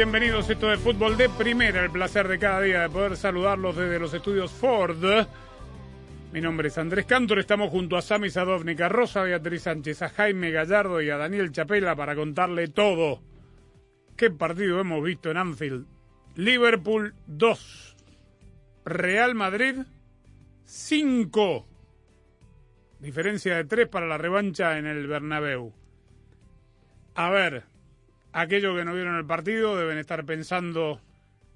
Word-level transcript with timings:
Bienvenidos. 0.00 0.48
Esto 0.48 0.72
es 0.72 0.80
Fútbol 0.80 1.18
de 1.18 1.28
Primera. 1.28 1.84
El 1.84 1.90
placer 1.90 2.26
de 2.26 2.38
cada 2.38 2.62
día 2.62 2.80
de 2.80 2.88
poder 2.88 3.18
saludarlos 3.18 3.76
desde 3.76 3.98
los 3.98 4.14
estudios 4.14 4.50
Ford. 4.50 4.96
Mi 6.32 6.40
nombre 6.40 6.68
es 6.68 6.78
Andrés 6.78 7.04
Cantor. 7.04 7.38
Estamos 7.38 7.68
junto 7.68 7.98
a 7.98 8.00
Sami 8.00 8.30
Sadovnik, 8.30 8.80
a 8.80 8.88
Rosa 8.88 9.22
Beatriz 9.24 9.64
Sánchez, 9.64 10.00
a 10.00 10.08
Jaime 10.08 10.52
Gallardo 10.52 11.02
y 11.02 11.10
a 11.10 11.18
Daniel 11.18 11.52
Chapela 11.52 11.94
para 11.96 12.14
contarle 12.14 12.68
todo. 12.68 13.20
¿Qué 14.16 14.30
partido 14.30 14.80
hemos 14.80 15.04
visto 15.04 15.30
en 15.30 15.36
Anfield? 15.36 15.86
Liverpool 16.34 17.14
2. 17.26 17.96
Real 18.86 19.34
Madrid 19.34 19.80
5. 20.64 21.66
Diferencia 23.00 23.54
de 23.54 23.64
3 23.66 23.86
para 23.88 24.06
la 24.06 24.16
revancha 24.16 24.78
en 24.78 24.86
el 24.86 25.06
Bernabéu. 25.06 25.74
A 27.14 27.28
ver, 27.28 27.64
aquellos 28.32 28.76
que 28.76 28.84
no 28.84 28.94
vieron 28.94 29.16
el 29.16 29.26
partido 29.26 29.76
deben 29.76 29.98
estar 29.98 30.24
pensando, 30.24 31.00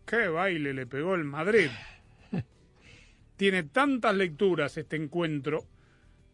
¿qué 0.06 0.28
baile 0.28 0.75
le 0.75 0.86
pegó 0.86 1.14
el 1.14 1.25
Madrid? 1.25 1.70
Tiene 3.36 3.64
tantas 3.64 4.14
lecturas 4.14 4.77
este 4.77 4.97
encuentro 4.97 5.64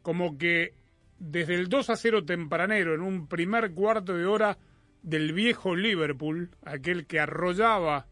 como 0.03 0.39
que 0.39 0.75
desde 1.19 1.55
el 1.55 1.69
2 1.69 1.91
a 1.91 1.97
0 1.97 2.25
tempranero 2.25 2.95
en 2.95 3.03
un 3.03 3.27
primer 3.27 3.73
cuarto 3.73 4.17
de 4.17 4.27
hora 4.27 4.59
del 5.03 5.33
viejo 5.33 5.77
Liverpool, 5.77 6.51
aquel 6.65 7.07
que 7.07 7.21
arrollaba 7.21 8.07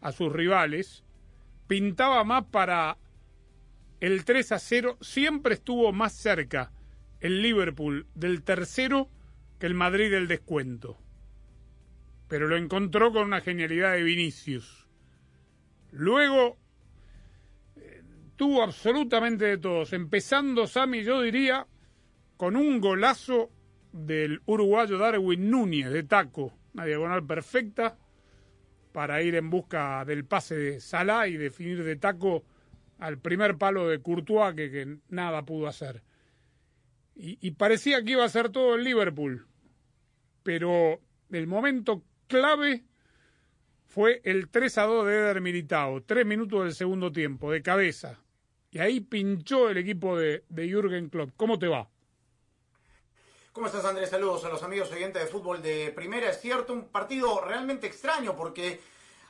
a 0.00 0.12
sus 0.12 0.32
rivales, 0.32 1.04
pintaba 1.66 2.24
más 2.24 2.44
para 2.46 2.98
el 4.00 4.24
3 4.24 4.52
a 4.52 4.58
0, 4.58 4.98
siempre 5.00 5.54
estuvo 5.54 5.92
más 5.92 6.12
cerca 6.12 6.72
el 7.20 7.42
Liverpool 7.42 8.06
del 8.14 8.42
tercero 8.42 9.08
que 9.58 9.66
el 9.66 9.74
Madrid 9.74 10.10
del 10.10 10.26
descuento. 10.26 10.98
Pero 12.30 12.46
lo 12.46 12.56
encontró 12.56 13.12
con 13.12 13.24
una 13.24 13.40
genialidad 13.40 13.94
de 13.94 14.04
Vinicius. 14.04 14.86
Luego 15.90 16.58
eh, 17.74 18.04
tuvo 18.36 18.62
absolutamente 18.62 19.46
de 19.46 19.58
todos, 19.58 19.92
empezando 19.92 20.68
Sami, 20.68 21.02
yo 21.02 21.22
diría, 21.22 21.66
con 22.36 22.54
un 22.54 22.80
golazo 22.80 23.50
del 23.92 24.42
uruguayo 24.46 24.96
Darwin 24.96 25.50
Núñez 25.50 25.90
de 25.90 26.04
taco, 26.04 26.54
una 26.72 26.84
diagonal 26.84 27.26
perfecta 27.26 27.98
para 28.92 29.20
ir 29.22 29.34
en 29.34 29.50
busca 29.50 30.04
del 30.04 30.24
pase 30.24 30.54
de 30.54 30.80
Salah 30.80 31.26
y 31.26 31.36
definir 31.36 31.82
de 31.82 31.96
taco 31.96 32.44
al 33.00 33.18
primer 33.18 33.58
palo 33.58 33.88
de 33.88 34.00
Courtois 34.00 34.54
que, 34.54 34.98
nada 35.08 35.44
pudo 35.44 35.66
hacer. 35.66 36.04
Y, 37.16 37.38
y 37.44 37.50
parecía 37.50 38.04
que 38.04 38.12
iba 38.12 38.24
a 38.24 38.28
ser 38.28 38.50
todo 38.50 38.76
el 38.76 38.84
Liverpool, 38.84 39.48
pero 40.44 41.00
el 41.32 41.48
momento 41.48 42.04
clave 42.30 42.84
fue 43.88 44.22
el 44.24 44.48
3 44.48 44.78
a 44.78 44.82
2 44.84 45.06
de 45.06 45.14
Eder 45.14 45.40
Militao, 45.40 46.00
tres 46.04 46.24
minutos 46.24 46.62
del 46.62 46.74
segundo 46.74 47.10
tiempo, 47.10 47.50
de 47.50 47.60
cabeza. 47.60 48.20
Y 48.70 48.78
ahí 48.78 49.00
pinchó 49.00 49.68
el 49.68 49.78
equipo 49.78 50.16
de, 50.16 50.44
de 50.48 50.68
Jürgen 50.68 51.10
Klopp. 51.10 51.32
¿Cómo 51.36 51.58
te 51.58 51.66
va? 51.66 51.90
¿Cómo 53.52 53.66
estás, 53.66 53.84
Andrés? 53.84 54.10
Saludos 54.10 54.44
a 54.44 54.48
los 54.48 54.62
amigos 54.62 54.92
oyentes 54.92 55.20
de 55.20 55.28
fútbol 55.28 55.60
de 55.60 55.90
primera. 55.90 56.30
Es 56.30 56.40
cierto, 56.40 56.72
un 56.72 56.86
partido 56.86 57.40
realmente 57.44 57.88
extraño 57.88 58.36
porque 58.36 58.80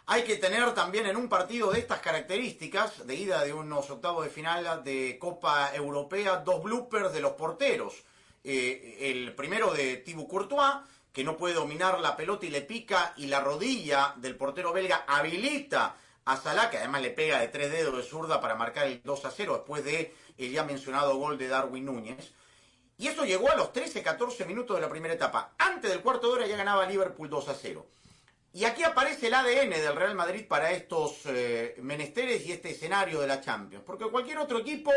hay 0.04 0.22
que 0.24 0.36
tener 0.36 0.74
también 0.74 1.06
en 1.06 1.16
un 1.16 1.30
partido 1.30 1.72
de 1.72 1.78
estas 1.78 2.00
características, 2.00 3.06
de 3.06 3.14
ida 3.14 3.42
de 3.42 3.54
unos 3.54 3.88
octavos 3.88 4.24
de 4.24 4.30
final 4.30 4.84
de 4.84 5.16
Copa 5.18 5.74
Europea, 5.74 6.36
dos 6.36 6.62
bloopers 6.62 7.14
de 7.14 7.20
los 7.20 7.32
porteros. 7.32 8.04
Eh, 8.44 8.98
el 9.00 9.34
primero 9.34 9.72
de 9.72 9.96
Thibaut 9.96 10.28
Courtois, 10.28 10.74
que 11.12 11.24
no 11.24 11.36
puede 11.36 11.54
dominar 11.54 12.00
la 12.00 12.16
pelota 12.16 12.46
y 12.46 12.50
le 12.50 12.62
pica, 12.62 13.14
y 13.16 13.26
la 13.26 13.40
rodilla 13.40 14.14
del 14.16 14.36
portero 14.36 14.72
belga 14.72 15.04
habilita 15.06 15.96
a 16.24 16.36
Salah, 16.36 16.70
que 16.70 16.78
además 16.78 17.02
le 17.02 17.10
pega 17.10 17.40
de 17.40 17.48
tres 17.48 17.70
dedos 17.70 17.96
de 17.96 18.02
zurda 18.02 18.40
para 18.40 18.54
marcar 18.54 18.86
el 18.86 19.02
2 19.02 19.24
a 19.24 19.30
0 19.30 19.54
después 19.54 19.84
de 19.84 20.14
el 20.38 20.52
ya 20.52 20.64
mencionado 20.64 21.16
gol 21.16 21.38
de 21.38 21.48
Darwin 21.48 21.84
Núñez. 21.84 22.32
Y 22.98 23.08
eso 23.08 23.24
llegó 23.24 23.50
a 23.50 23.56
los 23.56 23.72
13-14 23.72 24.46
minutos 24.46 24.76
de 24.76 24.82
la 24.82 24.88
primera 24.88 25.14
etapa. 25.14 25.54
Antes 25.58 25.90
del 25.90 26.02
cuarto 26.02 26.28
de 26.28 26.32
hora 26.34 26.46
ya 26.46 26.56
ganaba 26.56 26.86
Liverpool 26.86 27.30
2 27.30 27.48
a 27.48 27.54
0. 27.54 27.86
Y 28.52 28.64
aquí 28.64 28.82
aparece 28.82 29.28
el 29.28 29.34
ADN 29.34 29.70
del 29.70 29.96
Real 29.96 30.14
Madrid 30.14 30.44
para 30.46 30.72
estos 30.72 31.20
eh, 31.26 31.76
menesteres 31.82 32.44
y 32.46 32.52
este 32.52 32.70
escenario 32.70 33.20
de 33.20 33.26
la 33.26 33.40
Champions. 33.40 33.84
Porque 33.86 34.04
cualquier 34.06 34.38
otro 34.38 34.58
equipo 34.58 34.90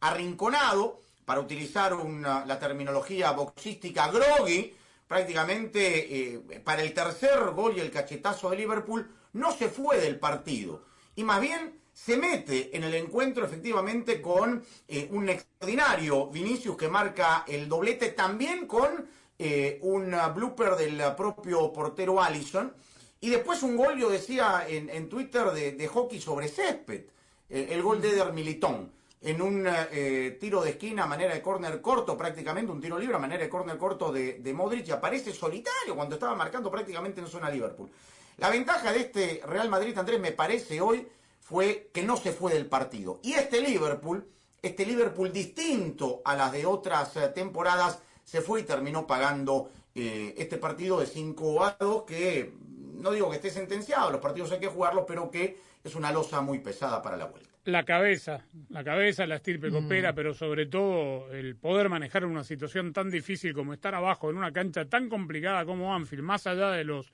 arrinconado, 0.00 1.00
para 1.24 1.40
utilizar 1.40 1.92
una, 1.92 2.46
la 2.46 2.58
terminología 2.58 3.32
boxística 3.32 4.08
groggy, 4.08 4.74
prácticamente 5.10 6.34
eh, 6.34 6.38
para 6.62 6.82
el 6.82 6.94
tercer 6.94 7.50
gol 7.50 7.76
y 7.76 7.80
el 7.80 7.90
cachetazo 7.90 8.48
de 8.48 8.58
Liverpool, 8.58 9.10
no 9.32 9.50
se 9.50 9.68
fue 9.68 9.98
del 9.98 10.20
partido. 10.20 10.84
Y 11.16 11.24
más 11.24 11.40
bien 11.40 11.80
se 11.92 12.16
mete 12.16 12.76
en 12.76 12.84
el 12.84 12.94
encuentro 12.94 13.44
efectivamente 13.44 14.22
con 14.22 14.64
eh, 14.86 15.08
un 15.10 15.28
extraordinario 15.28 16.28
Vinicius 16.28 16.76
que 16.76 16.88
marca 16.88 17.44
el 17.48 17.68
doblete 17.68 18.10
también 18.10 18.68
con 18.68 19.08
eh, 19.36 19.80
un 19.82 20.14
blooper 20.32 20.76
del 20.76 21.02
propio 21.16 21.72
portero 21.72 22.22
Allison. 22.22 22.72
Y 23.20 23.30
después 23.30 23.64
un 23.64 23.76
gol, 23.76 23.98
yo 23.98 24.10
decía 24.10 24.64
en, 24.68 25.08
Twitter, 25.08 25.50
de, 25.50 25.72
de, 25.72 25.88
hockey 25.88 26.20
sobre 26.20 26.46
césped, 26.46 27.06
el 27.48 27.82
gol 27.82 28.00
de 28.00 28.10
Eder 28.10 28.32
Militón, 28.32 28.92
en 29.22 29.42
un 29.42 29.66
eh, 29.68 30.38
tiro 30.40 30.62
de 30.62 30.70
esquina 30.70 31.04
a 31.04 31.06
manera 31.06 31.34
de 31.34 31.42
córner 31.42 31.80
corto 31.82 32.16
prácticamente, 32.16 32.72
un 32.72 32.80
tiro 32.80 32.98
libre 32.98 33.16
a 33.16 33.18
manera 33.18 33.42
de 33.42 33.50
córner 33.50 33.76
corto 33.76 34.10
de, 34.10 34.34
de 34.34 34.54
Modric, 34.54 34.88
y 34.88 34.90
aparece 34.92 35.32
solitario 35.32 35.94
cuando 35.94 36.14
estaba 36.14 36.34
marcando 36.34 36.70
prácticamente 36.70 37.20
en 37.20 37.26
zona 37.26 37.50
Liverpool. 37.50 37.90
La 38.38 38.48
ventaja 38.48 38.92
de 38.92 39.00
este 39.00 39.42
Real 39.46 39.68
Madrid, 39.68 39.96
Andrés, 39.98 40.18
me 40.18 40.32
parece 40.32 40.80
hoy, 40.80 41.06
fue 41.40 41.90
que 41.92 42.02
no 42.02 42.16
se 42.16 42.32
fue 42.32 42.54
del 42.54 42.66
partido. 42.66 43.18
Y 43.22 43.34
este 43.34 43.60
Liverpool, 43.60 44.26
este 44.62 44.86
Liverpool 44.86 45.32
distinto 45.32 46.22
a 46.24 46.36
las 46.36 46.52
de 46.52 46.64
otras 46.64 47.16
eh, 47.16 47.28
temporadas, 47.34 47.98
se 48.24 48.40
fue 48.40 48.60
y 48.60 48.62
terminó 48.62 49.06
pagando 49.06 49.68
eh, 49.94 50.34
este 50.38 50.56
partido 50.56 51.00
de 51.00 51.06
5 51.06 51.64
a 51.64 51.76
2 51.78 52.04
que 52.04 52.54
no 52.94 53.10
digo 53.10 53.28
que 53.28 53.36
esté 53.36 53.50
sentenciado, 53.50 54.10
los 54.10 54.20
partidos 54.20 54.52
hay 54.52 54.60
que 54.60 54.68
jugarlos, 54.68 55.04
pero 55.06 55.30
que 55.30 55.58
es 55.82 55.94
una 55.94 56.12
losa 56.12 56.40
muy 56.40 56.60
pesada 56.60 57.02
para 57.02 57.16
la 57.16 57.26
vuelta. 57.26 57.49
La 57.64 57.84
cabeza, 57.84 58.46
la 58.70 58.82
cabeza, 58.82 59.26
la 59.26 59.36
estirpe 59.36 59.70
copera, 59.70 60.12
mm. 60.12 60.14
pero 60.14 60.32
sobre 60.32 60.64
todo 60.64 61.30
el 61.32 61.56
poder 61.56 61.90
manejar 61.90 62.24
una 62.24 62.42
situación 62.42 62.94
tan 62.94 63.10
difícil 63.10 63.52
como 63.52 63.74
estar 63.74 63.94
abajo 63.94 64.30
en 64.30 64.38
una 64.38 64.50
cancha 64.50 64.86
tan 64.86 65.10
complicada 65.10 65.66
como 65.66 65.94
Anfield, 65.94 66.22
más 66.22 66.46
allá 66.46 66.70
de 66.70 66.84
los 66.84 67.12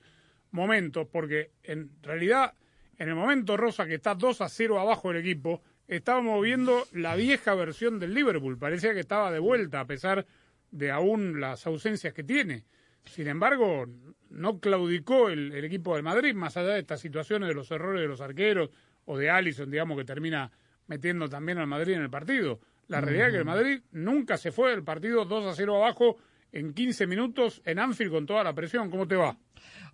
momentos, 0.51 1.07
porque 1.11 1.51
en 1.63 1.91
realidad 2.01 2.53
en 2.97 3.09
el 3.09 3.15
momento 3.15 3.57
Rosa 3.57 3.85
que 3.85 3.95
está 3.95 4.15
2 4.15 4.39
a 4.39 4.47
0 4.47 4.79
abajo 4.79 5.11
el 5.11 5.17
equipo, 5.17 5.61
estábamos 5.87 6.41
viendo 6.41 6.87
la 6.93 7.15
vieja 7.15 7.53
versión 7.53 7.99
del 7.99 8.13
Liverpool, 8.13 8.57
parecía 8.57 8.93
que 8.93 9.01
estaba 9.01 9.31
de 9.31 9.39
vuelta 9.39 9.81
a 9.81 9.85
pesar 9.85 10.25
de 10.71 10.91
aún 10.91 11.41
las 11.41 11.67
ausencias 11.67 12.13
que 12.13 12.23
tiene. 12.23 12.63
Sin 13.03 13.27
embargo, 13.27 13.85
no 14.29 14.59
claudicó 14.59 15.29
el, 15.29 15.51
el, 15.51 15.65
equipo 15.65 15.95
del 15.95 16.03
Madrid, 16.03 16.33
más 16.33 16.57
allá 16.57 16.73
de 16.73 16.79
estas 16.79 17.01
situaciones 17.01 17.49
de 17.49 17.55
los 17.55 17.69
errores 17.71 18.01
de 18.01 18.07
los 18.07 18.21
arqueros 18.21 18.69
o 19.07 19.17
de 19.17 19.29
Allison, 19.29 19.69
digamos, 19.69 19.97
que 19.97 20.05
termina 20.05 20.51
metiendo 20.87 21.27
también 21.27 21.57
al 21.57 21.67
Madrid 21.67 21.95
en 21.95 22.03
el 22.03 22.09
partido. 22.09 22.59
La 22.87 23.01
realidad 23.01 23.25
uh 23.25 23.27
-huh. 23.27 23.29
es 23.29 23.33
que 23.33 23.39
el 23.39 23.45
Madrid 23.45 23.81
nunca 23.91 24.37
se 24.37 24.51
fue 24.51 24.71
del 24.71 24.83
partido 24.83 25.25
2 25.25 25.45
a 25.47 25.53
0 25.53 25.75
abajo 25.75 26.17
en 26.51 26.73
15 26.73 27.07
minutos 27.07 27.61
en 27.65 27.79
Anfield 27.79 28.11
con 28.11 28.25
toda 28.25 28.43
la 28.43 28.53
presión. 28.53 28.89
¿Cómo 28.89 29.07
te 29.07 29.15
va? 29.15 29.37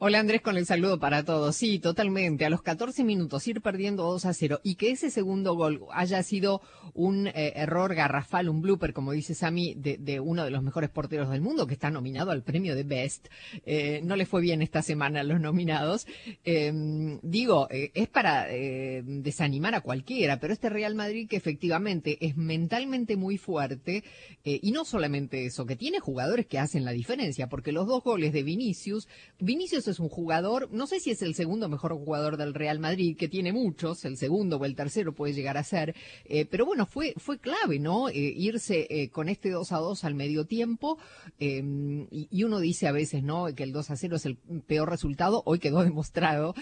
Hola 0.06 0.20
Andrés, 0.20 0.42
con 0.42 0.58
el 0.58 0.66
saludo 0.66 1.00
para 1.00 1.24
todos. 1.24 1.56
Sí, 1.56 1.80
totalmente. 1.80 2.44
A 2.44 2.50
los 2.50 2.62
14 2.62 3.06
minutos 3.06 3.48
ir 3.48 3.62
perdiendo 3.62 4.04
2 4.04 4.26
a 4.26 4.34
0 4.34 4.60
y 4.62 4.76
que 4.76 4.92
ese 4.92 5.10
segundo 5.10 5.56
gol 5.56 5.86
haya 5.94 6.22
sido 6.24 6.60
un 6.94 7.28
eh, 7.28 7.54
error 7.56 7.96
garrafal, 7.96 8.50
un 8.50 8.62
blooper, 8.62 8.92
como 8.92 9.14
dice 9.14 9.34
Sammy, 9.34 9.76
de, 9.76 10.20
uno 10.20 10.44
de 10.44 10.52
los 10.52 10.62
mejores 10.62 10.90
porteros 10.90 11.30
del 11.30 11.40
mundo 11.40 11.68
que 11.68 11.74
está 11.76 11.90
nominado 11.90 12.32
al 12.32 12.44
premio 12.44 12.76
de 12.76 12.84
Best. 12.84 13.30
Eh, 13.66 14.02
no 14.04 14.18
le 14.18 14.26
fue 14.26 14.42
bien 14.42 14.62
esta 14.62 14.82
semana 14.82 15.22
a 15.22 15.24
los 15.24 15.40
nominados. 15.40 16.06
Eh, 16.44 17.18
digo, 17.22 17.70
eh, 17.72 17.92
es 17.94 18.10
para 18.10 18.48
desanimar 18.48 19.74
a 19.74 19.80
cualquiera, 19.80 20.38
pero 20.38 20.52
este 20.52 20.70
Real 20.70 20.96
Madrid 20.96 21.30
que 21.30 21.38
efectivamente 21.38 22.18
es 22.20 22.36
mentalmente 22.36 23.16
muy 23.16 23.38
fuerte 23.38 24.04
y 24.44 24.70
no 24.74 24.84
solamente 24.84 25.46
eso, 25.46 25.66
que 25.66 25.78
tiene 25.78 26.02
jugadores 26.02 26.46
que 26.46 26.60
hacen 26.60 26.84
la 26.84 26.92
diferencia, 26.92 27.48
porque 27.48 27.72
los 27.72 27.88
dos 27.88 28.04
goles 28.04 28.34
de 28.34 28.44
Vinicius, 28.44 29.08
Vinicius 29.40 29.88
es 29.88 29.93
un 30.00 30.10
jugador, 30.10 30.70
no 30.72 30.88
sé 30.88 31.00
si 31.00 31.12
es 31.12 31.22
el 31.22 31.36
segundo 31.36 31.70
mejor 31.70 31.94
jugador 31.94 32.38
del 32.38 32.54
Real 32.54 32.80
Madrid, 32.80 33.18
que 33.18 33.28
tiene 33.28 33.54
muchos, 33.54 34.06
el 34.06 34.18
segundo 34.18 34.58
o 34.58 34.66
el 34.66 34.76
tercero 34.76 35.14
puede 35.14 35.34
llegar 35.34 35.58
a 35.58 35.64
ser, 35.64 35.96
eh, 36.26 36.46
pero 36.46 36.66
bueno, 36.66 36.86
fue, 36.86 37.14
fue 37.18 37.40
clave, 37.40 37.80
¿no? 37.80 38.10
Eh, 38.10 38.34
irse 38.36 38.88
eh, 38.90 39.10
con 39.10 39.30
este 39.30 39.50
2 39.50 39.72
a 39.72 39.78
2 39.78 40.04
al 40.04 40.16
medio 40.16 40.46
tiempo, 40.46 40.98
y, 41.40 42.28
y, 42.32 42.44
uno 42.44 42.60
dice 42.60 42.88
a 42.88 42.92
veces, 42.92 43.24
¿no? 43.24 43.54
Que 43.56 43.64
el 43.64 43.72
2 43.72 43.92
a 43.92 43.96
0 43.96 44.16
es 44.16 44.26
el 44.26 44.38
peor 44.68 44.90
resultado, 44.90 45.44
hoy 45.46 45.60
quedó 45.60 45.84
demostrado, 45.84 46.54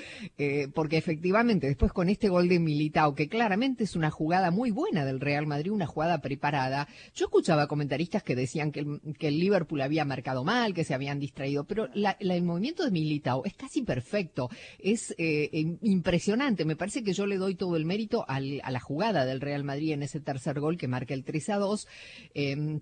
porque 0.74 0.98
efectivamente 0.98 1.68
después 1.68 1.92
con 1.94 2.10
este 2.10 2.30
gol 2.30 2.48
de 2.48 2.60
Militao, 2.60 3.16
que 3.16 3.28
claramente 3.28 3.83
es 3.83 3.95
una 3.95 4.12
jugada 4.12 4.51
muy 4.51 4.72
buena 4.72 5.06
del 5.06 5.19
Real 5.19 5.48
Madrid, 5.48 5.72
una 5.72 5.88
jugada 5.88 6.22
preparada, 6.22 6.88
yo 7.13 7.25
escuchaba 7.25 7.68
comentaristas 7.68 8.24
que 8.24 8.36
decían 8.36 8.72
que 8.72 8.80
el, 8.80 9.39
Liverpool 9.39 9.81
había 9.81 10.06
marcado 10.06 10.44
mal, 10.44 10.74
que 10.74 10.83
se 10.83 10.94
habían 10.94 11.19
distraído, 11.19 11.63
pero 11.63 11.89
la, 11.94 12.18
el 12.19 12.44
movimiento 12.44 12.83
de 12.83 12.92
Militao 12.92 13.20
es 13.45 13.53
casi 13.53 13.81
perfecto, 13.83 14.50
es 14.79 15.13
eh, 15.18 15.50
impresionante. 15.81 16.65
Me 16.65 16.75
parece 16.75 17.03
que 17.03 17.13
yo 17.13 17.25
le 17.25 17.38
doy 17.38 17.56
todo 17.56 17.75
el 17.75 17.85
mérito 17.85 18.25
al, 18.27 18.62
a 18.63 18.71
la 18.71 18.79
jugada 18.79 19.25
del 19.25 19.41
Real 19.41 19.63
Madrid 19.63 19.94
en 19.94 20.03
ese 20.03 20.19
tercer 20.19 20.59
gol 20.59 20.77
que 20.77 20.88
marca 20.88 21.13
el 21.13 21.23
3 21.23 21.50
a 21.50 21.57
2. 21.57 21.88
Eh, 22.33 22.79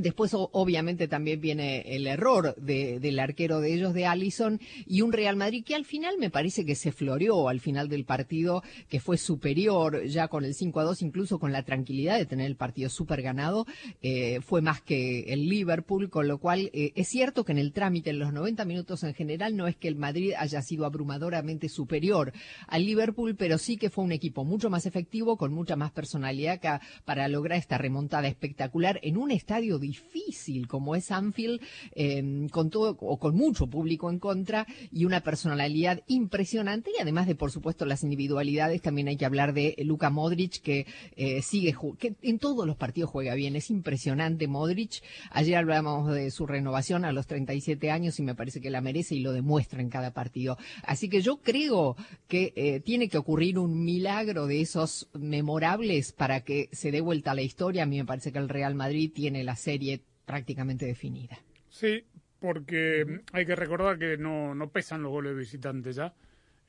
Después, 0.00 0.32
obviamente, 0.34 1.08
también 1.08 1.40
viene 1.40 1.80
el 1.94 2.06
error 2.06 2.54
de, 2.56 3.00
del 3.00 3.18
arquero 3.18 3.60
de 3.60 3.74
ellos, 3.74 3.94
de 3.94 4.06
Allison, 4.06 4.60
y 4.86 5.02
un 5.02 5.12
Real 5.12 5.36
Madrid 5.36 5.64
que 5.64 5.74
al 5.74 5.84
final 5.84 6.16
me 6.18 6.30
parece 6.30 6.64
que 6.64 6.74
se 6.74 6.92
floreó 6.92 7.48
al 7.48 7.60
final 7.60 7.88
del 7.88 8.04
partido, 8.04 8.62
que 8.88 9.00
fue 9.00 9.18
superior 9.18 10.04
ya 10.06 10.28
con 10.28 10.44
el 10.44 10.54
5 10.54 10.80
a 10.80 10.84
2, 10.84 11.02
incluso 11.02 11.38
con 11.38 11.52
la 11.52 11.62
tranquilidad 11.62 12.18
de 12.18 12.26
tener 12.26 12.46
el 12.46 12.56
partido 12.56 12.90
súper 12.90 13.22
ganado, 13.22 13.66
eh, 14.02 14.40
fue 14.40 14.60
más 14.60 14.80
que 14.82 15.32
el 15.32 15.48
Liverpool, 15.48 16.10
con 16.10 16.28
lo 16.28 16.38
cual 16.38 16.70
eh, 16.72 16.92
es 16.94 17.08
cierto 17.08 17.44
que 17.44 17.52
en 17.52 17.58
el 17.58 17.72
trámite, 17.72 18.10
en 18.10 18.18
los 18.18 18.32
90 18.32 18.64
minutos 18.64 19.02
en 19.04 19.14
general, 19.14 19.56
no 19.56 19.66
es 19.66 19.76
que 19.76 19.88
el 19.88 19.96
Madrid 19.96 20.32
haya 20.38 20.62
sido 20.62 20.84
abrumadoramente 20.84 21.68
superior 21.68 22.32
al 22.66 22.84
Liverpool, 22.84 23.36
pero 23.36 23.58
sí 23.58 23.76
que 23.76 23.90
fue 23.90 24.04
un 24.04 24.12
equipo 24.12 24.44
mucho 24.44 24.70
más 24.70 24.86
efectivo, 24.86 25.36
con 25.36 25.52
mucha 25.52 25.76
más 25.76 25.90
personalidad 25.90 26.60
para 27.04 27.28
lograr 27.28 27.58
esta 27.58 27.78
remontada 27.78 28.28
espectacular 28.28 29.00
en 29.02 29.16
un 29.16 29.30
estadio 29.30 29.78
difícil 29.88 30.66
como 30.66 30.94
es 30.94 31.10
Anfield, 31.10 31.60
eh, 31.94 32.46
con 32.50 32.70
todo 32.70 32.96
o 33.00 33.18
con 33.18 33.34
mucho 33.34 33.66
público 33.66 34.10
en 34.10 34.18
contra 34.18 34.66
y 34.92 35.04
una 35.04 35.20
personalidad 35.20 36.02
impresionante 36.06 36.90
y 36.96 37.00
además 37.00 37.26
de 37.26 37.34
por 37.34 37.50
supuesto 37.50 37.86
las 37.86 38.02
individualidades 38.02 38.82
también 38.82 39.08
hay 39.08 39.16
que 39.16 39.24
hablar 39.24 39.52
de 39.52 39.74
Luka 39.84 40.10
Modric 40.10 40.60
que 40.60 40.86
eh, 41.16 41.42
sigue 41.42 41.74
que 41.98 42.14
en 42.22 42.38
todos 42.38 42.66
los 42.66 42.76
partidos 42.76 43.10
juega 43.10 43.34
bien, 43.34 43.56
es 43.56 43.70
impresionante 43.70 44.48
Modric. 44.48 45.02
Ayer 45.30 45.56
hablábamos 45.56 46.12
de 46.12 46.30
su 46.30 46.46
renovación 46.46 47.04
a 47.04 47.12
los 47.12 47.26
37 47.26 47.90
años 47.90 48.18
y 48.18 48.22
me 48.22 48.34
parece 48.34 48.60
que 48.60 48.70
la 48.70 48.80
merece 48.80 49.14
y 49.14 49.20
lo 49.20 49.32
demuestra 49.32 49.80
en 49.80 49.88
cada 49.88 50.12
partido. 50.12 50.58
Así 50.82 51.08
que 51.08 51.20
yo 51.20 51.38
creo 51.38 51.96
que 52.28 52.52
eh, 52.56 52.80
tiene 52.80 53.08
que 53.08 53.18
ocurrir 53.18 53.58
un 53.58 53.84
milagro 53.84 54.46
de 54.46 54.60
esos 54.60 55.08
memorables 55.12 56.12
para 56.12 56.40
que 56.40 56.68
se 56.72 56.90
dé 56.90 57.00
vuelta 57.00 57.32
a 57.32 57.34
la 57.34 57.42
historia. 57.42 57.82
A 57.82 57.86
mí 57.86 57.96
me 57.96 58.04
parece 58.04 58.32
que 58.32 58.38
el 58.38 58.48
Real 58.48 58.74
Madrid 58.74 59.10
tiene 59.14 59.44
la 59.44 59.56
serie 59.68 60.00
prácticamente 60.24 60.86
definida. 60.86 61.38
Sí, 61.68 62.02
porque 62.38 63.20
hay 63.32 63.44
que 63.44 63.54
recordar 63.54 63.98
que 63.98 64.16
no, 64.16 64.54
no 64.54 64.70
pesan 64.70 65.02
los 65.02 65.12
goles 65.12 65.36
visitantes 65.36 65.96
ya. 65.96 66.14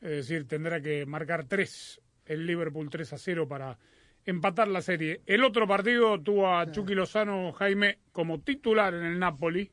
Es 0.01 0.09
decir, 0.09 0.45
tendrá 0.45 0.81
que 0.81 1.05
marcar 1.05 1.45
tres 1.45 2.01
el 2.25 2.45
Liverpool 2.45 2.89
3 2.89 3.13
a 3.13 3.17
0 3.17 3.47
para 3.47 3.77
empatar 4.25 4.67
la 4.67 4.81
serie. 4.81 5.21
El 5.25 5.45
otro 5.45 5.65
partido 5.65 6.21
tuvo 6.21 6.53
a 6.53 6.69
Chucky 6.69 6.93
Lozano 6.93 7.53
Jaime 7.53 7.99
como 8.11 8.41
titular 8.41 8.93
en 8.93 9.05
el 9.05 9.17
Napoli, 9.19 9.71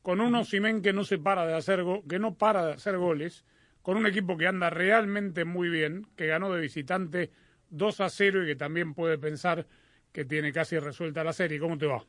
con 0.00 0.22
un 0.22 0.34
Osimen 0.34 0.80
que 0.80 0.94
no 0.94 1.04
se 1.04 1.18
para 1.18 1.46
de 1.46 1.54
hacer 1.54 1.82
go 1.82 2.02
que 2.08 2.18
no 2.18 2.34
para 2.34 2.66
de 2.66 2.72
hacer 2.72 2.96
goles, 2.96 3.44
con 3.82 3.98
un 3.98 4.06
equipo 4.06 4.38
que 4.38 4.46
anda 4.46 4.70
realmente 4.70 5.44
muy 5.44 5.68
bien, 5.68 6.06
que 6.16 6.26
ganó 6.26 6.50
de 6.52 6.60
visitante 6.62 7.30
2 7.68 8.00
a 8.00 8.08
0 8.08 8.44
y 8.44 8.46
que 8.46 8.56
también 8.56 8.94
puede 8.94 9.18
pensar 9.18 9.66
que 10.10 10.24
tiene 10.24 10.52
casi 10.52 10.78
resuelta 10.78 11.22
la 11.22 11.34
serie. 11.34 11.60
¿Cómo 11.60 11.76
te 11.76 11.86
va? 11.86 12.02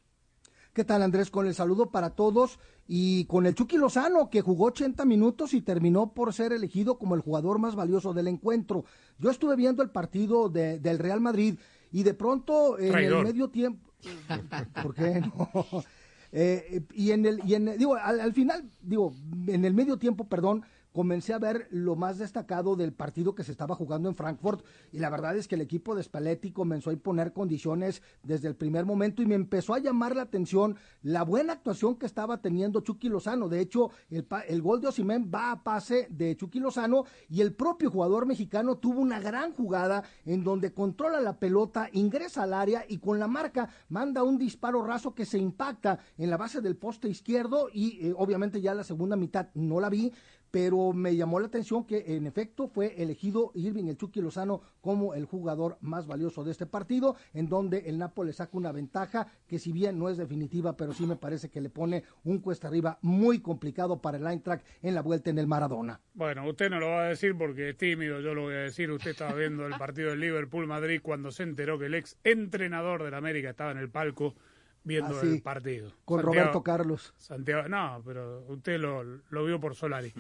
¿Qué 0.74 0.84
tal 0.84 1.04
Andrés? 1.04 1.30
Con 1.30 1.46
el 1.46 1.54
saludo 1.54 1.92
para 1.92 2.10
todos 2.10 2.58
y 2.88 3.26
con 3.26 3.46
el 3.46 3.54
Chucky 3.54 3.78
Lozano 3.78 4.32
que 4.32 4.42
jugó 4.42 4.66
80 4.66 5.06
minutos 5.06 5.54
y 5.54 5.62
terminó 5.62 6.14
por 6.14 6.34
ser 6.34 6.52
elegido 6.52 6.98
como 6.98 7.14
el 7.14 7.22
jugador 7.22 7.60
más 7.60 7.76
valioso 7.76 8.12
del 8.14 8.28
encuentro. 8.28 8.84
Yo 9.20 9.30
estuve 9.30 9.56
viendo 9.56 9.84
el 9.84 9.92
partido 9.92 10.50
de, 10.50 10.80
del 10.80 10.98
Real 10.98 11.22
Madrid 11.22 11.60
y 11.92 12.02
de 12.02 12.16
pronto 12.16 12.80
en 12.80 12.92
Traidor. 12.92 13.20
el 13.20 13.34
medio 13.34 13.50
tiempo... 13.50 13.88
¿Por 14.84 14.96
qué 14.96 15.22
no? 15.22 15.50
Eh, 16.36 16.82
y 16.96 17.12
en 17.12 17.28
el, 17.28 17.42
y 17.46 17.54
en, 17.54 17.78
digo, 17.78 17.94
al, 17.94 18.20
al 18.20 18.34
final, 18.34 18.68
digo, 18.82 19.14
en 19.46 19.66
el 19.66 19.76
medio 19.76 19.98
tiempo, 19.98 20.28
perdón, 20.28 20.64
comencé 20.94 21.34
a 21.34 21.40
ver 21.40 21.68
lo 21.72 21.96
más 21.96 22.18
destacado 22.18 22.76
del 22.76 22.94
partido 22.94 23.36
que 23.36 23.44
se 23.44 23.52
estaba 23.52 23.76
jugando 23.76 24.08
en 24.08 24.16
Frankfurt 24.16 24.64
y 24.92 25.00
la 25.00 25.10
verdad 25.10 25.36
es 25.36 25.48
que 25.48 25.56
el 25.56 25.62
equipo 25.62 25.96
de 25.96 26.04
Spalletti 26.04 26.52
comenzó 26.52 26.92
a 26.92 26.94
imponer 26.94 27.34
condiciones 27.34 28.02
desde 28.22 28.48
el 28.48 28.56
primer 28.56 28.86
momento 28.86 29.22
y 29.22 29.26
me 29.26 29.36
empezó 29.36 29.74
a 29.74 29.80
llamar 29.80 30.16
la 30.16 30.22
atención 30.22 30.78
la 31.02 31.24
buena 31.24 31.54
actuación 31.54 31.96
que 31.96 32.06
estaba 32.06 32.42
teniendo 32.42 32.82
Chucky 32.82 33.10
Lozano. 33.10 33.50
De 33.50 33.60
hecho, 33.60 33.92
el, 34.10 34.26
el 34.48 34.62
gol 34.62 34.82
de 34.82 34.88
Osimén 34.88 35.32
va 35.34 35.52
a 35.52 35.64
pase 35.64 36.08
de 36.10 36.38
Chucky 36.38 36.60
Lozano 36.60 37.06
y 37.28 37.42
el 37.42 37.54
propio 37.54 37.90
jugador 37.90 38.26
mexicano 38.26 38.78
tuvo 38.78 39.02
una 39.02 39.20
gran 39.20 39.52
jugada 39.54 40.04
en 40.26 40.44
donde 40.44 40.74
controla 40.74 41.20
la 41.20 41.40
pelota, 41.40 41.90
ingresa 41.92 42.44
al 42.44 42.54
área 42.54 42.86
y 42.88 43.00
con 43.00 43.20
la 43.20 43.28
marca 43.28 43.70
manda 43.90 44.24
un 44.24 44.38
disparo 44.38 44.84
raso 44.84 45.16
que 45.16 45.26
se 45.26 45.40
impacta 45.40 46.00
en 46.18 46.30
la 46.30 46.38
base 46.38 46.62
del 46.62 46.76
poste 46.76 47.10
izquierdo 47.10 47.70
y 47.74 48.08
eh, 48.08 48.14
obviamente 48.16 48.62
ya 48.62 48.74
la 48.74 48.84
segunda 48.84 49.16
mitad 49.16 49.48
no 49.56 49.80
la 49.80 49.90
vi, 49.90 50.12
pero 50.54 50.94
me 50.94 51.16
llamó 51.16 51.40
la 51.40 51.48
atención 51.48 51.84
que 51.84 52.16
en 52.16 52.28
efecto 52.28 52.68
fue 52.68 52.94
elegido 53.02 53.52
Irving 53.56 53.86
el 53.86 53.98
Chucky 53.98 54.22
Lozano 54.22 54.62
como 54.82 55.16
el 55.16 55.26
jugador 55.26 55.80
más 55.82 56.06
valioso 56.06 56.44
de 56.44 56.52
este 56.52 56.68
partido, 56.68 57.16
en 57.34 57.50
donde 57.50 57.90
el 57.90 57.98
Nápoles 57.98 58.36
saca 58.36 58.56
una 58.56 58.72
ventaja 58.72 59.26
que 59.48 59.58
si 59.58 59.72
bien 59.72 59.98
no 59.98 60.10
es 60.10 60.18
definitiva, 60.18 60.78
pero 60.78 60.94
sí 60.94 61.08
me 61.08 61.16
parece 61.16 61.50
que 61.50 61.60
le 61.60 61.72
pone 61.72 62.04
un 62.24 62.38
cuesta 62.38 62.68
arriba 62.68 63.00
muy 63.02 63.40
complicado 63.40 64.00
para 64.00 64.20
el 64.20 64.28
Eintracht 64.28 64.64
en 64.84 64.94
la 64.94 65.02
vuelta 65.02 65.32
en 65.32 65.40
el 65.40 65.48
Maradona. 65.48 66.00
Bueno, 66.14 66.48
usted 66.48 66.70
no 66.70 66.80
lo 66.80 66.90
va 66.90 67.06
a 67.06 67.08
decir 67.08 67.36
porque 67.36 67.70
es 67.70 67.78
tímido, 67.78 68.22
yo 68.22 68.36
lo 68.36 68.44
voy 68.44 68.54
a 68.54 68.58
decir, 68.58 68.92
usted 68.92 69.10
estaba 69.10 69.34
viendo 69.34 69.66
el 69.66 69.74
partido 69.80 70.12
del 70.12 70.20
Liverpool-Madrid 70.20 71.02
cuando 71.02 71.32
se 71.32 71.42
enteró 71.42 71.80
que 71.80 71.88
el 71.88 71.96
ex 71.96 72.16
entrenador 72.24 73.02
del 73.02 73.16
América 73.16 73.50
estaba 73.50 73.72
en 73.72 73.80
el 73.80 73.90
palco 73.90 74.36
viendo 74.84 75.18
Así, 75.18 75.28
el 75.38 75.42
partido. 75.42 75.92
Con 76.06 76.20
Santiago, 76.20 76.42
Roberto 76.42 76.62
Carlos. 76.62 77.14
Santiago, 77.18 77.68
no, 77.70 78.04
pero 78.06 78.46
usted 78.50 78.80
lo, 78.80 79.04
lo 79.04 79.46
vio 79.46 79.60
por 79.60 79.74
Solari. 79.74 80.14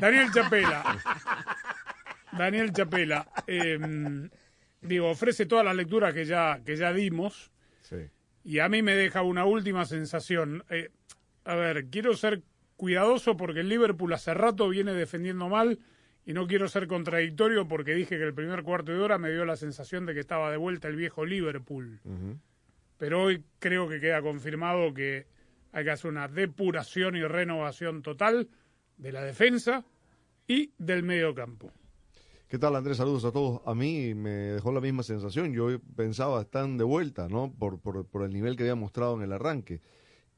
Daniel 0.00 0.30
Chapela. 0.32 0.98
Daniel 2.36 2.72
Chapela. 2.72 3.28
Eh, 3.46 3.78
digo, 4.80 5.10
ofrece 5.10 5.46
todas 5.46 5.64
las 5.64 5.76
lecturas 5.76 6.14
que 6.14 6.24
ya, 6.24 6.60
que 6.64 6.76
ya 6.76 6.92
dimos. 6.92 7.50
Sí. 7.82 8.08
Y 8.44 8.58
a 8.60 8.68
mí 8.68 8.82
me 8.82 8.94
deja 8.94 9.22
una 9.22 9.44
última 9.44 9.84
sensación. 9.84 10.64
Eh, 10.70 10.90
a 11.44 11.54
ver, 11.54 11.86
quiero 11.86 12.14
ser 12.14 12.42
cuidadoso 12.76 13.36
porque 13.36 13.60
el 13.60 13.68
Liverpool 13.68 14.12
hace 14.12 14.32
rato 14.32 14.68
viene 14.68 14.94
defendiendo 14.94 15.48
mal 15.48 15.78
y 16.24 16.32
no 16.32 16.46
quiero 16.46 16.68
ser 16.68 16.86
contradictorio 16.86 17.68
porque 17.68 17.94
dije 17.94 18.16
que 18.16 18.24
el 18.24 18.34
primer 18.34 18.62
cuarto 18.62 18.92
de 18.92 18.98
hora 18.98 19.18
me 19.18 19.30
dio 19.30 19.44
la 19.44 19.56
sensación 19.56 20.06
de 20.06 20.14
que 20.14 20.20
estaba 20.20 20.50
de 20.50 20.56
vuelta 20.56 20.88
el 20.88 20.96
viejo 20.96 21.26
Liverpool. 21.26 22.00
Uh 22.04 22.10
-huh. 22.10 22.38
Pero 22.96 23.22
hoy 23.22 23.44
creo 23.58 23.88
que 23.88 24.00
queda 24.00 24.22
confirmado 24.22 24.94
que 24.94 25.26
hay 25.72 25.84
que 25.84 25.90
hacer 25.90 26.10
una 26.10 26.28
depuración 26.28 27.16
y 27.16 27.22
renovación 27.22 28.02
total 28.02 28.48
de 29.00 29.12
la 29.12 29.22
defensa 29.22 29.84
y 30.46 30.72
del 30.78 31.02
medio 31.02 31.34
campo. 31.34 31.72
¿Qué 32.48 32.58
tal, 32.58 32.74
Andrés? 32.74 32.96
Saludos 32.96 33.24
a 33.24 33.32
todos. 33.32 33.62
A 33.64 33.74
mí 33.74 34.14
me 34.14 34.30
dejó 34.30 34.72
la 34.72 34.80
misma 34.80 35.02
sensación. 35.02 35.52
Yo 35.52 35.78
pensaba, 35.96 36.42
están 36.42 36.76
de 36.76 36.84
vuelta, 36.84 37.28
¿no? 37.28 37.52
Por, 37.56 37.78
por, 37.78 38.04
por 38.06 38.24
el 38.24 38.32
nivel 38.32 38.56
que 38.56 38.64
había 38.64 38.74
mostrado 38.74 39.14
en 39.14 39.22
el 39.22 39.32
arranque. 39.32 39.80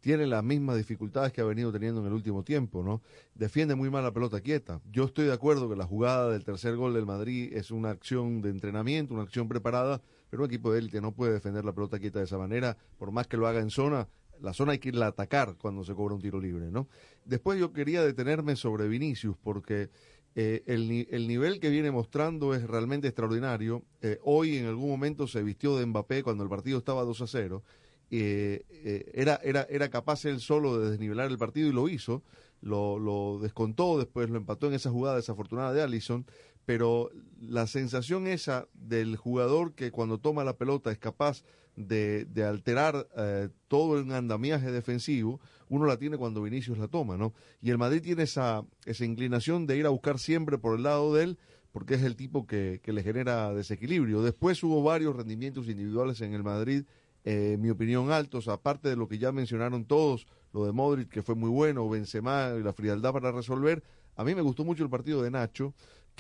Tiene 0.01 0.27
las 0.27 0.45
mismas 0.45 0.77
dificultades 0.77 1.33
que 1.33 1.41
ha 1.41 1.45
venido 1.45 1.73
teniendo 1.73 2.01
en 2.01 2.09
el 2.09 2.13
último 2.13 2.43
tiempo, 2.43 2.83
¿no? 2.83 3.03
Defiende 3.35 3.75
muy 3.75 3.89
mal 3.89 4.03
la 4.03 4.13
pelota 4.13 4.41
quieta. 4.41 4.81
Yo 4.91 5.05
estoy 5.05 5.27
de 5.27 5.33
acuerdo 5.33 5.71
que 5.71 5.77
la 5.77 5.87
jugada 5.87 6.31
del 6.31 6.45
tercer 6.45 6.77
gol 6.77 6.93
del 6.93 7.07
Madrid 7.07 7.53
es 7.55 7.71
una 7.71 7.91
acción 7.91 8.43
de 8.43 8.51
entrenamiento, 8.51 9.15
una 9.15 9.23
acción 9.23 9.49
preparada, 9.49 10.03
pero 10.29 10.43
un 10.43 10.51
equipo 10.51 10.73
de 10.73 10.81
élite 10.81 11.01
no 11.01 11.13
puede 11.13 11.33
defender 11.33 11.65
la 11.65 11.73
pelota 11.73 11.99
quieta 11.99 12.19
de 12.19 12.27
esa 12.27 12.37
manera, 12.37 12.77
por 12.99 13.11
más 13.11 13.27
que 13.27 13.37
lo 13.37 13.47
haga 13.47 13.61
en 13.61 13.71
zona, 13.71 14.09
la 14.43 14.53
zona 14.53 14.73
hay 14.73 14.79
que 14.79 14.91
irla 14.91 15.07
a 15.07 15.11
atacar 15.11 15.57
cuando 15.57 15.85
se 15.85 15.95
cobra 15.95 16.15
un 16.15 16.21
tiro 16.21 16.41
libre, 16.41 16.71
¿no? 16.71 16.89
Después 17.25 17.59
yo 17.59 17.73
quería 17.73 18.03
detenerme 18.03 18.57
sobre 18.57 18.89
Vinicius 18.89 19.37
porque 19.43 19.91
eh, 20.35 20.63
el, 20.67 21.07
el 21.11 21.29
nivel 21.29 21.61
que 21.61 21.71
viene 21.71 21.91
mostrando 21.91 22.55
es 22.55 22.67
realmente 22.67 23.09
extraordinario. 23.09 23.85
Eh, 24.01 24.19
hoy 24.23 24.57
en 24.57 24.67
algún 24.67 24.91
momento 24.91 25.27
se 25.27 25.43
vistió 25.43 25.77
de 25.77 25.87
Mbappé 25.87 26.23
cuando 26.23 26.43
el 26.43 26.51
partido 26.51 26.79
estaba 26.79 27.03
2 27.03 27.21
a 27.23 27.27
0. 27.27 27.63
Eh, 28.11 28.65
eh, 28.69 29.11
era, 29.15 29.41
era, 29.43 29.67
era 29.71 29.89
capaz 29.89 30.27
él 30.27 30.41
solo 30.41 30.79
de 30.79 30.91
desnivelar 30.91 31.31
el 31.31 31.39
partido 31.39 31.69
y 31.69 31.73
lo 31.73 31.89
hizo. 31.89 32.23
Lo, 32.61 32.99
lo 32.99 33.39
descontó, 33.41 33.99
después 33.99 34.31
lo 34.31 34.37
empató 34.37 34.69
en 34.69 34.75
esa 34.75 34.91
jugada 34.91 35.17
desafortunada 35.17 35.73
de 35.73 35.83
Allison. 35.83 36.27
Pero 36.65 37.11
la 37.41 37.67
sensación 37.67 38.27
esa 38.27 38.69
del 38.75 39.17
jugador 39.17 39.75
que 39.75 39.91
cuando 39.91 40.19
toma 40.19 40.45
la 40.45 40.57
pelota 40.57 40.93
es 40.93 40.99
capaz 40.99 41.43
de, 41.77 42.25
de 42.27 42.45
alterar 42.45 43.09
eh, 43.17 43.49
todo 43.69 43.99
el 43.99 44.11
andamiaje 44.13 44.71
defensivo, 44.71 45.41
uno 45.69 45.87
la 45.87 45.97
tiene 45.97 46.19
cuando 46.19 46.43
Vinicius 46.43 46.79
la 46.79 46.89
toma, 46.89 47.17
¿no? 47.17 47.33
Y 47.63 47.71
el 47.71 47.79
Madrid 47.79 48.03
tiene 48.03 48.25
esa, 48.25 48.65
esa 48.85 49.05
inclinación 49.05 49.67
de 49.67 49.79
ir 49.79 49.87
a 49.87 49.91
buscar 49.91 50.19
siempre 50.19 50.59
por 50.59 50.77
el 50.77 50.83
lado 50.83 51.15
de 51.15 51.25
él, 51.25 51.39
porque 51.73 51.95
es 51.95 52.03
el 52.03 52.17
tipo 52.17 52.47
que, 52.47 52.81
que 52.83 52.93
le 52.93 53.03
genera 53.03 53.55
desequilibrio. 53.55 54.23
Después 54.23 54.63
hubo 54.63 54.83
varios 54.83 55.17
rendimientos 55.17 55.69
individuales 55.69 56.21
en 56.21 56.35
el 56.35 56.43
Madrid, 56.43 56.85
eh, 57.25 57.53
en 57.55 57.63
mi 57.63 57.71
opinión, 57.71 58.11
altos, 58.11 58.49
aparte 58.49 58.91
de 58.91 58.97
lo 58.97 59.09
que 59.09 59.19
ya 59.19 59.33
mencionaron 59.33 59.87
todos, 59.87 60.27
lo 60.53 60.67
de 60.67 60.73
Modric, 60.73 61.09
que 61.09 61.23
fue 61.23 61.35
muy 61.35 61.49
bueno, 61.49 61.89
Benzema 61.89 62.53
y 62.59 62.63
la 62.63 62.75
frialdad 62.75 63.13
para 63.13 63.33
resolver. 63.33 63.83
A 64.17 64.25
mí 64.25 64.35
me 64.35 64.43
gustó 64.43 64.65
mucho 64.65 64.85
el 64.85 64.91
partido 64.91 65.23
de 65.23 65.31
Nacho, 65.31 65.73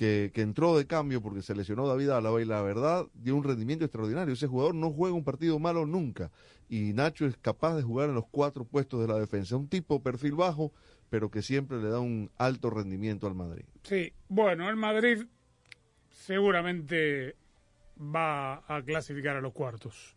que, 0.02 0.40
entró 0.42 0.76
de 0.76 0.87
cambio 0.87 1.23
porque 1.23 1.42
se 1.42 1.54
lesionó 1.54 1.87
David 1.87 2.11
Álava 2.11 2.42
y 2.42 2.44
la 2.44 2.61
verdad 2.61 3.06
dio 3.14 3.37
un 3.37 3.44
rendimiento 3.44 3.85
extraordinario. 3.85 4.35
Ese 4.35 4.49
jugador 4.49 4.75
no 4.75 4.90
juega 4.90 5.14
un 5.14 5.23
partido 5.23 5.61
malo 5.61 5.87
nunca 5.87 6.32
y 6.68 6.92
Nacho 6.92 7.25
es 7.25 7.37
capaz 7.37 7.76
de 7.76 7.82
jugar 7.82 8.09
en 8.09 8.16
los 8.16 8.26
cuatro 8.28 8.64
puestos 8.64 9.00
de 9.00 9.06
la 9.06 9.18
defensa. 9.18 9.56
Un 9.56 9.68
tipo 9.68 10.02
perfil 10.02 10.32
bajo, 10.32 10.73
pero 11.09 11.30
que 11.30 11.40
siempre 11.40 11.80
le 11.80 11.88
da 11.88 12.00
un 12.00 12.30
alto 12.37 12.71
rendimiento 12.71 13.28
al 13.28 13.37
Madrid. 13.37 13.64
Sí, 13.85 14.12
bueno, 14.28 14.68
el 14.68 14.76
Madrid 14.76 15.25
seguramente 16.11 17.37
va 17.97 18.64
a 18.66 18.82
clasificar 18.82 19.37
a 19.37 19.40
los 19.40 19.52
cuartos. 19.52 20.16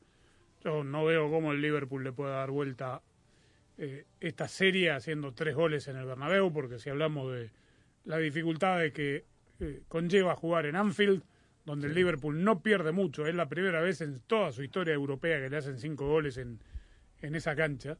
Yo 0.63 0.83
no 0.83 1.05
veo 1.05 1.29
cómo 1.29 1.51
el 1.51 1.61
Liverpool 1.61 2.03
le 2.03 2.11
pueda 2.11 2.37
dar 2.37 2.49
vuelta 2.49 3.03
eh, 3.77 4.05
esta 4.19 4.47
serie 4.47 4.89
haciendo 4.89 5.33
tres 5.33 5.53
goles 5.53 5.87
en 5.87 5.97
el 5.97 6.05
Bernabéu, 6.05 6.51
porque 6.51 6.79
si 6.79 6.89
hablamos 6.89 7.31
de 7.31 7.51
la 8.03 8.17
dificultad 8.17 8.79
de 8.79 8.91
que 8.91 9.34
eh, 9.59 9.83
conlleva 9.87 10.35
jugar 10.35 10.65
en 10.65 10.75
Anfield, 10.75 11.23
donde 11.65 11.87
el 11.87 11.93
Liverpool 11.95 12.43
no 12.43 12.61
pierde 12.61 12.91
mucho, 12.91 13.25
es 13.25 13.35
la 13.35 13.49
primera 13.49 13.81
vez 13.81 14.01
en 14.01 14.19
toda 14.21 14.51
su 14.51 14.63
historia 14.63 14.93
europea 14.93 15.39
que 15.39 15.49
le 15.49 15.57
hacen 15.57 15.79
cinco 15.79 16.07
goles 16.07 16.37
en, 16.37 16.59
en 17.21 17.35
esa 17.35 17.55
cancha, 17.55 17.97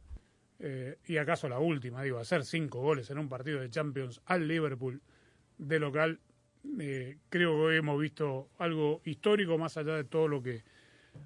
eh, 0.60 0.98
y 1.06 1.18
acaso 1.18 1.50
la 1.50 1.60
última, 1.60 2.04
digo, 2.04 2.20
hacer 2.20 2.46
cinco 2.46 2.82
goles 2.82 3.10
en 3.10 3.18
un 3.18 3.28
partido 3.28 3.60
de 3.60 3.70
Champions 3.70 4.22
al 4.26 4.48
Liverpool 4.48 5.02
de 5.58 5.80
local, 5.80 6.20
eh, 6.80 7.18
creo 7.30 7.52
que 7.52 7.62
hoy 7.62 7.76
hemos 7.78 8.00
visto 8.00 8.50
algo 8.58 9.02
histórico 9.06 9.58
más 9.58 9.78
allá 9.78 9.96
de 9.96 10.04
todo 10.04 10.28
lo 10.28 10.42
que 10.42 10.64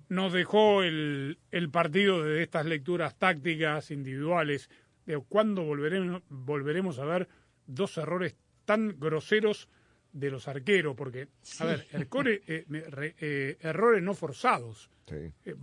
nos 0.07 0.33
dejó 0.33 0.83
el, 0.83 1.39
el 1.51 1.69
partido 1.69 2.24
de 2.24 2.43
estas 2.43 2.65
lecturas 2.65 3.17
tácticas 3.17 3.91
individuales. 3.91 4.69
De 5.05 5.17
cuándo 5.17 5.63
volveremos, 5.63 6.21
volveremos 6.29 7.00
a 7.00 7.05
ver 7.05 7.27
dos 7.65 7.98
errores 7.98 8.36
tan 8.65 9.00
groseros 9.00 9.69
de 10.11 10.31
los 10.31 10.47
arqueros, 10.47 10.95
porque, 10.95 11.27
a 11.59 11.65
ver, 11.65 11.87
eh, 11.91 12.65
re- 12.89 13.15
eh, 13.19 13.57
errores 13.61 14.01
no 14.01 14.13
forzados, 14.13 14.89
Sí. 15.07 15.31
eh, 15.45 15.55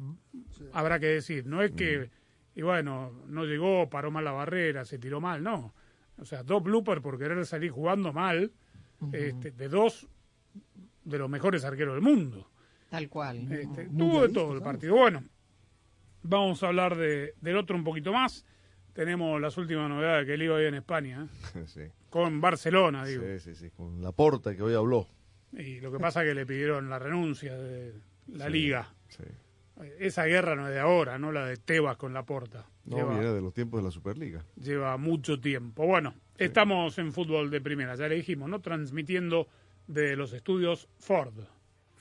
habrá 0.73 0.99
que 1.01 1.07
decir, 1.07 1.47
no 1.47 1.63
es 1.63 1.73
que, 1.73 2.11
y 2.55 2.63
bueno, 2.63 3.13
no 3.27 3.45
llegó, 3.45 3.89
paró 3.91 4.11
mal 4.11 4.25
la 4.25 4.33
barrera, 4.33 4.85
se 4.85 4.99
tiró 4.99 5.21
mal, 5.21 5.43
no. 5.43 5.75
O 6.19 6.25
sea, 6.25 6.43
dos 6.43 6.63
bloopers 6.63 7.01
por 7.03 7.19
querer 7.19 7.45
salir 7.45 7.71
jugando 7.71 8.13
mal, 8.13 8.53
este, 9.13 9.51
de 9.51 9.69
dos 9.69 10.09
de 11.05 11.19
los 11.19 11.29
mejores 11.29 11.65
arqueros 11.65 11.95
del 11.95 12.03
mundo. 12.03 12.51
Tal 12.89 13.09
cual. 13.09 13.53
Este, 13.53 13.87
tuvo 13.89 14.23
de 14.23 14.33
todo 14.33 14.55
el 14.55 14.63
partido. 14.63 14.95
Bueno, 14.97 15.25
vamos 16.23 16.63
a 16.63 16.69
hablar 16.69 16.97
de, 16.97 17.35
del 17.41 17.57
otro 17.57 17.77
un 17.77 17.85
poquito 17.85 18.13
más. 18.13 18.45
Tenemos 18.95 19.39
las 19.41 19.59
últimas 19.59 19.89
novedades 19.91 20.25
que 20.27 20.35
él 20.35 20.43
iba 20.43 20.57
ahí 20.57 20.65
en 20.67 20.75
España, 20.77 21.29
¿eh? 21.55 21.63
sí. 21.67 21.83
Con 22.11 22.41
Barcelona, 22.41 23.05
digo. 23.05 23.23
Sí, 23.25 23.39
sí, 23.41 23.55
sí, 23.55 23.71
con 23.71 24.03
la 24.03 24.13
porta 24.13 24.55
que 24.55 24.63
hoy 24.63 24.75
habló. 24.75 25.09
Y 25.53 25.81
lo 25.81 25.91
que 25.93 25.99
pasa 25.99 26.23
es 26.23 26.29
que 26.29 26.35
le 26.35 26.47
pidieron 26.47 26.89
la 26.91 26.99
renuncia 26.99 27.57
de 27.57 27.95
la 28.29 28.47
Sí, 28.47 28.53
liga. 28.53 28.95
Sí. 29.09 29.25
Esa 29.99 30.25
guerra 30.25 30.57
no 30.57 30.67
es 30.69 30.75
de 30.75 30.81
ahora, 30.81 31.19
no 31.19 31.33
la 31.33 31.47
de 31.47 31.57
Tebas 31.59 31.97
con 31.99 32.15
la 32.15 32.25
porta. 32.25 32.67
No, 32.85 32.97
lleva, 32.97 33.13
viene 33.19 33.33
de 33.35 33.41
los 33.43 33.53
tiempos 33.53 33.81
de 33.81 33.85
la 33.85 33.91
Superliga. 33.91 34.45
lleva 34.57 34.97
mucho 34.97 35.39
tiempo. 35.41 35.87
Bueno, 35.87 36.15
estamos 36.39 36.97
en 36.99 37.13
fútbol 37.13 37.51
de 37.51 37.61
primera, 37.61 37.95
ya 37.95 38.09
le 38.09 38.15
dijimos, 38.17 38.49
¿no? 38.49 38.61
Transmitiendo 38.61 39.49
de 39.87 40.17
los 40.17 40.33
estudios 40.33 40.89
Ford. 40.99 41.35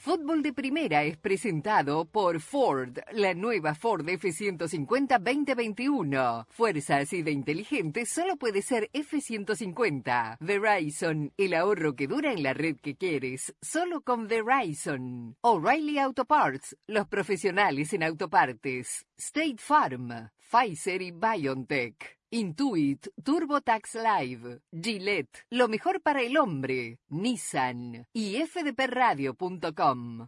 Fútbol 0.05 0.43
de 0.43 0.53
Primera 0.53 1.03
es 1.03 1.17
presentado 1.17 2.05
por 2.05 2.39
Ford, 2.39 2.99
la 3.13 3.33
nueva 3.33 3.73
Ford 3.73 4.07
F-150 4.07 5.17
2021. 5.17 6.45
Fuerza 6.51 6.97
así 6.97 7.23
de 7.23 7.31
inteligente 7.31 8.05
solo 8.05 8.35
puede 8.35 8.61
ser 8.61 8.87
F-150. 8.93 10.37
Verizon, 10.41 11.33
el 11.37 11.55
ahorro 11.55 11.95
que 11.95 12.05
dura 12.05 12.31
en 12.33 12.43
la 12.43 12.53
red 12.53 12.75
que 12.75 12.95
quieres, 12.95 13.55
solo 13.63 14.01
con 14.01 14.27
Verizon. 14.27 15.37
O'Reilly 15.41 15.97
Auto 15.97 16.25
Parts, 16.25 16.77
los 16.85 17.07
profesionales 17.07 17.91
en 17.93 18.03
autopartes. 18.03 19.07
State 19.17 19.57
Farm, 19.57 20.29
Pfizer 20.37 21.01
y 21.01 21.09
BioNTech. 21.09 22.19
Intuit, 22.35 23.07
TurboTax 23.23 23.95
Live, 23.95 24.59
Gillette, 24.69 25.45
lo 25.51 25.69
mejor 25.69 26.01
para 26.01 26.21
el 26.21 26.35
hombre, 26.35 26.99
Nissan 27.07 28.05
y 28.11 28.35
fdpradio.com. 28.45 30.27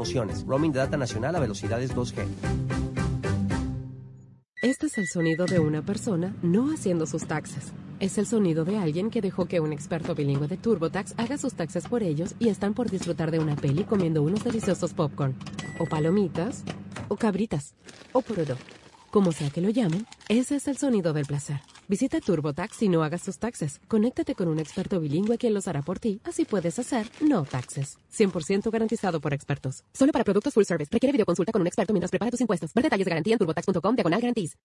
Roaming 0.47 0.71
de 0.71 0.79
data 0.79 0.97
nacional 0.97 1.35
a 1.35 1.39
velocidades 1.39 1.95
2G. 1.95 2.25
Este 4.63 4.87
es 4.87 4.97
el 4.97 5.07
sonido 5.07 5.45
de 5.45 5.59
una 5.59 5.81
persona 5.83 6.35
no 6.41 6.71
haciendo 6.73 7.05
sus 7.05 7.25
taxes. 7.25 7.71
Es 7.99 8.17
el 8.17 8.25
sonido 8.25 8.65
de 8.65 8.77
alguien 8.77 9.11
que 9.11 9.21
dejó 9.21 9.45
que 9.45 9.59
un 9.59 9.73
experto 9.73 10.15
bilingüe 10.15 10.47
de 10.47 10.57
TurboTax 10.57 11.13
haga 11.17 11.37
sus 11.37 11.53
taxes 11.53 11.87
por 11.87 12.01
ellos 12.01 12.33
y 12.39 12.49
están 12.49 12.73
por 12.73 12.89
disfrutar 12.89 13.29
de 13.29 13.39
una 13.39 13.55
peli 13.55 13.83
comiendo 13.83 14.23
unos 14.23 14.43
deliciosos 14.43 14.93
popcorn. 14.93 15.35
O 15.77 15.85
palomitas. 15.85 16.63
O 17.07 17.15
cabritas. 17.15 17.75
O 18.11 18.21
porodo. 18.21 18.57
Como 19.11 19.31
sea 19.31 19.49
que 19.49 19.61
lo 19.61 19.69
llamen, 19.69 20.07
ese 20.29 20.55
es 20.55 20.67
el 20.67 20.77
sonido 20.77 21.13
del 21.13 21.25
placer. 21.25 21.61
Visita 21.91 22.21
TurboTax 22.21 22.83
y 22.83 22.87
no 22.87 23.03
hagas 23.03 23.23
tus 23.23 23.37
taxes. 23.37 23.81
Conéctate 23.89 24.33
con 24.33 24.47
un 24.47 24.59
experto 24.59 25.01
bilingüe 25.01 25.37
quien 25.37 25.53
los 25.53 25.67
hará 25.67 25.81
por 25.81 25.99
ti, 25.99 26.21
así 26.23 26.45
puedes 26.45 26.79
hacer 26.79 27.05
no 27.19 27.43
taxes. 27.43 27.97
100% 28.13 28.71
garantizado 28.71 29.19
por 29.19 29.33
expertos. 29.33 29.83
Solo 29.91 30.13
para 30.13 30.23
productos 30.23 30.53
full 30.53 30.63
service. 30.63 30.89
Requiere 30.89 31.11
videoconsulta 31.11 31.51
con 31.51 31.59
un 31.59 31.67
experto 31.67 31.91
mientras 31.91 32.09
prepara 32.09 32.31
tus 32.31 32.39
impuestos. 32.39 32.73
Ver 32.73 32.85
detalles 32.85 33.05
de 33.05 33.09
garantía 33.09 33.33
en 33.33 33.39
turbotax.com 33.39 33.93
diagonal 33.93 34.21
guarantees. 34.21 34.55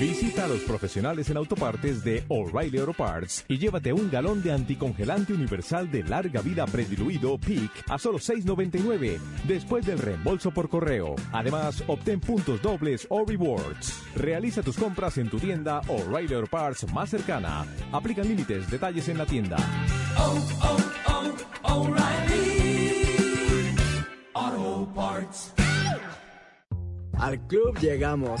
Visita 0.00 0.46
a 0.46 0.48
los 0.48 0.60
profesionales 0.60 1.28
en 1.28 1.36
autopartes 1.36 2.02
de 2.02 2.24
O'Reilly 2.28 2.78
Auto 2.78 2.94
Parts 2.94 3.44
y 3.48 3.58
llévate 3.58 3.92
un 3.92 4.10
galón 4.10 4.42
de 4.42 4.50
anticongelante 4.50 5.34
universal 5.34 5.90
de 5.90 6.02
larga 6.02 6.40
vida 6.40 6.64
prediluido 6.64 7.36
PIC 7.36 7.70
a 7.86 7.98
solo 7.98 8.18
$6.99 8.18 9.18
después 9.46 9.84
del 9.84 9.98
reembolso 9.98 10.52
por 10.52 10.70
correo. 10.70 11.16
Además, 11.32 11.84
obtén 11.86 12.18
puntos 12.18 12.62
dobles 12.62 13.06
o 13.10 13.26
rewards. 13.26 14.02
Realiza 14.16 14.62
tus 14.62 14.78
compras 14.78 15.18
en 15.18 15.28
tu 15.28 15.38
tienda 15.38 15.82
O'Reilly 15.88 16.32
Auto 16.32 16.46
Parts 16.46 16.90
más 16.94 17.10
cercana. 17.10 17.66
Aplican 17.92 18.26
límites, 18.26 18.70
detalles 18.70 19.06
en 19.10 19.18
la 19.18 19.26
tienda. 19.26 19.58
Al 27.18 27.46
club 27.46 27.78
llegamos. 27.78 28.40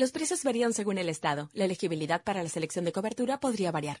Los 0.00 0.12
precios 0.12 0.44
varían 0.44 0.72
según 0.72 0.96
el 0.98 1.08
estado. 1.08 1.50
La 1.52 1.64
elegibilidad 1.64 2.22
para 2.22 2.40
la 2.40 2.48
selección 2.48 2.84
de 2.84 2.92
cobertura 2.92 3.40
podría 3.40 3.72
variar. 3.72 4.00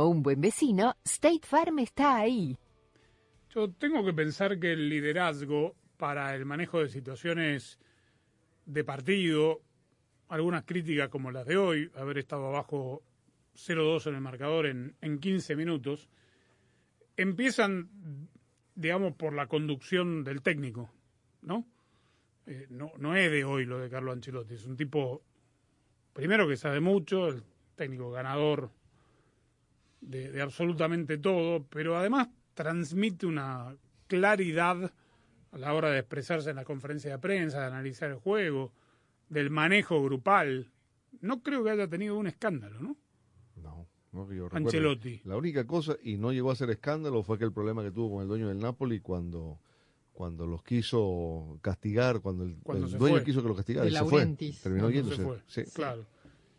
Un 0.07 0.23
buen 0.23 0.41
vecino, 0.41 0.95
State 1.03 1.41
Farm 1.43 1.79
está 1.79 2.17
ahí. 2.17 2.57
Yo 3.49 3.71
tengo 3.71 4.05
que 4.05 4.13
pensar 4.13 4.59
que 4.59 4.71
el 4.73 4.89
liderazgo 4.89 5.75
para 5.97 6.33
el 6.35 6.45
manejo 6.45 6.79
de 6.79 6.89
situaciones 6.89 7.79
de 8.65 8.83
partido, 8.83 9.61
algunas 10.29 10.63
críticas 10.63 11.09
como 11.09 11.31
las 11.31 11.45
de 11.45 11.57
hoy, 11.57 11.91
haber 11.95 12.17
estado 12.17 12.47
abajo 12.47 13.03
0-2 13.55 14.07
en 14.07 14.15
el 14.15 14.21
marcador 14.21 14.65
en, 14.65 14.95
en 15.01 15.19
15 15.19 15.55
minutos, 15.55 16.09
empiezan, 17.17 17.89
digamos, 18.75 19.13
por 19.15 19.33
la 19.33 19.47
conducción 19.47 20.23
del 20.23 20.41
técnico, 20.41 20.89
¿no? 21.41 21.65
Eh, 22.45 22.67
no, 22.69 22.91
no 22.97 23.15
es 23.15 23.29
de 23.29 23.43
hoy 23.43 23.65
lo 23.65 23.77
de 23.79 23.89
Carlo 23.89 24.11
Ancelotti, 24.11 24.55
es 24.55 24.65
un 24.65 24.75
tipo, 24.75 25.21
primero 26.13 26.47
que 26.47 26.57
sabe 26.57 26.79
mucho, 26.79 27.27
el 27.27 27.43
técnico 27.75 28.11
ganador 28.11 28.71
de, 30.01 30.31
de 30.31 30.41
absolutamente 30.41 31.17
todo, 31.17 31.65
pero 31.69 31.97
además 31.97 32.29
transmite 32.53 33.25
una 33.25 33.75
claridad 34.07 34.91
a 35.51 35.57
la 35.57 35.73
hora 35.73 35.89
de 35.89 35.99
expresarse 35.99 36.49
en 36.49 36.55
la 36.57 36.65
conferencia 36.65 37.11
de 37.11 37.19
prensa, 37.19 37.61
de 37.61 37.67
analizar 37.67 38.09
el 38.09 38.17
juego, 38.17 38.73
del 39.29 39.49
manejo 39.49 40.03
grupal. 40.03 40.71
No 41.21 41.41
creo 41.41 41.63
que 41.63 41.71
haya 41.71 41.87
tenido 41.87 42.17
un 42.17 42.27
escándalo, 42.27 42.79
¿no? 42.79 42.97
No, 43.55 43.87
no 44.11 44.27
que 44.27 44.35
yo. 44.35 44.49
Ancelotti. 44.51 45.21
La 45.25 45.37
única 45.37 45.65
cosa, 45.65 45.95
y 46.03 46.17
no 46.17 46.31
llegó 46.31 46.51
a 46.51 46.55
ser 46.55 46.69
escándalo, 46.69 47.23
fue 47.23 47.37
que 47.37 47.45
el 47.45 47.53
problema 47.53 47.83
que 47.83 47.91
tuvo 47.91 48.15
con 48.15 48.21
el 48.23 48.27
dueño 48.27 48.47
del 48.47 48.59
Napoli 48.59 48.99
cuando 48.99 49.59
cuando 50.13 50.45
los 50.45 50.61
quiso 50.63 51.57
castigar, 51.61 52.21
cuando 52.21 52.43
el, 52.43 52.55
Cuando 52.61 52.85
el 52.85 52.91
se 52.91 52.97
dueño 52.97 53.15
fue. 53.15 53.25
quiso 53.25 53.41
que 53.41 53.47
los 53.47 53.57
castigara, 53.57 53.87
y 53.87 53.91
se 53.91 54.03
fue. 54.05 54.25
Terminó 54.61 54.89
yéndose. 54.89 55.15
se 55.15 55.23
fue, 55.23 55.41
Sí. 55.47 55.63
Claro. 55.73 56.05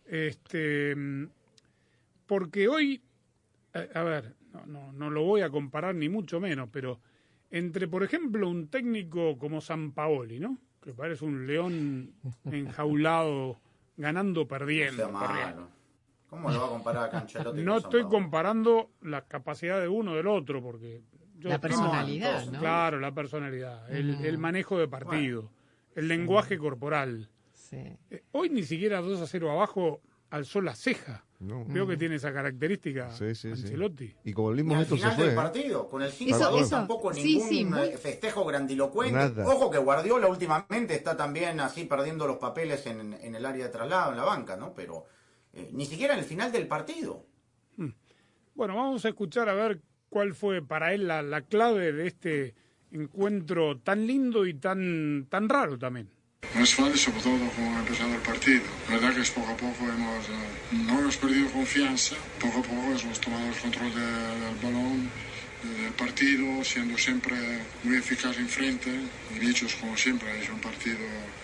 Este, 0.06 0.96
mm, 0.96 1.28
porque 2.26 2.66
hoy, 2.66 3.02
a, 3.74 3.98
a 3.98 4.02
ver, 4.02 4.34
no, 4.52 4.66
no, 4.66 4.92
no 4.92 5.10
lo 5.10 5.22
voy 5.24 5.40
a 5.42 5.50
comparar 5.50 5.94
ni 5.94 6.08
mucho 6.08 6.40
menos, 6.40 6.68
pero 6.72 7.00
entre, 7.50 7.88
por 7.88 8.02
ejemplo, 8.02 8.48
un 8.48 8.68
técnico 8.68 9.38
como 9.38 9.60
San 9.60 9.92
Paoli, 9.92 10.40
¿no? 10.40 10.58
Que 10.80 10.92
parece 10.92 11.24
un 11.24 11.46
león 11.46 12.12
enjaulado, 12.50 13.60
ganando, 13.96 14.48
perdiendo. 14.48 15.10
perdiendo. 15.12 15.68
¿Cómo 16.28 16.50
lo 16.50 16.60
va 16.60 16.66
a 16.66 16.70
comparar 16.70 17.04
a 17.04 17.10
Canchelotti 17.10 17.62
No 17.62 17.72
con 17.72 17.82
San 17.82 17.90
estoy 17.90 18.10
comparando 18.10 18.90
la 19.02 19.26
capacidad 19.26 19.80
de 19.80 19.88
uno 19.88 20.14
del 20.14 20.26
otro, 20.26 20.62
porque 20.62 21.02
yo 21.38 21.50
La 21.50 21.60
personalidad, 21.60 22.46
¿no? 22.46 22.58
Claro, 22.58 23.00
la 23.00 23.12
personalidad, 23.12 23.90
el, 23.94 24.24
el 24.24 24.38
manejo 24.38 24.78
de 24.78 24.88
partido, 24.88 25.50
el 25.94 26.08
lenguaje 26.08 26.56
corporal. 26.56 27.28
Eh, 27.72 28.22
Hoy 28.32 28.50
ni 28.50 28.62
siquiera 28.62 29.00
2 29.00 29.20
a 29.20 29.26
0 29.26 29.50
abajo 29.50 30.00
alzó 30.30 30.60
la 30.60 30.74
ceja. 30.74 31.24
No. 31.42 31.64
Veo 31.66 31.86
que 31.88 31.96
tiene 31.96 32.14
esa 32.14 32.32
característica 32.32 33.10
Sí, 33.10 33.34
sí, 33.34 33.54
sí. 33.56 33.62
Ancelotti. 33.62 34.14
Y 34.24 34.32
como 34.32 34.50
el 34.50 34.56
mismo 34.56 34.76
gesto 34.76 34.94
se 34.94 35.00
final 35.02 35.16
fue. 35.16 35.24
del 35.24 35.32
¿eh? 35.32 35.36
partido, 35.36 35.88
con 35.88 36.02
el 36.02 36.12
5 36.12 36.36
Eso- 36.36 36.46
a 36.46 36.50
2 36.50 36.60
eso- 36.60 36.70
tampoco 36.70 37.12
sí, 37.12 37.22
ningún 37.34 37.48
sí, 37.48 37.64
muy- 37.64 37.88
festejo 37.96 38.44
grandilocuente. 38.44 39.12
Nada. 39.14 39.46
Ojo 39.48 39.70
que 39.70 39.78
Guardiola 39.78 40.28
últimamente 40.28 40.94
está 40.94 41.16
también 41.16 41.58
así 41.60 41.84
perdiendo 41.84 42.26
los 42.28 42.36
papeles 42.36 42.86
en, 42.86 43.14
en 43.14 43.34
el 43.34 43.44
área 43.44 43.64
de 43.66 43.70
traslado, 43.72 44.12
en 44.12 44.18
la 44.18 44.24
banca, 44.24 44.56
¿no? 44.56 44.72
Pero 44.72 45.06
eh, 45.52 45.68
ni 45.72 45.84
siquiera 45.86 46.14
en 46.14 46.20
el 46.20 46.24
final 46.26 46.52
del 46.52 46.68
partido. 46.68 47.26
Bueno, 48.54 48.76
vamos 48.76 49.04
a 49.04 49.08
escuchar 49.08 49.48
a 49.48 49.54
ver 49.54 49.80
cuál 50.10 50.34
fue 50.34 50.62
para 50.62 50.92
él 50.92 51.08
la, 51.08 51.22
la 51.22 51.40
clave 51.40 51.92
de 51.92 52.06
este 52.06 52.54
encuentro 52.90 53.78
tan 53.80 54.06
lindo 54.06 54.44
y 54.46 54.54
tan, 54.54 55.26
tan 55.30 55.48
raro 55.48 55.78
también. 55.78 56.10
No 56.54 56.62
es 56.64 56.74
fácil, 56.74 56.98
sobre 56.98 57.20
todo 57.22 57.38
como 57.56 57.76
ha 57.76 57.80
empezado 57.80 58.14
el 58.14 58.20
partido. 58.20 58.62
La 58.88 58.96
verdad 58.96 59.14
que 59.14 59.20
es 59.22 59.30
poco 59.30 59.52
a 59.52 59.56
poco 59.56 59.88
hemos, 59.88 60.28
eh, 60.28 60.32
no 60.86 60.98
hemos 61.00 61.16
perdido 61.16 61.50
confianza, 61.50 62.16
poco 62.40 62.58
a 62.58 62.62
poco 62.62 62.82
hemos 63.00 63.20
tomado 63.20 63.46
el 63.48 63.54
control 63.54 63.94
de- 63.94 64.00
del 64.00 64.56
balón, 64.62 65.10
del 65.68 65.92
partido, 65.92 66.64
siendo 66.64 66.96
siempre 66.98 67.36
muy 67.84 67.96
eficaz 67.96 68.36
enfrente. 68.38 68.90
Y 69.34 69.38
Bichos, 69.38 69.74
como 69.76 69.96
siempre, 69.96 70.30
ha 70.30 70.36
hecho 70.36 70.52
un 70.54 70.60
partido 70.60 70.98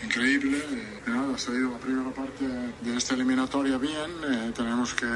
increíble. 0.05 0.59
Y 1.07 1.11
nada, 1.11 1.35
ha 1.35 1.39
salido 1.39 1.71
la 1.73 1.79
primera 1.79 2.11
parte 2.11 2.45
de 2.81 2.97
esta 2.97 3.15
eliminatoria 3.15 3.79
bien. 3.79 4.11
eh, 4.29 4.53
tenemos 4.55 4.95
que, 4.95 5.07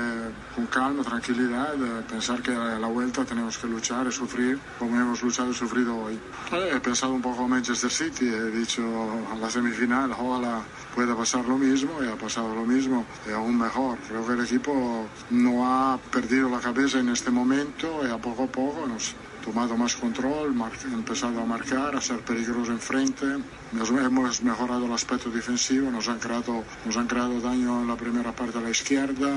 con 0.55 0.67
calma, 0.67 1.03
tranquilidad, 1.03 1.75
eh, 1.75 2.03
pensar 2.09 2.43
que 2.43 2.53
a 2.53 2.79
la 2.79 2.87
vuelta 2.89 3.25
tenemos 3.25 3.59
que 3.59 3.67
luchar 3.67 4.07
y 4.07 4.13
sufrir 4.13 4.59
como 4.79 4.97
hemos 4.99 5.23
luchado 5.23 5.51
y 5.51 5.55
sufrido 5.55 5.97
hoy. 5.97 6.19
Eh, 6.53 6.71
He 6.77 6.81
pensado 6.81 7.13
un 7.13 7.23
poco 7.23 7.45
en 7.45 7.51
Manchester 7.51 7.91
City, 7.91 8.27
he 8.27 8.51
dicho 8.51 8.83
a 9.31 9.37
la 9.37 9.51
semifinal, 9.51 10.13
ojalá 10.13 10.63
pueda 10.95 11.17
pasar 11.17 11.45
lo 11.47 11.59
mismo, 11.59 12.03
y 12.03 12.07
ha 12.07 12.17
pasado 12.17 12.55
lo 12.55 12.65
mismo, 12.65 13.05
y 13.29 13.33
aún 13.33 13.59
mejor. 13.59 13.99
Creo 14.09 14.27
que 14.27 14.33
el 14.35 14.41
equipo 14.45 15.07
no 15.31 15.67
ha 15.67 15.99
perdido 16.11 16.49
la 16.49 16.61
cabeza 16.61 16.99
en 17.01 17.09
este 17.11 17.31
momento, 17.31 18.01
y 18.07 18.11
a 18.11 18.19
poco 18.19 18.45
a 18.45 18.47
poco 18.47 18.87
hemos 18.93 19.15
tomado 19.45 19.77
más 19.77 19.97
control, 19.97 20.55
mar- 20.55 20.73
empezado 20.85 21.41
a 21.41 21.45
marcar, 21.47 21.97
a 21.97 22.01
ser 22.01 22.21
peligrosos 22.21 22.69
enfrente. 22.69 23.27
Nos 23.73 23.91
hemos 23.91 24.43
mejorado 24.43 24.87
el 24.87 24.93
aspecto 24.93 25.31
defensivo, 25.31 25.91
nos 25.91 26.09
han 26.09 26.19
creado, 26.19 26.63
nos 26.85 26.97
han 26.97 27.07
creado 27.07 27.41
daño 27.41 27.81
en 27.83 27.89
la 27.89 27.97
primera 27.97 28.33
parte 28.33 28.59
a 28.59 28.61
la 28.61 28.71
izquierda, 28.71 29.29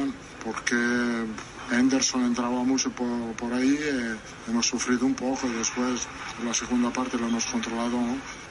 porque 0.44 1.26
Henderson 1.72 2.26
entraba 2.26 2.64
mucho 2.64 2.92
por, 2.92 3.34
por 3.36 3.54
ahí, 3.54 3.78
eh, 3.82 4.16
hemos 4.50 4.68
sufrido 4.68 5.06
un 5.06 5.16
poco 5.16 5.48
y 5.48 5.54
después 5.54 6.08
la 6.44 6.54
segunda 6.54 6.92
parte 6.92 7.18
lo 7.18 7.28
hemos 7.28 7.46
controlado 7.48 7.98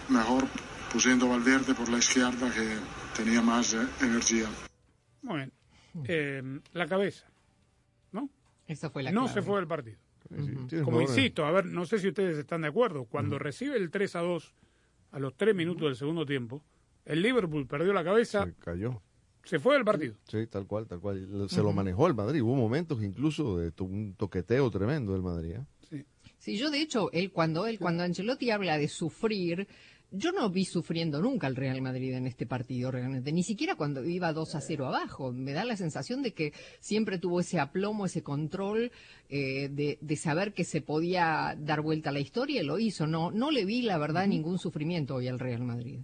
mejor, 0.09 0.47
pusiendo 0.93 1.29
Valverde 1.29 1.75
por 1.75 1.89
la 1.89 1.99
izquierda 1.99 2.51
que 2.53 2.77
tenía 3.17 3.43
más 3.43 3.75
eh, 3.75 3.87
energía. 4.01 4.47
Muy 5.23 5.37
bien. 5.37 5.53
Eh, 6.09 6.61
la 6.73 6.87
cabeza, 6.89 7.27
¿no? 8.11 8.29
Esa 8.67 8.91
fue 8.91 9.03
la 9.05 9.13
No 9.13 9.25
clave. 9.27 9.35
se 9.35 9.43
fue 9.43 9.57
del 9.57 9.69
partido. 9.69 9.99
Como 10.85 11.01
insisto, 11.01 11.45
a 11.45 11.51
ver, 11.53 11.67
no 11.67 11.85
sé 11.87 11.99
si 11.99 12.09
ustedes 12.09 12.39
están 12.39 12.63
de 12.63 12.69
acuerdo. 12.69 13.05
Cuando 13.05 13.39
recibe 13.39 13.77
el 13.77 13.91
3 13.91 14.17
a 14.17 14.21
2 14.21 14.55
a 15.13 15.19
los 15.19 15.35
3 15.37 15.55
minutos 15.55 15.83
del 15.85 15.97
segundo 15.97 16.27
tiempo, 16.27 16.63
el 17.05 17.23
Liverpool 17.23 17.67
perdió 17.67 17.93
la 17.93 18.03
cabeza, 18.03 18.45
Se 18.47 18.55
cayó. 18.55 19.01
se 19.45 19.59
fue 19.59 19.75
del 19.75 19.85
partido. 19.85 20.15
Sí, 20.29 20.47
tal 20.47 20.67
cual, 20.67 20.87
tal 20.87 21.01
cual. 21.01 21.47
Se 21.49 21.63
lo 21.63 21.73
manejó 21.73 22.07
el 22.07 22.15
Madrid. 22.15 22.41
Hubo 22.43 22.55
momentos 22.57 23.03
incluso 23.03 23.59
de 23.59 23.71
to- 23.71 23.85
un 23.85 24.15
toqueteo 24.15 24.71
tremendo 24.71 25.13
del 25.13 25.23
Madrid. 25.23 25.57
¿eh? 25.91 26.05
Sí, 26.39 26.57
yo 26.59 26.71
de 26.71 26.81
hecho, 26.81 27.11
él 27.13 27.31
cuando 27.31 27.67
él 27.67 27.79
cuando 27.79 28.03
Ancelotti 28.03 28.51
habla 28.51 28.77
de 28.77 28.89
sufrir, 28.89 29.67
yo 30.11 30.33
no 30.33 30.49
vi 30.51 30.65
sufriendo 30.65 31.21
nunca 31.21 31.47
al 31.47 31.57
Real 31.57 31.81
Madrid 31.83 32.15
en 32.15 32.27
este 32.27 32.47
partido 32.47 32.91
realmente, 32.91 33.33
ni 33.33 33.43
siquiera 33.43 33.75
cuando 33.75 34.05
iba 34.05 34.33
2 34.33 34.55
a 34.55 34.61
0 34.61 34.87
abajo. 34.87 35.33
Me 35.33 35.53
da 35.53 35.65
la 35.65 35.77
sensación 35.77 36.23
de 36.23 36.33
que 36.33 36.53
siempre 36.81 37.19
tuvo 37.19 37.41
ese 37.41 37.59
aplomo, 37.59 38.07
ese 38.07 38.23
control 38.23 38.93
eh, 39.29 39.69
de, 39.71 39.99
de 40.01 40.17
saber 40.17 40.53
que 40.53 40.65
se 40.65 40.81
podía 40.81 41.57
dar 41.59 41.81
vuelta 41.81 42.11
a 42.11 42.13
la 42.13 42.21
historia 42.21 42.63
y 42.63 42.65
lo 42.65 42.79
hizo. 42.79 43.07
No, 43.07 43.31
no 43.31 43.51
le 43.51 43.65
vi, 43.65 43.83
la 43.83 43.99
verdad, 43.99 44.27
ningún 44.27 44.59
sufrimiento 44.59 45.17
hoy 45.17 45.29
al 45.29 45.39
Real 45.39 45.63
Madrid. 45.63 46.01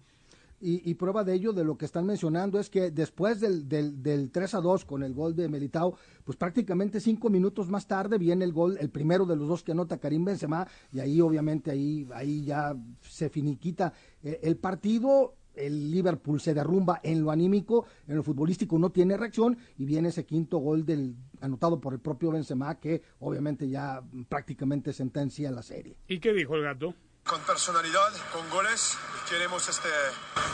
Y, 0.60 0.88
y 0.90 0.94
prueba 0.94 1.24
de 1.24 1.32
ello, 1.32 1.54
de 1.54 1.64
lo 1.64 1.78
que 1.78 1.86
están 1.86 2.04
mencionando, 2.04 2.60
es 2.60 2.68
que 2.68 2.90
después 2.90 3.40
del, 3.40 3.66
del, 3.66 4.02
del 4.02 4.30
3 4.30 4.54
a 4.54 4.60
2 4.60 4.84
con 4.84 5.02
el 5.02 5.14
gol 5.14 5.34
de 5.34 5.48
Militao, 5.48 5.96
pues 6.22 6.36
prácticamente 6.36 7.00
cinco 7.00 7.30
minutos 7.30 7.70
más 7.70 7.86
tarde 7.86 8.18
viene 8.18 8.44
el 8.44 8.52
gol, 8.52 8.76
el 8.78 8.90
primero 8.90 9.24
de 9.24 9.36
los 9.36 9.48
dos 9.48 9.62
que 9.62 9.72
anota 9.72 9.98
Karim 9.98 10.24
Benzema, 10.24 10.68
y 10.92 11.00
ahí 11.00 11.20
obviamente 11.20 11.70
ahí, 11.70 12.06
ahí 12.12 12.44
ya 12.44 12.76
se 13.00 13.30
finiquita 13.30 13.92
eh, 14.22 14.40
el 14.42 14.56
partido. 14.56 15.36
El 15.52 15.90
Liverpool 15.90 16.40
se 16.40 16.54
derrumba 16.54 17.00
en 17.02 17.22
lo 17.22 17.30
anímico, 17.30 17.84
en 18.06 18.16
lo 18.16 18.22
futbolístico 18.22 18.78
no 18.78 18.90
tiene 18.90 19.16
reacción 19.16 19.58
y 19.76 19.84
viene 19.84 20.08
ese 20.08 20.24
quinto 20.24 20.58
gol 20.58 20.86
del 20.86 21.16
anotado 21.40 21.80
por 21.80 21.92
el 21.92 21.98
propio 21.98 22.30
Benzema 22.30 22.78
que 22.78 23.02
obviamente 23.18 23.68
ya 23.68 24.00
prácticamente 24.28 24.92
sentencia 24.92 25.50
la 25.50 25.62
serie. 25.62 25.96
¿Y 26.06 26.20
qué 26.20 26.32
dijo 26.32 26.54
el 26.54 26.62
gato? 26.62 26.94
Con 27.24 27.40
personalidad, 27.42 28.12
con 28.32 28.48
goles. 28.50 28.96
Queremos 29.28 29.68
este, 29.68 29.88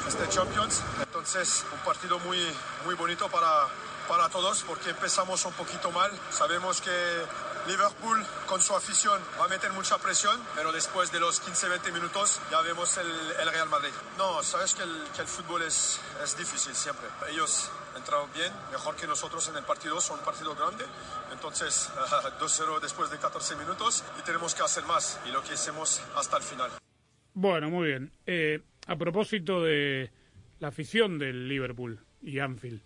este 0.07 0.29
Champions. 0.29 0.83
Entonces, 1.01 1.65
un 1.73 1.79
partido 1.81 2.19
muy, 2.21 2.39
muy 2.85 2.95
bonito 2.95 3.29
para, 3.29 3.69
para 4.09 4.29
todos 4.29 4.63
porque 4.63 4.91
empezamos 4.91 5.45
un 5.45 5.53
poquito 5.55 5.91
mal. 5.91 6.11
Sabemos 6.31 6.81
que 6.81 6.91
Liverpool 7.67 8.25
con 8.47 8.63
su 8.63 8.75
afición 8.77 9.21
va 9.41 9.47
a 9.47 9.49
meter 9.49 9.73
mucha 9.73 9.99
presión, 9.99 10.41
pero 10.55 10.73
después 10.73 11.11
de 11.11 11.21
los 11.21 11.43
15-20 11.43 11.93
minutos 11.93 12.41
ya 12.51 12.61
vemos 12.61 12.97
el, 12.99 13.11
el 13.41 13.51
Real 13.51 13.69
Madrid. 13.69 13.93
No, 14.19 14.43
sabes 14.43 14.75
que 14.75 14.83
el, 14.83 15.09
que 15.15 15.23
el 15.23 15.29
fútbol 15.29 15.63
es, 15.63 16.01
es 16.23 16.37
difícil 16.37 16.75
siempre. 16.75 17.09
Ellos 17.29 17.71
entraron 18.07 18.31
bien, 18.33 18.53
mejor 18.71 18.95
que 18.95 19.05
nosotros 19.09 19.49
en 19.49 19.57
el 19.57 19.65
partido, 19.65 20.01
son 20.01 20.21
un 20.21 20.25
partido 20.25 20.55
grande. 20.55 20.85
Entonces, 21.33 21.91
2-0 22.41 22.81
después 22.81 23.11
de 23.11 23.19
14 23.19 23.57
minutos 23.57 24.05
y 24.17 24.23
tenemos 24.23 24.55
que 24.55 24.63
hacer 24.63 24.85
más 24.85 25.21
y 25.27 25.33
lo 25.33 25.43
que 25.43 25.55
hacemos 25.55 26.01
hasta 26.15 26.37
el 26.37 26.45
final. 26.45 26.71
Bueno, 27.35 27.69
muy 27.69 27.89
bien. 27.89 28.13
Eh, 28.25 28.61
a 28.87 28.97
propósito 28.97 29.61
de 29.61 30.13
la 30.61 30.69
afición 30.69 31.19
del 31.19 31.49
Liverpool 31.49 31.99
y 32.23 32.39
Anfield, 32.39 32.81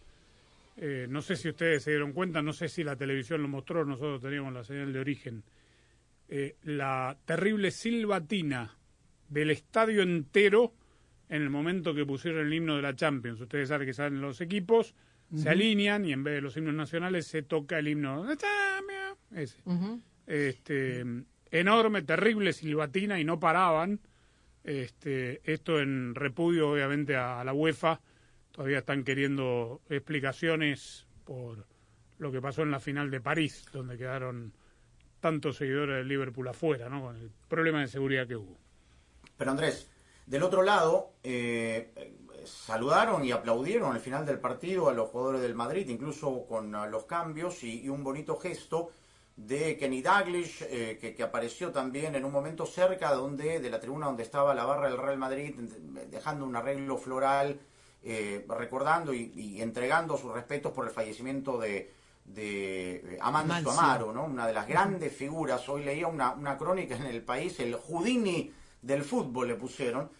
eh, 0.78 1.06
no 1.06 1.20
sé 1.20 1.36
si 1.36 1.50
ustedes 1.50 1.82
se 1.82 1.90
dieron 1.90 2.14
cuenta, 2.14 2.40
no 2.40 2.54
sé 2.54 2.70
si 2.70 2.82
la 2.82 2.96
televisión 2.96 3.42
lo 3.42 3.48
mostró, 3.48 3.84
nosotros 3.84 4.22
teníamos 4.22 4.54
la 4.54 4.64
señal 4.64 4.90
de 4.90 5.00
origen, 5.00 5.44
eh, 6.30 6.56
la 6.62 7.14
terrible 7.26 7.70
silbatina 7.70 8.74
del 9.28 9.50
estadio 9.50 10.00
entero 10.00 10.72
en 11.28 11.42
el 11.42 11.50
momento 11.50 11.94
que 11.94 12.06
pusieron 12.06 12.46
el 12.46 12.54
himno 12.54 12.76
de 12.76 12.82
la 12.82 12.96
Champions. 12.96 13.38
Ustedes 13.38 13.68
saben 13.68 13.86
que 13.86 13.92
salen 13.92 14.22
los 14.22 14.40
equipos, 14.40 14.94
se 15.34 15.48
alinean 15.48 16.04
y 16.04 16.12
en 16.12 16.24
vez 16.24 16.34
de 16.34 16.40
los 16.40 16.56
himnos 16.56 16.74
nacionales 16.74 17.26
se 17.26 17.42
toca 17.42 17.78
el 17.78 17.88
himno. 17.88 18.26
Ese. 19.34 19.58
este, 20.26 21.04
enorme, 21.50 22.02
terrible 22.02 22.52
silbatina 22.52 23.20
y 23.20 23.24
no 23.24 23.38
paraban. 23.38 24.00
Este, 24.64 25.40
esto 25.50 25.80
en 25.80 26.14
repudio, 26.14 26.70
obviamente, 26.70 27.16
a, 27.16 27.40
a 27.40 27.44
la 27.44 27.52
UEFA. 27.52 28.00
Todavía 28.52 28.78
están 28.78 29.04
queriendo 29.04 29.80
explicaciones 29.88 31.06
por 31.24 31.66
lo 32.18 32.30
que 32.30 32.42
pasó 32.42 32.62
en 32.62 32.70
la 32.70 32.80
final 32.80 33.10
de 33.10 33.20
París, 33.20 33.64
donde 33.72 33.96
quedaron 33.96 34.52
tantos 35.20 35.56
seguidores 35.56 35.96
del 35.96 36.08
Liverpool 36.08 36.48
afuera, 36.48 36.88
¿no? 36.88 37.02
Con 37.02 37.16
el 37.16 37.30
problema 37.48 37.80
de 37.80 37.88
seguridad 37.88 38.26
que 38.26 38.36
hubo. 38.36 38.58
Pero 39.36 39.52
Andrés, 39.52 39.90
del 40.26 40.42
otro 40.42 40.62
lado, 40.62 41.14
eh, 41.22 42.14
saludaron 42.44 43.24
y 43.24 43.32
aplaudieron 43.32 43.92
al 43.92 44.00
final 44.00 44.24
del 44.24 44.38
partido 44.38 44.88
a 44.88 44.92
los 44.92 45.10
jugadores 45.10 45.40
del 45.40 45.54
Madrid, 45.54 45.88
incluso 45.88 46.46
con 46.46 46.74
ah, 46.74 46.86
los 46.86 47.04
cambios 47.04 47.62
y, 47.64 47.82
y 47.82 47.88
un 47.88 48.02
bonito 48.04 48.36
gesto 48.36 48.90
de 49.36 49.76
Kenny 49.78 50.02
Dalglish, 50.02 50.62
eh, 50.62 50.98
que, 51.00 51.14
que 51.14 51.22
apareció 51.22 51.70
también 51.72 52.14
en 52.14 52.24
un 52.24 52.32
momento 52.32 52.66
cerca 52.66 53.12
donde, 53.12 53.60
de 53.60 53.70
la 53.70 53.80
tribuna 53.80 54.06
donde 54.06 54.22
estaba 54.22 54.54
la 54.54 54.64
barra 54.64 54.88
del 54.88 54.98
Real 54.98 55.16
Madrid, 55.16 55.54
dejando 56.10 56.44
un 56.44 56.54
arreglo 56.56 56.98
floral, 56.98 57.58
eh, 58.02 58.44
recordando 58.48 59.14
y, 59.14 59.32
y 59.34 59.62
entregando 59.62 60.16
sus 60.16 60.32
respetos 60.32 60.72
por 60.72 60.86
el 60.86 60.90
fallecimiento 60.90 61.58
de, 61.58 61.92
de 62.24 62.96
eh, 62.96 63.18
Amancio. 63.20 63.70
Amaro, 63.70 64.12
¿no? 64.12 64.24
una 64.24 64.46
de 64.46 64.52
las 64.52 64.66
grandes 64.66 65.14
figuras. 65.14 65.68
Hoy 65.68 65.84
leía 65.84 66.06
una, 66.06 66.32
una 66.32 66.56
crónica 66.56 66.96
en 66.96 67.06
el 67.06 67.22
país, 67.22 67.58
el 67.60 67.74
Houdini 67.74 68.52
del 68.82 69.04
fútbol 69.04 69.48
le 69.48 69.54
pusieron, 69.54 70.10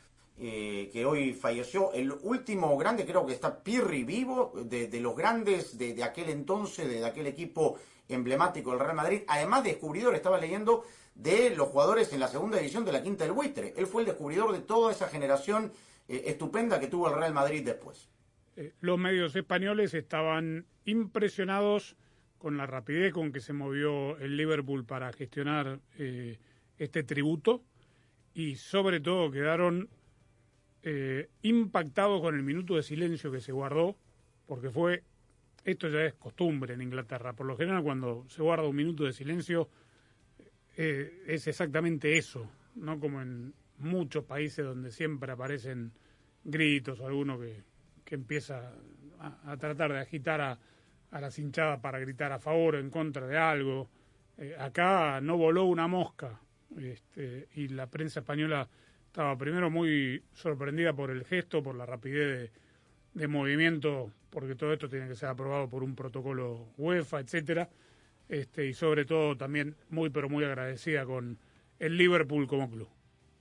eh, 0.42 0.88
que 0.90 1.05
hoy 1.05 1.35
falleció. 1.35 1.92
El 1.92 2.12
último 2.12 2.74
grande, 2.79 3.05
creo 3.05 3.26
que 3.26 3.35
está 3.35 3.62
Pirri 3.62 4.05
vivo, 4.05 4.55
de, 4.64 4.88
los 4.98 5.14
grandes 5.14 5.76
de, 5.76 6.03
aquel 6.03 6.31
entonces, 6.31 6.88
de, 6.88 7.05
aquel 7.05 7.26
equipo 7.26 7.79
emblemático 8.09 8.70
del 8.70 8.81
Real 8.81 8.94
Madrid. 8.94 9.20
Además, 9.29 9.64
descubridor, 9.64 10.14
estaba 10.14 10.38
leyendo 10.38 10.87
de 11.14 11.55
los 11.55 11.68
jugadores 11.68 12.11
en 12.14 12.20
la 12.20 12.29
segunda 12.29 12.57
división 12.57 12.87
de 12.87 12.92
la 12.92 13.03
Quinta 13.03 13.24
del 13.24 13.35
Buitre. 13.35 13.74
Él 13.76 13.87
fue 13.87 14.00
el 14.00 14.07
descubridor 14.07 14.53
de 14.53 14.61
toda 14.61 14.92
esa 14.92 15.09
generación 15.09 15.72
eh, 16.09 16.22
estupenda 16.29 16.81
que 16.81 16.87
tuvo 16.87 17.09
el 17.09 17.16
Real 17.16 17.35
Madrid 17.35 17.62
después. 17.62 18.09
Eh, 18.57 18.72
los 18.81 18.98
medios 18.98 19.37
españoles 19.37 19.92
estaban 19.92 20.64
impresionados 20.87 21.96
con 22.38 22.57
la 22.57 22.64
rapidez 22.64 23.12
con 23.12 23.31
que 23.31 23.40
se 23.40 23.53
movió 23.53 24.16
el 24.16 24.38
Liverpool 24.38 24.87
para 24.87 25.12
gestionar 25.12 25.81
este 26.79 27.03
tributo 27.03 27.61
y 28.33 28.57
sobre 28.57 29.00
todo 29.00 29.31
quedaron 29.31 29.90
eh, 30.83 31.29
impactados 31.43 32.21
con 32.21 32.35
el 32.35 32.43
minuto 32.43 32.77
de 32.77 32.83
silencio 32.83 33.31
que 33.31 33.40
se 33.40 33.53
guardó, 33.53 33.97
porque 34.47 34.71
fue, 34.71 35.03
esto 35.64 35.88
ya 35.88 36.05
es 36.05 36.14
costumbre 36.14 36.75
en 36.75 36.83
Inglaterra, 36.83 37.33
por 37.33 37.47
lo 37.47 37.57
general 37.57 37.83
cuando 37.83 38.25
se 38.29 38.43
guarda 38.43 38.66
un 38.66 38.77
minuto 38.77 39.05
de 39.05 39.12
silencio 39.12 39.69
eh, 40.77 41.25
es 41.27 41.47
exactamente 41.47 42.16
eso, 42.16 42.51
no 42.77 42.99
como 42.99 43.21
en 43.21 43.53
muchos 43.79 44.25
países 44.25 44.64
donde 44.64 44.90
siempre 44.90 45.33
aparecen 45.33 45.93
gritos 46.45 47.01
o 47.01 47.07
alguno 47.07 47.38
que, 47.38 47.62
que 48.05 48.14
empieza 48.14 48.73
a, 49.19 49.53
a 49.53 49.57
tratar 49.57 49.93
de 49.93 49.99
agitar 49.99 50.40
a, 50.40 50.59
a 51.11 51.21
las 51.21 51.38
hinchadas 51.38 51.81
para 51.81 51.99
gritar 51.99 52.33
a 52.33 52.38
favor 52.38 52.77
o 52.77 52.79
en 52.79 52.90
contra 52.90 53.27
de 53.27 53.37
algo. 53.37 53.88
Eh, 54.38 54.55
acá 54.59 55.21
no 55.21 55.37
voló 55.37 55.64
una 55.64 55.87
mosca 55.87 56.40
este, 56.79 57.49
y 57.55 57.69
la 57.69 57.88
prensa 57.88 58.21
española 58.21 58.69
estaba 59.11 59.37
primero 59.37 59.70
muy 59.70 60.23
sorprendida 60.35 60.92
por 60.92 61.11
el 61.11 61.25
gesto, 61.25 61.64
por 61.64 61.75
la 61.75 61.85
rapidez 61.85 62.53
de, 63.12 63.27
movimiento, 63.27 64.12
porque 64.31 64.55
todo 64.55 64.73
esto 64.73 64.88
tiene 64.88 65.09
que 65.09 65.16
ser 65.16 65.31
aprobado 65.31 65.68
por 65.68 65.83
un 65.83 65.96
protocolo 65.96 66.68
UEFA, 66.79 67.18
etcétera, 67.18 67.68
este, 68.29 68.66
y 68.66 68.73
sobre 68.73 69.05
todo 69.05 69.37
también 69.37 69.75
muy 69.88 70.11
pero 70.11 70.29
muy 70.29 70.44
agradecida 70.44 71.05
con 71.07 71.38
el 71.81 71.96
Liverpool 71.96 72.46
como 72.46 72.70
club. 72.70 72.88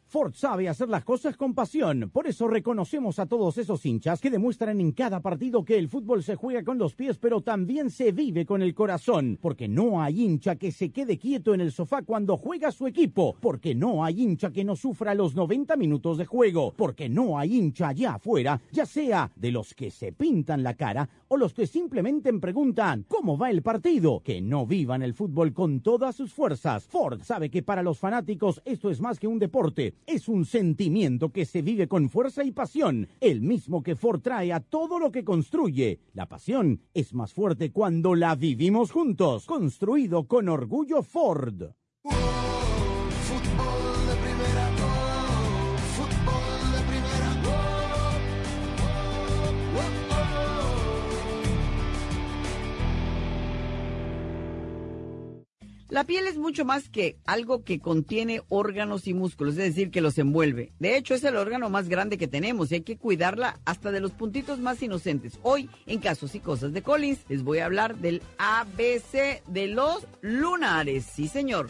Ford 0.09 0.33
sabe 0.33 0.67
hacer 0.67 0.89
las 0.89 1.03
cosas 1.03 1.37
con 1.37 1.53
pasión. 1.53 2.09
Por 2.11 2.25
eso 2.25 2.47
reconocemos 2.47 3.19
a 3.19 3.27
todos 3.27 3.59
esos 3.59 3.85
hinchas 3.85 4.19
que 4.19 4.31
demuestran 4.31 4.81
en 4.81 4.91
cada 4.91 5.19
partido 5.19 5.63
que 5.63 5.77
el 5.77 5.87
fútbol 5.87 6.23
se 6.23 6.35
juega 6.35 6.63
con 6.63 6.79
los 6.79 6.95
pies, 6.95 7.19
pero 7.19 7.41
también 7.41 7.91
se 7.91 8.11
vive 8.11 8.43
con 8.43 8.63
el 8.63 8.73
corazón. 8.73 9.37
Porque 9.39 9.67
no 9.67 10.01
hay 10.01 10.23
hincha 10.23 10.55
que 10.55 10.71
se 10.71 10.89
quede 10.89 11.19
quieto 11.19 11.53
en 11.53 11.61
el 11.61 11.71
sofá 11.71 12.01
cuando 12.01 12.37
juega 12.37 12.71
su 12.71 12.87
equipo. 12.87 13.35
Porque 13.39 13.75
no 13.75 14.03
hay 14.03 14.23
hincha 14.23 14.49
que 14.49 14.63
no 14.63 14.75
sufra 14.75 15.13
los 15.13 15.35
90 15.35 15.75
minutos 15.75 16.17
de 16.17 16.25
juego. 16.25 16.73
Porque 16.75 17.07
no 17.07 17.37
hay 17.37 17.59
hincha 17.59 17.89
allá 17.89 18.15
afuera, 18.15 18.59
ya 18.71 18.87
sea 18.87 19.31
de 19.35 19.51
los 19.51 19.75
que 19.75 19.91
se 19.91 20.11
pintan 20.11 20.63
la 20.63 20.73
cara 20.73 21.07
o 21.29 21.37
los 21.37 21.53
que 21.53 21.65
simplemente 21.65 22.31
preguntan 22.33 23.05
¿cómo 23.07 23.37
va 23.37 23.49
el 23.49 23.61
partido? 23.61 24.21
Que 24.23 24.41
no 24.41 24.67
vivan 24.67 25.01
el 25.01 25.13
fútbol 25.13 25.53
con 25.53 25.79
todas 25.79 26.15
sus 26.15 26.33
fuerzas. 26.33 26.85
Ford 26.85 27.21
sabe 27.23 27.49
que 27.49 27.63
para 27.63 27.81
los 27.81 27.97
fanáticos 27.97 28.61
esto 28.65 28.89
es 28.89 28.99
más 28.99 29.17
que 29.17 29.27
un 29.27 29.39
deporte 29.39 29.95
es 30.05 30.27
un 30.27 30.45
sentimiento 30.45 31.31
que 31.31 31.45
se 31.45 31.61
vive 31.61 31.87
con 31.87 32.09
fuerza 32.09 32.43
y 32.43 32.51
pasión, 32.51 33.07
el 33.19 33.41
mismo 33.41 33.83
que 33.83 33.95
Ford 33.95 34.21
trae 34.21 34.51
a 34.53 34.59
todo 34.59 34.99
lo 34.99 35.11
que 35.11 35.23
construye. 35.23 35.99
La 36.13 36.27
pasión 36.27 36.81
es 36.93 37.13
más 37.13 37.33
fuerte 37.33 37.71
cuando 37.71 38.15
la 38.15 38.35
vivimos 38.35 38.91
juntos, 38.91 39.45
construido 39.45 40.27
con 40.27 40.49
orgullo 40.49 41.03
Ford. 41.03 41.71
La 55.89 56.03
piel 56.03 56.27
es 56.27 56.37
mucho 56.37 56.65
más 56.65 56.87
que 56.87 57.17
algo 57.25 57.63
que 57.63 57.79
contiene 57.79 58.43
órganos 58.47 59.07
y 59.07 59.15
músculos, 59.15 59.53
es 59.53 59.73
decir, 59.73 59.89
que 59.89 60.01
los 60.01 60.19
envuelve. 60.19 60.71
De 60.77 60.95
hecho, 60.95 61.15
es 61.15 61.23
el 61.23 61.35
órgano 61.35 61.71
más 61.71 61.89
grande 61.89 62.19
que 62.19 62.27
tenemos 62.27 62.71
y 62.71 62.75
hay 62.75 62.81
que 62.81 62.97
cuidarla 62.97 63.59
hasta 63.65 63.91
de 63.91 63.99
los 63.99 64.11
puntitos 64.11 64.59
más 64.59 64.83
inocentes. 64.83 65.39
Hoy, 65.41 65.67
en 65.87 65.99
Casos 65.99 66.35
y 66.35 66.41
Cosas 66.41 66.73
de 66.73 66.83
Collins, 66.83 67.25
les 67.27 67.41
voy 67.41 67.57
a 67.57 67.65
hablar 67.65 67.95
del 67.95 68.21
ABC 68.37 69.41
de 69.47 69.67
los 69.67 70.05
lunares. 70.21 71.07
Sí, 71.11 71.27
señor. 71.27 71.67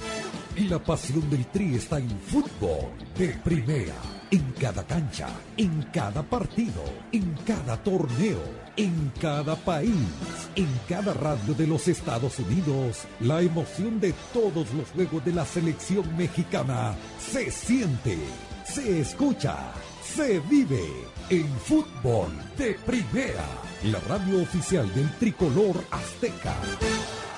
Y 0.58 0.68
la 0.68 0.80
pasión 0.80 1.30
del 1.30 1.46
Tri 1.46 1.76
está 1.76 1.98
en 1.98 2.10
fútbol 2.10 2.92
de 3.18 3.30
primera. 3.42 3.96
En 4.32 4.52
cada 4.60 4.86
cancha, 4.86 5.30
en 5.56 5.82
cada 5.94 6.22
partido, 6.24 6.84
en 7.14 7.34
cada 7.48 7.82
torneo, 7.82 8.44
en 8.80 9.12
cada 9.20 9.58
país, 9.58 10.08
en 10.56 10.70
cada 10.88 11.14
radio 11.14 11.54
de 11.54 11.68
los 11.68 11.90
Estados 11.90 12.40
Unidos, 12.40 13.04
la 13.20 13.42
emoción 13.42 14.00
de 14.00 14.14
todos 14.32 14.74
los 14.74 14.90
juegos 14.96 15.26
de 15.26 15.34
la 15.34 15.46
selección 15.46 16.16
mexicana 16.16 16.96
se 17.20 17.52
siente, 17.52 18.18
se 18.64 19.02
escucha, 19.02 19.74
se 20.02 20.40
vive 20.40 20.82
en 21.30 21.50
fútbol 21.60 22.32
de 22.58 22.76
primera. 22.86 23.44
La 23.84 24.00
radio 24.08 24.44
oficial 24.44 24.94
del 24.96 25.12
tricolor 25.18 25.76
azteca. 25.92 26.56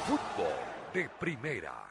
Fútbol 0.06 0.54
de 0.94 1.10
primera. 1.20 1.91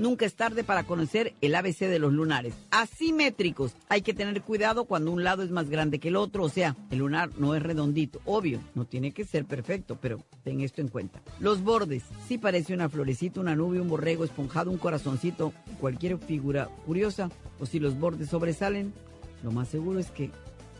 Nunca 0.00 0.24
es 0.24 0.34
tarde 0.34 0.64
para 0.64 0.84
conocer 0.84 1.34
el 1.42 1.54
ABC 1.54 1.80
de 1.80 1.98
los 1.98 2.10
lunares. 2.14 2.54
Asimétricos. 2.70 3.76
Hay 3.90 4.00
que 4.00 4.14
tener 4.14 4.40
cuidado 4.40 4.86
cuando 4.86 5.12
un 5.12 5.24
lado 5.24 5.42
es 5.42 5.50
más 5.50 5.68
grande 5.68 5.98
que 5.98 6.08
el 6.08 6.16
otro. 6.16 6.44
O 6.44 6.48
sea, 6.48 6.74
el 6.90 7.00
lunar 7.00 7.28
no 7.36 7.54
es 7.54 7.62
redondito. 7.62 8.18
Obvio, 8.24 8.60
no 8.74 8.86
tiene 8.86 9.12
que 9.12 9.26
ser 9.26 9.44
perfecto, 9.44 9.98
pero 10.00 10.24
ten 10.42 10.62
esto 10.62 10.80
en 10.80 10.88
cuenta. 10.88 11.20
Los 11.38 11.62
bordes. 11.62 12.04
Si 12.26 12.38
parece 12.38 12.72
una 12.72 12.88
florecita, 12.88 13.40
una 13.40 13.54
nube, 13.54 13.78
un 13.78 13.90
borrego 13.90 14.24
esponjado, 14.24 14.70
un 14.70 14.78
corazoncito, 14.78 15.52
cualquier 15.78 16.16
figura 16.16 16.70
curiosa. 16.86 17.28
O 17.58 17.66
si 17.66 17.78
los 17.78 18.00
bordes 18.00 18.30
sobresalen, 18.30 18.94
lo 19.42 19.52
más 19.52 19.68
seguro 19.68 19.98
es 19.98 20.10
que 20.10 20.30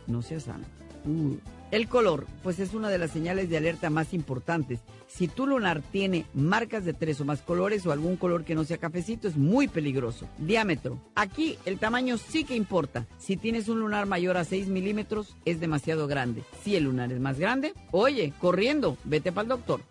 no 0.07 0.23
sea 0.23 0.39
sano. 0.39 0.65
Uh. 1.05 1.35
El 1.71 1.87
color, 1.87 2.27
pues 2.43 2.59
es 2.59 2.73
una 2.73 2.89
de 2.89 2.97
las 2.97 3.11
señales 3.11 3.49
de 3.49 3.55
alerta 3.55 3.89
más 3.89 4.13
importantes. 4.13 4.81
Si 5.07 5.29
tu 5.29 5.47
lunar 5.47 5.81
tiene 5.81 6.25
marcas 6.33 6.83
de 6.83 6.93
tres 6.93 7.21
o 7.21 7.25
más 7.25 7.41
colores 7.41 7.85
o 7.85 7.93
algún 7.93 8.17
color 8.17 8.43
que 8.43 8.55
no 8.55 8.65
sea 8.65 8.77
cafecito, 8.77 9.29
es 9.29 9.37
muy 9.37 9.69
peligroso. 9.69 10.27
Diámetro. 10.37 10.99
Aquí 11.15 11.57
el 11.65 11.79
tamaño 11.79 12.17
sí 12.17 12.43
que 12.43 12.57
importa. 12.57 13.07
Si 13.17 13.37
tienes 13.37 13.69
un 13.69 13.79
lunar 13.79 14.05
mayor 14.05 14.35
a 14.35 14.43
6 14.43 14.67
milímetros, 14.67 15.37
es 15.45 15.61
demasiado 15.61 16.07
grande. 16.07 16.43
Si 16.61 16.75
el 16.75 16.83
lunar 16.83 17.09
es 17.13 17.21
más 17.21 17.39
grande, 17.39 17.73
oye, 17.91 18.33
corriendo, 18.37 18.97
vete 19.05 19.31
para 19.31 19.43
el 19.43 19.49
doctor. 19.49 19.90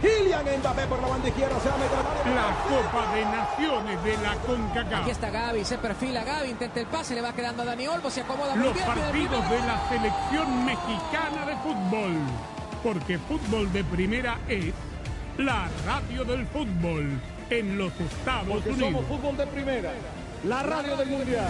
Kylian 0.00 0.44
Mbappé 0.60 0.86
por 0.86 1.00
la 1.00 1.08
banda 1.08 1.28
izquierda, 1.28 1.58
se 1.60 1.68
va 1.68 1.74
a 1.74 1.78
meter 1.78 2.34
La 2.34 2.56
Copa 2.68 3.14
de 3.14 3.24
Naciones 3.24 4.04
de 4.04 4.16
la 4.18 4.34
CONCACAF. 4.46 5.00
Aquí 5.02 5.10
está 5.10 5.30
Gaby, 5.30 5.64
se 5.64 5.78
perfila 5.78 6.22
Gaby, 6.24 6.50
intenta 6.50 6.80
el 6.80 6.86
pase, 6.86 7.14
le 7.14 7.22
va 7.22 7.32
quedando 7.32 7.62
a 7.62 7.66
Dani 7.66 7.86
Olmo, 7.88 8.10
se 8.10 8.20
acomoda 8.20 8.54
muy 8.54 8.66
Los 8.66 8.74
bien. 8.74 8.86
pide 8.86 8.94
el 8.94 9.00
partidos 9.28 9.50
de 9.50 9.58
la 9.60 9.88
selección 9.88 10.64
mexicana 10.66 11.46
de 11.46 11.56
fútbol. 11.56 12.12
Porque 12.82 13.18
fútbol 13.18 13.72
de 13.72 13.82
primera 13.84 14.38
es 14.48 14.72
la 15.38 15.68
radio 15.86 16.24
del 16.24 16.46
fútbol 16.46 17.20
en 17.50 17.78
los 17.78 17.92
Estados 17.98 18.48
Porque 18.48 18.70
Unidos. 18.70 18.90
somos 18.92 19.06
fútbol 19.06 19.36
de 19.36 19.46
primera. 19.46 19.92
La 20.44 20.62
radio 20.62 20.96
del 20.96 21.08
mundial. 21.08 21.48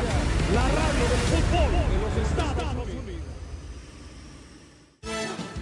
La 0.54 0.62
radio 0.62 1.04
del 1.10 1.20
fútbol 1.34 1.72
de 1.72 1.98
los 2.00 2.28
Estados 2.30 2.74
Unidos. 2.86 3.15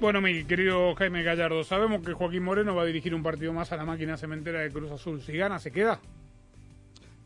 Bueno, 0.00 0.20
mi 0.20 0.44
querido 0.44 0.94
Jaime 0.94 1.24
Gallardo, 1.24 1.64
sabemos 1.64 2.06
que 2.06 2.12
Joaquín 2.12 2.44
Moreno 2.44 2.72
va 2.72 2.82
a 2.82 2.86
dirigir 2.86 3.16
un 3.16 3.24
partido 3.24 3.52
más 3.52 3.72
a 3.72 3.76
la 3.76 3.84
máquina 3.84 4.16
cementera 4.16 4.60
de 4.60 4.70
Cruz 4.70 4.92
Azul. 4.92 5.20
Si 5.20 5.36
gana, 5.36 5.58
¿se 5.58 5.72
queda? 5.72 6.00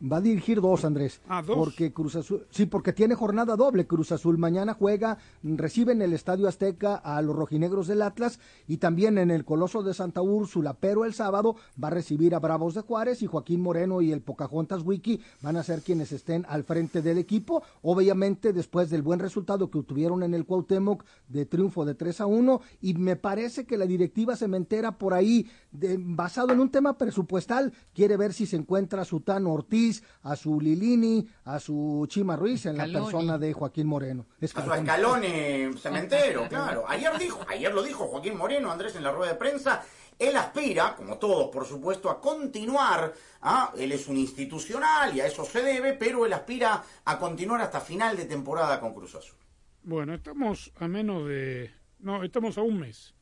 Va 0.04 0.16
a 0.16 0.20
dirigir 0.20 0.60
dos, 0.60 0.84
Andrés. 0.84 1.20
Ah, 1.28 1.42
dos. 1.46 1.56
Porque 1.56 1.92
Cruz 1.92 2.16
Azul, 2.16 2.44
sí, 2.50 2.66
porque 2.66 2.92
tiene 2.92 3.14
jornada 3.14 3.54
doble. 3.54 3.86
Cruz 3.86 4.10
Azul 4.10 4.36
mañana 4.36 4.74
juega, 4.74 5.18
recibe 5.44 5.92
en 5.92 6.02
el 6.02 6.12
Estadio 6.12 6.48
Azteca 6.48 6.96
a 6.96 7.22
los 7.22 7.36
rojinegros 7.36 7.86
del 7.86 8.02
Atlas 8.02 8.40
y 8.66 8.78
también 8.78 9.16
en 9.18 9.30
el 9.30 9.44
Coloso 9.44 9.82
de 9.84 9.94
Santa 9.94 10.20
Úrsula. 10.20 10.74
Pero 10.74 11.04
el 11.04 11.14
sábado 11.14 11.54
va 11.82 11.88
a 11.88 11.92
recibir 11.92 12.34
a 12.34 12.40
Bravos 12.40 12.74
de 12.74 12.80
Juárez 12.80 13.22
y 13.22 13.26
Joaquín 13.26 13.60
Moreno 13.60 14.00
y 14.02 14.10
el 14.10 14.22
Pocahontas 14.22 14.82
Wiki 14.82 15.20
van 15.40 15.56
a 15.56 15.62
ser 15.62 15.82
quienes 15.82 16.10
estén 16.10 16.44
al 16.48 16.64
frente 16.64 17.00
del 17.00 17.18
equipo. 17.18 17.62
Obviamente, 17.82 18.52
después 18.52 18.90
del 18.90 19.02
buen 19.02 19.20
resultado 19.20 19.70
que 19.70 19.78
obtuvieron 19.78 20.22
en 20.24 20.34
el 20.34 20.44
Cuauhtémoc 20.46 21.04
de 21.28 21.46
triunfo 21.46 21.84
de 21.84 21.94
3 21.94 22.22
a 22.22 22.26
1. 22.26 22.60
Y 22.80 22.94
me 22.94 23.14
parece 23.16 23.66
que 23.66 23.76
la 23.78 23.86
directiva 23.86 24.34
cementera 24.34 24.98
por 24.98 25.14
ahí, 25.14 25.46
de- 25.70 25.96
basado 26.00 26.52
en 26.52 26.58
un 26.60 26.70
tema 26.70 26.98
presupuestal, 26.98 27.72
quiere 27.94 28.16
ver 28.16 28.32
si 28.32 28.46
se 28.46 28.56
encuentra 28.56 29.04
Sutano 29.04 29.52
Ortiz, 29.52 29.91
a 30.22 30.36
su 30.36 30.60
Lilini, 30.60 31.26
a 31.44 31.58
su 31.58 32.06
Chima 32.08 32.36
Ruiz 32.36 32.66
en 32.66 32.76
la 32.76 32.84
persona 32.84 33.38
de 33.38 33.52
Joaquín 33.52 33.86
Moreno. 33.86 34.26
A 34.40 34.46
su 34.46 34.72
escalone 34.72 35.72
cementero, 35.76 36.48
claro. 36.48 36.84
Ayer 36.86 37.18
dijo, 37.18 37.40
ayer 37.48 37.74
lo 37.74 37.82
dijo 37.82 38.06
Joaquín 38.06 38.36
Moreno, 38.36 38.70
Andrés, 38.70 38.94
en 38.96 39.02
la 39.02 39.12
rueda 39.12 39.32
de 39.32 39.38
prensa. 39.38 39.82
Él 40.18 40.36
aspira, 40.36 40.94
como 40.94 41.18
todos, 41.18 41.50
por 41.50 41.66
supuesto, 41.66 42.08
a 42.08 42.20
continuar. 42.20 43.12
¿ah? 43.40 43.72
Él 43.76 43.92
es 43.92 44.06
un 44.06 44.16
institucional 44.16 45.14
y 45.16 45.20
a 45.20 45.26
eso 45.26 45.44
se 45.44 45.62
debe, 45.62 45.94
pero 45.94 46.24
él 46.26 46.32
aspira 46.32 46.82
a 47.04 47.18
continuar 47.18 47.60
hasta 47.60 47.80
final 47.80 48.16
de 48.16 48.26
temporada 48.26 48.78
con 48.78 48.94
Cruz 48.94 49.14
Azul. 49.16 49.36
Bueno, 49.82 50.14
estamos 50.14 50.72
a 50.76 50.86
menos 50.86 51.26
de... 51.26 51.72
No, 51.98 52.22
estamos 52.22 52.56
a 52.58 52.62
un 52.62 52.78
mes. 52.78 53.14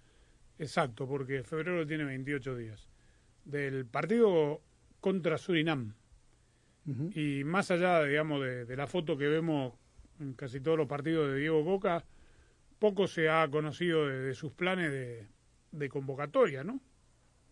Exacto, 0.59 1.09
porque 1.09 1.43
febrero 1.43 1.87
tiene 1.87 2.05
28 2.05 2.55
días. 2.55 2.87
Del 3.45 3.87
partido 3.87 4.61
contra 5.01 5.39
Surinam. 5.39 5.95
Y 7.15 7.45
más 7.45 7.71
allá, 7.71 8.03
digamos, 8.05 8.41
de, 8.43 8.65
de 8.65 8.77
la 8.77 8.87
foto 8.87 9.17
que 9.17 9.29
vemos 9.29 9.75
en 10.19 10.33
casi 10.35 10.61
todos 10.61 10.77
los 10.77 10.89
partidos 10.89 11.31
de 11.31 11.39
Diego 11.39 11.65
Coca, 11.65 12.05
poco 12.79 13.07
se 13.07 13.29
ha 13.29 13.49
conocido 13.49 14.07
de, 14.09 14.21
de 14.21 14.35
sus 14.35 14.53
planes 14.53 14.91
de, 14.91 15.27
de 15.73 15.89
convocatoria, 15.89 16.65
¿no? 16.65 16.81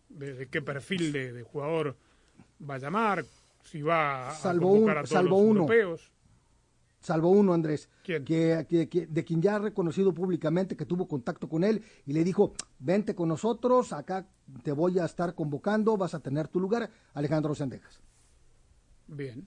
De, 0.08 0.48
qué 0.48 0.60
perfil 0.62 1.12
de, 1.12 1.42
jugador 1.42 1.96
va 2.68 2.74
a 2.76 2.78
llamar, 2.78 3.24
si 3.62 3.82
va 3.82 4.30
a 4.30 4.34
Salvo 4.34 4.70
convocar 4.70 4.96
un- 4.96 4.98
a 4.98 5.02
todos 5.02 5.10
salvo 5.10 5.30
los 5.36 5.40
uno. 5.40 5.60
europeos. 5.60 6.10
Salvo 7.00 7.28
uno, 7.30 7.52
Andrés, 7.54 7.88
¿Quién? 8.02 8.24
Que, 8.24 8.66
que- 8.68 8.88
que- 8.88 9.06
de 9.06 9.24
quien 9.24 9.40
ya 9.40 9.54
ha 9.56 9.58
reconocido 9.60 10.12
públicamente 10.12 10.76
que 10.76 10.84
tuvo 10.84 11.06
contacto 11.06 11.48
con 11.48 11.62
él 11.62 11.84
y 12.06 12.12
le 12.12 12.24
dijo, 12.24 12.54
vente 12.80 13.14
con 13.14 13.28
nosotros, 13.28 13.92
acá 13.92 14.26
te 14.64 14.72
voy 14.72 14.98
a 14.98 15.04
estar 15.04 15.34
convocando, 15.36 15.96
vas 15.96 16.14
a 16.14 16.20
tener 16.20 16.48
tu 16.48 16.58
lugar, 16.58 16.90
Alejandro 17.14 17.54
Sendejas. 17.54 18.00
Bien. 19.08 19.46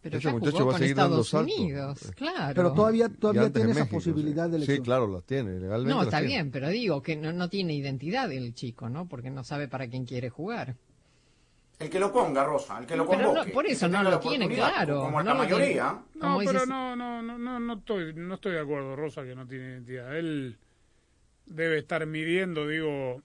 Pero 0.00 0.18
Ese 0.18 0.24
ya 0.26 0.32
muchacho 0.32 0.66
va 0.66 0.74
a 0.74 0.78
seguir 0.78 0.96
dando 0.96 1.20
Estados 1.20 1.28
saltos. 1.28 1.58
Unidos, 1.60 2.12
claro. 2.16 2.54
Pero 2.56 2.72
todavía, 2.72 3.08
todavía 3.08 3.52
tiene 3.52 3.66
en 3.66 3.70
esa 3.70 3.80
México, 3.84 3.96
posibilidad 3.98 4.46
sí. 4.46 4.50
de 4.50 4.56
elección. 4.56 4.76
Sí, 4.78 4.82
claro, 4.82 5.06
las 5.06 5.22
tiene, 5.22 5.60
legalmente. 5.60 5.94
No, 5.94 6.02
está 6.02 6.18
tiene. 6.18 6.26
bien, 6.34 6.50
pero 6.50 6.68
digo 6.70 7.00
que 7.02 7.14
no, 7.14 7.32
no 7.32 7.48
tiene 7.48 7.72
identidad 7.74 8.32
el 8.32 8.52
chico, 8.52 8.88
¿no? 8.88 9.06
Porque 9.06 9.30
no 9.30 9.44
sabe 9.44 9.68
para 9.68 9.86
quién 9.86 10.04
quiere 10.04 10.28
jugar. 10.28 10.74
El 11.78 11.88
que 11.88 12.00
lo 12.00 12.12
ponga, 12.12 12.42
Rosa, 12.44 12.78
el 12.80 12.86
que 12.86 12.96
lo 12.96 13.08
Pero 13.08 13.22
no, 13.22 13.28
convoque. 13.28 13.50
por 13.52 13.66
eso 13.66 13.88
no 13.88 14.02
lo 14.02 14.18
tiene 14.18 14.48
claro, 14.48 15.02
Como 15.02 15.22
no 15.22 15.24
la 15.24 15.32
lo 15.34 15.38
mayoría. 15.38 16.02
tiene. 16.12 16.28
No, 16.28 16.38
pero 16.44 16.66
no, 16.66 16.96
no, 16.96 17.22
no, 17.22 17.38
no, 17.38 17.60
no 17.60 17.72
estoy, 17.74 18.12
no 18.14 18.34
estoy 18.34 18.52
de 18.54 18.60
acuerdo, 18.60 18.96
Rosa, 18.96 19.22
que 19.22 19.36
no 19.36 19.46
tiene 19.46 19.66
identidad. 19.70 20.16
Él 20.16 20.58
debe 21.46 21.78
estar 21.78 22.04
midiendo, 22.06 22.66
digo, 22.66 23.22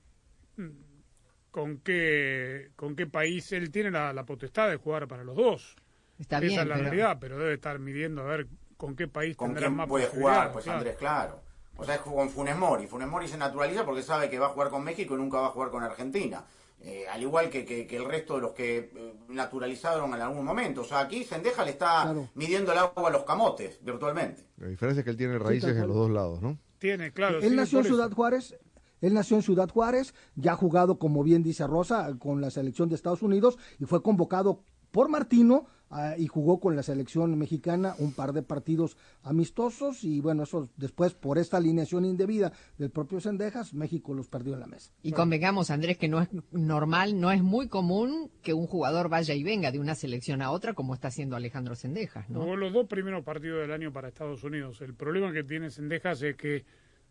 con 1.57 1.77
qué, 1.79 2.69
con 2.75 2.95
qué 2.95 3.07
país 3.07 3.51
él 3.51 3.71
tiene 3.71 3.89
la, 3.89 4.13
la 4.13 4.23
potestad 4.27 4.69
de 4.69 4.75
jugar 4.75 5.07
para 5.07 5.23
los 5.23 5.35
dos. 5.35 5.75
Está 6.19 6.37
Esa 6.37 6.45
bien, 6.45 6.59
es 6.59 6.67
la 6.67 6.75
pero- 6.75 6.83
realidad, 6.85 7.17
pero 7.19 7.39
debe 7.39 7.55
estar 7.55 7.79
midiendo 7.79 8.21
a 8.21 8.25
ver 8.25 8.47
con 8.77 8.95
qué 8.95 9.07
país 9.07 9.35
¿Con 9.35 9.47
tendrá 9.49 9.65
quién 9.65 9.75
más 9.77 9.87
puede 9.87 10.05
jugar? 10.05 10.51
Pues 10.51 10.65
claro. 10.65 10.77
Andrés, 10.77 10.97
claro. 10.97 11.41
O 11.77 11.83
sea, 11.83 11.95
es 11.95 12.01
con 12.01 12.29
Funes 12.29 12.55
Mori. 12.55 12.85
Funes 12.85 13.07
Mori 13.07 13.27
se 13.27 13.37
naturaliza 13.39 13.83
porque 13.85 14.03
sabe 14.03 14.29
que 14.29 14.37
va 14.37 14.45
a 14.45 14.49
jugar 14.49 14.69
con 14.69 14.83
México 14.83 15.15
y 15.15 15.17
nunca 15.17 15.39
va 15.39 15.47
a 15.47 15.49
jugar 15.49 15.71
con 15.71 15.81
Argentina. 15.83 16.43
Eh, 16.79 17.05
al 17.11 17.23
igual 17.23 17.49
que, 17.49 17.65
que- 17.65 17.87
que 17.87 17.97
el 17.97 18.05
resto 18.05 18.35
de 18.35 18.41
los 18.41 18.51
que 18.51 18.77
eh, 18.95 19.13
naturalizaron 19.29 20.13
en 20.13 20.21
algún 20.21 20.45
momento. 20.45 20.81
O 20.81 20.85
sea, 20.85 20.99
aquí 20.99 21.23
Sendeja 21.23 21.63
le 21.65 21.71
está 21.71 22.03
Claro. 22.03 22.29
midiendo 22.35 22.71
el 22.71 22.77
agua 22.77 23.09
a 23.09 23.11
los 23.11 23.23
camotes, 23.23 23.83
virtualmente. 23.83 24.43
La 24.57 24.67
diferencia 24.67 24.99
es 25.01 25.03
que 25.05 25.09
él 25.09 25.17
tiene 25.17 25.39
raíces 25.39 25.75
en 25.75 25.87
los 25.87 25.95
dos 25.95 26.11
lados, 26.11 26.39
¿no? 26.39 26.59
Tiene, 26.77 27.11
claro. 27.13 27.39
Él 27.39 27.49
sí, 27.49 27.55
nació 27.55 27.79
en. 27.79 27.85
Ciudad 27.85 28.11
Juárez. 28.11 28.55
Él 29.01 29.13
nació 29.13 29.37
en 29.37 29.43
Ciudad 29.43 29.69
Juárez, 29.69 30.13
ya 30.35 30.53
ha 30.53 30.55
jugado, 30.55 30.99
como 30.99 31.23
bien 31.23 31.43
dice 31.43 31.67
Rosa, 31.67 32.15
con 32.19 32.41
la 32.41 32.49
selección 32.49 32.89
de 32.89 32.95
Estados 32.95 33.21
Unidos 33.21 33.57
y 33.79 33.85
fue 33.85 34.01
convocado 34.01 34.63
por 34.91 35.09
Martino 35.09 35.67
ah, 35.89 36.15
y 36.17 36.27
jugó 36.27 36.59
con 36.59 36.75
la 36.75 36.83
selección 36.83 37.37
mexicana 37.37 37.93
un 37.99 38.13
par 38.13 38.33
de 38.33 38.41
partidos 38.41 38.97
amistosos 39.23 40.03
y 40.03 40.21
bueno, 40.21 40.43
eso 40.43 40.69
después 40.77 41.13
por 41.13 41.37
esta 41.37 41.57
alineación 41.57 42.05
indebida 42.05 42.51
del 42.77 42.89
propio 42.89 43.19
Sendejas, 43.19 43.73
México 43.73 44.13
los 44.13 44.27
perdió 44.27 44.53
en 44.53 44.61
la 44.61 44.67
mesa. 44.67 44.91
Y 45.03 45.11
convengamos, 45.11 45.69
Andrés, 45.69 45.97
que 45.97 46.07
no 46.07 46.21
es 46.21 46.29
normal, 46.51 47.19
no 47.19 47.31
es 47.31 47.43
muy 47.43 47.67
común 47.67 48.31
que 48.41 48.53
un 48.53 48.67
jugador 48.67 49.09
vaya 49.09 49.33
y 49.33 49.43
venga 49.43 49.71
de 49.71 49.79
una 49.79 49.95
selección 49.95 50.41
a 50.41 50.51
otra 50.51 50.73
como 50.73 50.93
está 50.93 51.09
haciendo 51.09 51.35
Alejandro 51.35 51.75
Sendejas, 51.75 52.29
¿no? 52.29 52.41
Jugó 52.41 52.55
los 52.55 52.73
dos 52.73 52.87
primeros 52.87 53.23
partidos 53.23 53.61
del 53.61 53.71
año 53.71 53.91
para 53.91 54.07
Estados 54.07 54.43
Unidos. 54.43 54.81
El 54.81 54.93
problema 54.93 55.31
que 55.31 55.43
tiene 55.43 55.69
Sendejas 55.69 56.21
es 56.21 56.35
que 56.35 56.65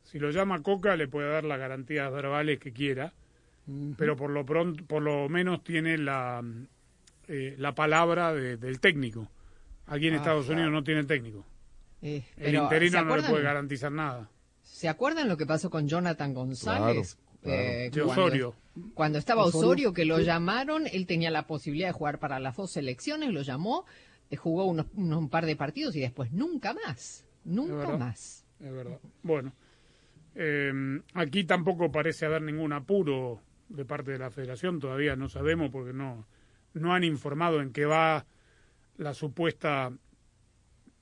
si 0.07 0.19
lo 0.19 0.31
llama 0.31 0.63
Coca 0.63 0.97
le 0.97 1.07
puede 1.09 1.31
dar 1.31 1.45
las 1.45 1.59
garantías 1.59 2.11
verbales 2.13 2.59
que 2.59 2.73
quiera, 2.73 3.13
pero 3.99 4.17
por 4.17 4.31
lo 4.31 4.47
pronto, 4.47 4.85
por 4.87 5.03
lo 5.03 5.29
menos 5.29 5.63
tiene 5.65 5.99
la, 5.99 6.43
eh, 7.29 7.55
la 7.59 7.75
palabra 7.75 8.33
de- 8.33 8.57
del 8.57 8.81
técnico. 8.81 9.29
Aquí 9.87 10.09
en 10.09 10.15
Ah, 10.15 10.19
Estados 10.19 10.47
claro. 10.47 10.61
Unidos 10.63 10.73
no 10.73 10.85
tiene 10.85 11.05
técnico. 11.05 11.45
Eh, 12.03 12.25
El 12.37 12.45
pero, 12.47 12.59
¿se 12.59 12.65
interino 12.65 13.05
no 13.05 13.17
le 13.17 13.23
puede 13.25 13.43
garantizar 13.43 13.91
nada. 13.93 14.29
¿Se 14.63 14.89
acuerdan 14.89 15.29
lo 15.29 15.37
que 15.37 15.47
pasó 15.47 15.71
con 15.71 15.89
Jonathan 15.89 16.35
González? 16.35 17.17
Claro, 17.43 17.59
Eh. 17.61 17.91
De 17.93 18.03
cuando- 18.03 18.23
Osorio. 18.23 18.55
Cuando 18.95 19.19
estaba 19.19 19.45
Osorio, 19.45 19.67
Osorio, 19.69 19.93
que 19.95 20.05
lo 20.05 20.19
sí. 20.19 20.25
llamaron, 20.25 20.87
él 20.87 21.07
tenía 21.07 21.31
la 21.31 21.47
posibilidad 21.47 21.89
de 21.89 21.93
jugar 21.93 22.19
para 22.19 22.39
las 22.41 22.57
dos 22.57 22.73
selecciones, 22.73 23.31
lo 23.33 23.43
llamó, 23.43 23.85
jugó 24.37 24.65
unos, 24.67 24.87
unos- 24.95 25.19
un 25.21 25.29
par 25.31 25.47
de 25.47 25.57
partidos 25.57 25.95
y 25.97 26.01
después 26.01 26.33
nunca 26.33 26.75
más, 26.75 27.25
nunca 27.45 27.97
más. 27.97 28.45
Es 28.61 28.73
verdad. 28.73 28.99
Bueno, 29.23 29.53
eh, 30.37 31.01
aquí 31.15 31.45
tampoco 31.45 31.91
parece 31.91 32.27
haber 32.27 32.43
ningún 32.43 32.73
apuro 32.73 33.41
de 33.69 33.85
parte 33.85 34.13
de 34.13 34.19
la 34.19 34.31
federación, 34.31 34.79
todavía 34.79 35.17
no 35.17 35.29
sabemos 35.29 35.71
porque 35.71 35.93
no, 35.93 36.27
no 36.75 36.95
han 36.95 37.05
informado 37.05 37.61
en 37.61 37.73
qué 37.73 37.87
va 37.87 38.27
la 38.99 39.15
supuesta 39.15 39.93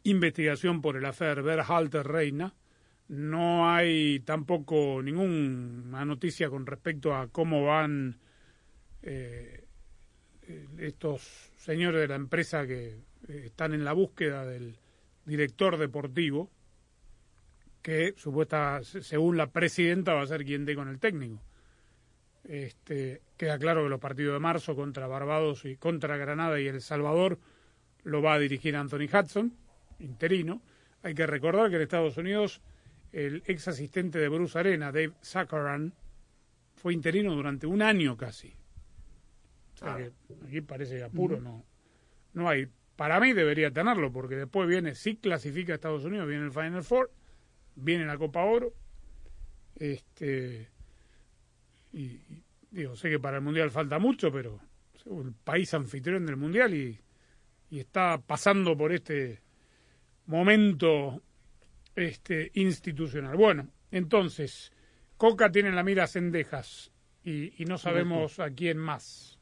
investigación 0.05 0.81
por 0.81 0.97
el 0.97 1.05
afer 1.05 1.43
Berhalter 1.43 2.07
Reina. 2.07 2.55
No 3.09 3.71
hay 3.71 4.21
tampoco 4.21 5.03
ninguna 5.03 6.05
noticia 6.05 6.49
con 6.49 6.65
respecto 6.65 7.15
a 7.15 7.29
cómo 7.29 7.65
van 7.65 8.19
eh, 9.03 9.65
estos 10.79 11.53
señores 11.57 12.01
de 12.01 12.09
la 12.09 12.15
empresa 12.17 12.67
que 12.67 12.97
eh, 13.29 13.43
están 13.47 13.75
en 13.75 13.85
la 13.85 13.93
búsqueda 13.93 14.47
del 14.47 14.79
director 15.27 15.77
deportivo, 15.77 16.51
que 17.85 18.15
supuesta, 18.17 18.83
se- 18.83 19.03
según 19.03 19.37
la 19.37 19.49
presidenta 19.51 20.15
va 20.15 20.23
a 20.23 20.27
ser 20.27 20.43
quien 20.43 20.65
dé 20.65 20.75
con 20.75 20.89
el 20.89 20.99
técnico. 20.99 21.39
Este, 22.45 23.21
queda 23.37 23.59
claro 23.59 23.83
que 23.83 23.91
los 23.91 24.01
partidos 24.01 24.33
de 24.33 24.41
marzo 24.41 24.75
contra 24.75 25.07
Barbados 25.07 25.67
y 25.67 25.77
contra 25.77 26.17
Granada 26.17 26.59
y 26.59 26.67
El 26.67 26.81
Salvador 26.81 27.39
lo 28.05 28.23
va 28.23 28.35
a 28.35 28.39
dirigir 28.39 28.75
Anthony 28.75 29.07
Hudson, 29.13 29.55
interino. 29.99 30.63
Hay 31.03 31.15
que 31.15 31.27
recordar 31.27 31.69
que 31.69 31.77
en 31.77 31.83
Estados 31.83 32.17
Unidos 32.17 32.63
el 33.13 33.43
ex 33.47 33.69
asistente 33.69 34.19
de 34.19 34.29
Bruce 34.31 34.59
Arena, 34.59 34.87
Dave 34.87 35.13
Sakaran, 35.21 35.93
fue 36.77 36.95
interino 36.95 37.35
durante 37.35 37.67
un 37.67 37.83
año 37.83 38.17
casi. 38.17 38.55
O 39.75 39.77
sea 39.77 39.97
que 39.99 40.13
aquí 40.47 40.63
parece 40.63 40.97
que 40.97 41.03
apuro 41.05 41.39
no, 41.39 41.65
no 42.33 42.49
hay. 42.49 42.67
Para 42.97 43.21
mí 43.21 43.35
debería 43.35 43.71
tenerlo, 43.71 44.11
porque 44.11 44.37
después 44.37 44.67
viene, 44.69 44.95
si 44.95 45.17
clasifica 45.17 45.73
a 45.73 45.77
Estados 45.77 46.05
Unidos, 46.05 46.27
viene 46.29 46.45
el 46.45 46.53
Final 46.53 46.83
Four, 46.83 47.11
viene 47.77 48.07
la 48.07 48.19
Copa 48.19 48.45
Oro. 48.45 48.73
Este, 49.77 50.69
y, 51.93 52.03
y, 52.03 52.43
digo, 52.71 52.97
sé 52.97 53.11
que 53.11 53.19
para 53.19 53.39
el 53.39 53.43
Mundial 53.43 53.71
falta 53.71 53.99
mucho, 53.99 54.31
pero 54.33 54.61
el 55.07 55.33
país 55.45 55.75
anfitrión 55.75 56.25
del 56.27 56.37
Mundial 56.37 56.75
y, 56.75 56.99
y 57.71 57.81
está 57.81 58.19
pasando 58.19 58.77
por 58.77 58.93
este 58.93 59.43
momento 60.27 61.23
este 61.95 62.51
institucional. 62.55 63.37
Bueno, 63.37 63.69
entonces, 63.91 64.73
Coca 65.17 65.51
tiene 65.51 65.69
en 65.69 65.77
la 65.77 65.85
mira 65.85 66.07
Cendejas 66.07 66.93
y, 67.23 67.63
y 67.63 67.67
no 67.67 67.79
sabemos 67.79 68.41
a 68.41 68.51
quién 68.51 68.79
más. 68.79 69.39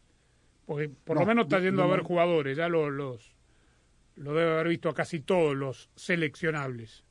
Porque 0.66 0.88
por 0.88 1.16
lo 1.16 1.22
No, 1.22 1.26
menos 1.26 1.44
está 1.44 1.58
no, 1.58 1.64
yendo 1.64 1.82
a 1.82 1.86
ver 1.86 2.00
jugadores, 2.00 2.56
ya 2.56 2.68
los, 2.68 2.90
los 2.92 3.34
lo 4.16 4.34
debe 4.34 4.52
haber 4.52 4.68
visto 4.68 4.88
a 4.88 4.94
casi 4.94 5.20
todos 5.20 5.56
los 5.56 5.90
seleccionables. 5.96 7.04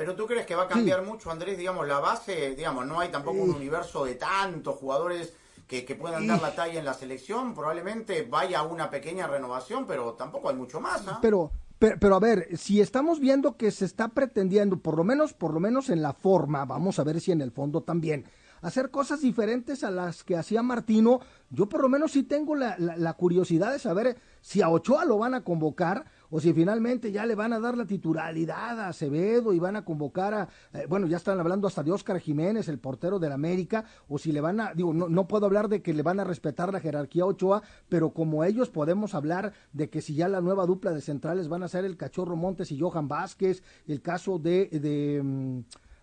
Pero 0.00 0.16
tú 0.16 0.24
crees 0.26 0.46
que 0.46 0.54
va 0.54 0.62
a 0.62 0.66
cambiar 0.68 1.04
mucho, 1.04 1.30
Andrés, 1.30 1.58
digamos, 1.58 1.86
la 1.86 1.98
base, 2.00 2.54
digamos, 2.54 2.86
no 2.86 3.00
hay 3.00 3.10
tampoco 3.10 3.36
un 3.42 3.50
universo 3.50 4.06
de 4.06 4.14
tantos 4.14 4.76
jugadores 4.76 5.34
que, 5.66 5.84
que 5.84 5.94
puedan 5.94 6.26
dar 6.26 6.40
la 6.40 6.54
talla 6.54 6.78
en 6.78 6.86
la 6.86 6.94
selección, 6.94 7.52
probablemente 7.54 8.22
vaya 8.22 8.62
una 8.62 8.88
pequeña 8.88 9.26
renovación, 9.26 9.84
pero 9.86 10.14
tampoco 10.14 10.48
hay 10.48 10.56
mucho 10.56 10.80
más, 10.80 11.06
¿ah? 11.06 11.18
Pero, 11.20 11.50
pero, 11.78 11.96
pero 12.00 12.14
a 12.16 12.18
ver, 12.18 12.56
si 12.56 12.80
estamos 12.80 13.20
viendo 13.20 13.58
que 13.58 13.70
se 13.70 13.84
está 13.84 14.08
pretendiendo, 14.08 14.78
por 14.78 14.96
lo 14.96 15.04
menos, 15.04 15.34
por 15.34 15.52
lo 15.52 15.60
menos 15.60 15.90
en 15.90 16.00
la 16.00 16.14
forma, 16.14 16.64
vamos 16.64 16.98
a 16.98 17.04
ver 17.04 17.20
si 17.20 17.30
en 17.32 17.42
el 17.42 17.50
fondo 17.52 17.82
también, 17.82 18.24
hacer 18.62 18.90
cosas 18.90 19.20
diferentes 19.20 19.84
a 19.84 19.90
las 19.90 20.24
que 20.24 20.34
hacía 20.38 20.62
Martino, 20.62 21.20
yo 21.50 21.68
por 21.68 21.82
lo 21.82 21.90
menos 21.90 22.12
sí 22.12 22.22
tengo 22.22 22.56
la, 22.56 22.74
la- 22.78 22.96
la 22.96 23.12
curiosidad 23.14 23.70
de 23.72 23.78
saber 23.78 24.16
si 24.40 24.62
a 24.62 24.70
Ochoa 24.70 25.04
lo 25.04 25.18
van 25.18 25.34
a 25.34 25.44
convocar 25.44 26.06
o 26.30 26.40
si 26.40 26.52
finalmente 26.52 27.12
ya 27.12 27.26
le 27.26 27.34
van 27.34 27.52
a 27.52 27.60
dar 27.60 27.76
la 27.76 27.86
titularidad 27.86 28.80
a 28.80 28.88
Acevedo 28.88 29.52
y 29.52 29.58
van 29.58 29.76
a 29.76 29.84
convocar 29.84 30.34
a, 30.34 30.48
eh, 30.72 30.86
bueno, 30.88 31.06
ya 31.06 31.16
están 31.16 31.38
hablando 31.40 31.66
hasta 31.66 31.82
de 31.82 31.92
Óscar 31.92 32.18
Jiménez, 32.20 32.68
el 32.68 32.78
portero 32.78 33.18
del 33.18 33.32
América, 33.32 33.84
o 34.08 34.18
si 34.18 34.32
le 34.32 34.40
van 34.40 34.60
a, 34.60 34.74
digo, 34.74 34.94
no, 34.94 35.08
no 35.08 35.26
puedo 35.28 35.46
hablar 35.46 35.68
de 35.68 35.82
que 35.82 35.94
le 35.94 36.02
van 36.02 36.20
a 36.20 36.24
respetar 36.24 36.72
la 36.72 36.80
jerarquía 36.80 37.26
Ochoa, 37.26 37.62
pero 37.88 38.10
como 38.10 38.44
ellos 38.44 38.70
podemos 38.70 39.14
hablar 39.14 39.52
de 39.72 39.90
que 39.90 40.00
si 40.00 40.14
ya 40.14 40.28
la 40.28 40.40
nueva 40.40 40.66
dupla 40.66 40.92
de 40.92 41.00
centrales 41.00 41.48
van 41.48 41.62
a 41.62 41.68
ser 41.68 41.84
el 41.84 41.96
Cachorro 41.96 42.36
Montes 42.36 42.72
y 42.72 42.78
Johan 42.78 43.08
Vázquez, 43.08 43.62
el 43.86 44.00
caso 44.00 44.38
de, 44.38 44.66
de 44.66 45.20
mm, 45.22 45.60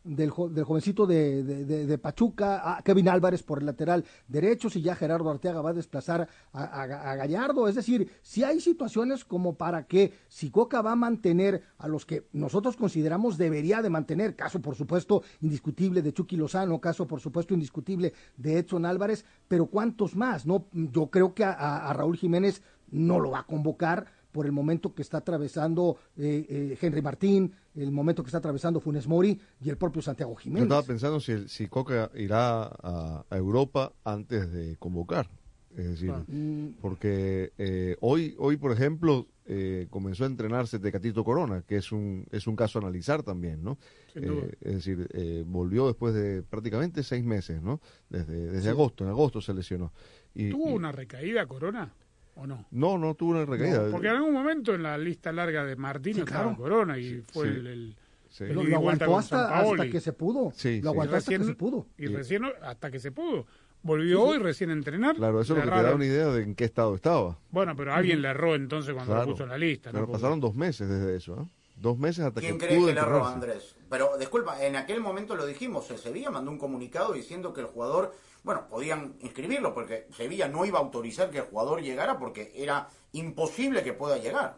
del, 0.07 0.31
del 0.51 0.63
jovencito 0.63 1.05
de, 1.05 1.43
de- 1.43 1.85
de- 1.85 1.97
Pachuca, 1.97 2.77
a 2.77 2.81
Kevin 2.81 3.09
Álvarez 3.09 3.43
por 3.43 3.59
el 3.59 3.65
lateral 3.65 4.05
derecho, 4.27 4.69
si 4.69 4.81
ya 4.81 4.95
Gerardo 4.95 5.29
Arteaga 5.29 5.61
va 5.61 5.71
a 5.71 5.73
desplazar 5.73 6.27
a, 6.53 6.85
Gallardo. 7.15 7.67
Es 7.67 7.75
decir, 7.75 8.09
si 8.21 8.43
hay 8.43 8.59
situaciones 8.61 9.25
como 9.25 9.55
para 9.55 9.85
que 9.87 10.13
si 10.27 10.49
Coca 10.49 10.81
va 10.81 10.93
a 10.93 10.95
mantener 10.95 11.63
a 11.77 11.87
los 11.87 12.05
que 12.05 12.27
nosotros 12.33 12.77
consideramos 12.77 13.37
debería 13.37 13.81
de 13.81 13.89
mantener, 13.89 14.35
caso 14.35 14.61
por 14.61 14.75
supuesto 14.75 15.23
indiscutible 15.41 16.01
de 16.01 16.13
Chucky 16.13 16.37
Lozano, 16.37 16.79
caso 16.79 17.07
por 17.07 17.19
supuesto 17.19 17.53
indiscutible 17.53 18.13
de 18.37 18.59
Edson 18.59 18.85
Álvarez, 18.85 19.25
pero 19.47 19.65
¿cuántos 19.67 20.15
más? 20.15 20.45
No, 20.45 20.65
yo 20.71 21.07
creo 21.07 21.33
que 21.33 21.43
a- 21.43 21.51
a 21.89 21.93
Raúl 21.93 22.17
Jiménez 22.17 22.61
no 22.89 23.19
lo 23.19 23.31
va 23.31 23.39
a 23.39 23.45
convocar 23.45 24.05
por 24.37 24.45
el 24.45 24.51
momento 24.51 24.93
que 24.93 25.01
está 25.01 25.17
atravesando 25.17 25.97
eh, 26.15 26.45
eh, 26.47 26.77
Henry 26.79 27.01
Martín, 27.01 27.51
el 27.73 27.91
momento 27.91 28.21
que 28.21 28.27
está 28.27 28.37
atravesando 28.37 28.79
Funes 28.79 29.07
Mori 29.07 29.39
y 29.59 29.67
el 29.71 29.77
propio 29.77 29.99
Santiago 29.99 30.33
Yo 30.33 30.37
Jiménez. 30.37 30.61
estaba 30.65 30.83
pensando 30.83 31.19
si, 31.19 31.47
si 31.49 31.65
Coca 31.65 32.11
irá 32.13 32.65
a, 32.65 33.25
a 33.27 33.35
Europa 33.35 33.93
antes 34.03 34.51
de 34.51 34.75
convocar. 34.77 35.27
Es 35.75 35.87
decir, 35.89 36.11
Ah. 36.11 36.23
Mm. 36.27 36.75
porque 36.81 37.51
eh, 37.57 37.95
hoy, 38.01 38.35
hoy, 38.37 38.57
por 38.57 38.71
ejemplo, 38.71 39.25
eh, 39.47 39.87
comenzó 39.89 40.23
a 40.23 40.27
entrenarse 40.27 40.77
Tecatito 40.77 41.23
Corona, 41.23 41.63
que 41.67 41.77
es 41.77 41.91
un, 41.91 42.27
es 42.31 42.45
un 42.45 42.55
caso 42.55 42.77
a 42.77 42.83
analizar 42.83 43.23
también, 43.23 43.63
¿no? 43.63 43.79
Eh, 44.13 44.53
es 44.61 44.73
decir, 44.75 45.07
eh, 45.13 45.43
volvió 45.47 45.87
después 45.87 46.13
de 46.13 46.43
prácticamente 46.43 47.01
seis 47.01 47.23
meses, 47.25 47.59
¿no? 47.63 47.81
Desde, 48.07 48.45
desde 48.51 48.61
Sí. 48.61 48.67
agosto, 48.69 49.03
en 49.03 49.09
agosto 49.09 49.41
se 49.41 49.55
lesionó. 49.55 49.91
Y, 50.35 50.51
¿Tuvo 50.51 50.69
y- 50.69 50.73
una 50.73 50.91
recaída 50.91 51.47
Corona 51.47 51.91
o 52.37 52.47
no? 52.47 52.65
No, 52.71 52.97
no 52.97 53.15
tuvo 53.15 53.31
una 53.31 53.45
recaída. 53.45 53.83
No, 53.85 53.91
porque 53.91 54.07
en 54.07 54.15
algún 54.15 54.33
momento 54.33 54.73
en 54.75 54.83
la 54.83 54.97
lista 54.97 55.31
larga 55.31 55.65
de 55.65 55.75
Martín 55.75 56.13
Sí, 56.15 56.19
estaba. 56.21 56.55
Corona 56.55 56.97
y 56.97 57.21
fue 57.31 57.47
sí. 57.49 57.55
el, 57.55 57.67
el, 57.67 57.95
Sí. 58.29 58.43
el 58.43 58.53
Lo, 58.55 58.61
aguantó 58.75 59.17
hasta, 59.17 59.89
que 59.89 59.99
se 60.01 60.13
pudo. 60.13 60.51
Sí, 60.53 60.81
lo 60.81 60.91
sí. 60.91 60.93
aguantó 60.95 61.15
hasta 61.15 61.37
que 61.37 61.43
se 61.43 61.55
pudo. 61.55 61.87
Y 61.97 62.07
recién 62.07 62.43
hasta 62.61 62.91
que 62.91 62.99
se 62.99 63.11
pudo. 63.11 63.45
Volvió 63.81 64.21
hoy 64.23 64.37
recién 64.39 64.69
a 64.69 64.73
entrenar. 64.73 65.15
Claro, 65.15 65.39
eso 65.39 65.53
es 65.53 65.59
Le 65.59 65.65
lo 65.65 65.71
que 65.71 65.77
te 65.77 65.83
da 65.85 65.95
una 65.95 66.05
idea 66.05 66.27
de 66.27 66.43
en 66.43 66.55
qué 66.55 66.65
estado 66.65 66.95
estaba. 66.95 67.39
Bueno, 67.51 67.75
pero 67.75 67.93
alguien 67.93 68.21
le 68.21 68.27
erró 68.29 68.55
entonces 68.55 68.93
cuando 68.93 69.13
Claro. 69.13 69.27
lo 69.27 69.31
puso 69.31 69.43
en 69.43 69.49
la 69.49 69.57
lista. 69.57 69.91
Pero 69.91 70.07
¿no? 70.07 70.11
Pasaron 70.11 70.39
dos 70.39 70.55
meses 70.55 70.89
desde 70.89 71.15
eso, 71.15 71.41
¿eh? 71.41 71.45
Dos 71.79 71.97
meses 71.97 72.25
hasta 72.25 72.41
¿Quién 72.41 72.57
que 72.57 72.65
cree 72.65 72.77
pudo 72.77 72.87
que 72.87 72.93
le 72.93 72.99
erró, 72.99 73.17
entrenarse. 73.17 73.33
Andrés? 73.33 73.75
Pero 73.89 74.17
disculpa, 74.17 74.63
en 74.65 74.75
aquel 74.75 74.99
momento 74.99 75.35
lo 75.35 75.45
dijimos, 75.45 75.89
el 75.91 75.97
Sevilla 75.97 76.31
mandó 76.31 76.49
un 76.49 76.57
comunicado 76.57 77.13
diciendo 77.13 77.53
que 77.53 77.61
el 77.61 77.67
jugador, 77.67 78.13
bueno, 78.43 78.67
podían 78.67 79.15
inscribirlo 79.21 79.73
porque 79.73 80.07
Sevilla 80.11 80.47
no 80.47 80.65
iba 80.65 80.79
a 80.79 80.81
autorizar 80.81 81.29
que 81.29 81.37
el 81.39 81.45
jugador 81.45 81.81
llegara 81.81 82.17
porque 82.17 82.51
era 82.55 82.89
imposible 83.11 83.83
que 83.83 83.93
pueda 83.93 84.17
llegar. 84.17 84.57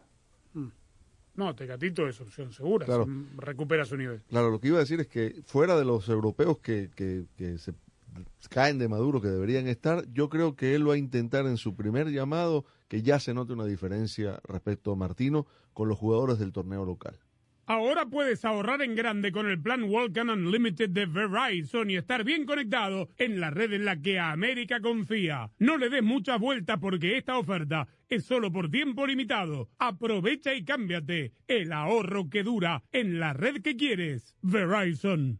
No, 1.35 1.55
Tecatito 1.55 2.05
es 2.05 2.19
opción 2.19 2.51
segura. 2.51 2.85
Claro. 2.85 3.05
si 3.05 3.37
recupera 3.37 3.85
su 3.85 3.95
nivel. 3.95 4.21
Claro, 4.27 4.49
lo 4.49 4.59
que 4.59 4.67
iba 4.67 4.77
a 4.77 4.81
decir 4.81 4.99
es 4.99 5.07
que 5.07 5.41
fuera 5.45 5.77
de 5.77 5.85
los 5.85 6.09
europeos 6.09 6.57
que, 6.57 6.89
que, 6.93 7.27
que 7.37 7.57
se 7.57 7.73
caen 8.49 8.77
de 8.77 8.89
Maduro, 8.89 9.21
que 9.21 9.29
deberían 9.29 9.67
estar, 9.67 10.05
yo 10.11 10.29
creo 10.29 10.55
que 10.55 10.75
él 10.75 10.89
va 10.89 10.95
a 10.95 10.97
intentar 10.97 11.45
en 11.45 11.55
su 11.55 11.75
primer 11.75 12.09
llamado 12.09 12.65
que 12.87 13.03
ya 13.03 13.19
se 13.19 13.33
note 13.33 13.53
una 13.53 13.65
diferencia 13.65 14.41
respecto 14.43 14.91
a 14.91 14.95
Martino 14.95 15.45
con 15.79 15.87
los 15.87 15.97
jugadores 15.97 16.39
del 16.39 16.51
torneo 16.51 16.83
local. 16.83 17.17
Ahora 17.65 18.05
puedes 18.05 18.43
ahorrar 18.43 18.81
en 18.81 18.95
grande 18.95 19.31
con 19.31 19.47
el 19.47 19.61
plan 19.61 19.83
Walkan 19.83 20.29
Unlimited 20.29 20.89
de 20.89 21.05
Verizon 21.05 21.89
y 21.89 21.95
estar 21.95 22.25
bien 22.25 22.45
conectado 22.45 23.07
en 23.17 23.39
la 23.39 23.49
red 23.49 23.71
en 23.71 23.85
la 23.85 24.01
que 24.01 24.19
América 24.19 24.81
confía. 24.81 25.51
No 25.57 25.77
le 25.77 25.89
des 25.89 26.03
muchas 26.03 26.37
vueltas 26.37 26.79
porque 26.81 27.15
esta 27.15 27.37
oferta 27.37 27.87
es 28.09 28.25
solo 28.25 28.51
por 28.51 28.69
tiempo 28.69 29.07
limitado. 29.07 29.69
Aprovecha 29.77 30.53
y 30.53 30.65
cámbiate. 30.65 31.31
El 31.47 31.71
ahorro 31.71 32.29
que 32.29 32.43
dura 32.43 32.83
en 32.91 33.21
la 33.21 33.31
red 33.31 33.61
que 33.61 33.77
quieres. 33.77 34.35
Verizon. 34.41 35.39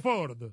Ford. 0.00 0.52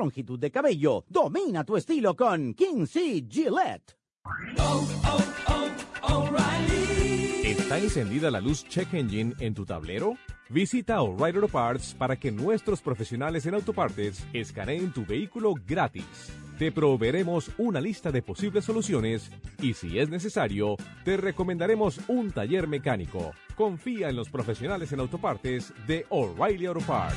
longitud 0.00 0.38
de 0.38 0.50
cabello. 0.50 1.04
Domina 1.08 1.62
tu 1.64 1.76
estilo 1.76 2.16
con 2.16 2.54
Kinsey 2.54 3.26
Gillette. 3.30 3.96
¿Está 7.44 7.78
encendida 7.78 8.30
la 8.30 8.40
luz 8.40 8.64
Check 8.68 8.94
Engine 8.94 9.34
en 9.38 9.54
tu 9.54 9.64
tablero? 9.64 10.16
Visita 10.48 11.00
O'Reilly 11.02 11.36
Auto 11.36 11.48
Parts 11.48 11.94
para 11.94 12.16
que 12.16 12.32
nuestros 12.32 12.80
profesionales 12.80 13.46
en 13.46 13.54
autopartes 13.54 14.26
escaneen 14.32 14.92
tu 14.92 15.06
vehículo 15.06 15.54
gratis. 15.66 16.32
Te 16.58 16.72
proveeremos 16.72 17.50
una 17.58 17.80
lista 17.80 18.10
de 18.10 18.22
posibles 18.22 18.64
soluciones 18.64 19.30
y 19.62 19.74
si 19.74 19.98
es 19.98 20.08
necesario, 20.10 20.76
te 21.04 21.16
recomendaremos 21.16 22.00
un 22.08 22.32
taller 22.32 22.66
mecánico. 22.66 23.32
Confía 23.54 24.08
en 24.08 24.16
los 24.16 24.28
profesionales 24.28 24.92
en 24.92 25.00
autopartes 25.00 25.72
de 25.86 26.04
O'Reilly 26.08 26.66
Auto 26.66 26.80
Parts. 26.80 27.16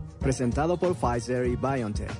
Presentado 0.21 0.77
por 0.77 0.95
Pfizer 0.95 1.47
y 1.47 1.55
BioNTech. 1.55 2.11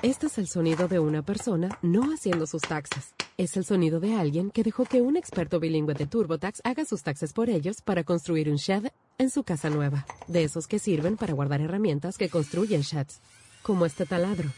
Este 0.00 0.26
es 0.26 0.38
el 0.38 0.48
sonido 0.48 0.88
de 0.88 0.98
una 0.98 1.20
persona 1.20 1.78
no 1.82 2.14
haciendo 2.14 2.46
sus 2.46 2.62
taxes. 2.62 3.14
Es 3.36 3.58
el 3.58 3.66
sonido 3.66 4.00
de 4.00 4.16
alguien 4.16 4.50
que 4.50 4.62
dejó 4.62 4.86
que 4.86 5.02
un 5.02 5.18
experto 5.18 5.60
bilingüe 5.60 5.92
de 5.92 6.06
TurboTax 6.06 6.62
haga 6.64 6.86
sus 6.86 7.02
taxes 7.02 7.34
por 7.34 7.50
ellos 7.50 7.82
para 7.82 8.04
construir 8.04 8.48
un 8.48 8.56
shed 8.56 8.86
en 9.18 9.28
su 9.28 9.44
casa 9.44 9.68
nueva. 9.68 10.06
De 10.28 10.42
esos 10.42 10.66
que 10.66 10.78
sirven 10.78 11.18
para 11.18 11.34
guardar 11.34 11.60
herramientas 11.60 12.16
que 12.16 12.30
construyen 12.30 12.80
sheds, 12.80 13.20
como 13.62 13.84
este 13.84 14.06
taladro. 14.06 14.48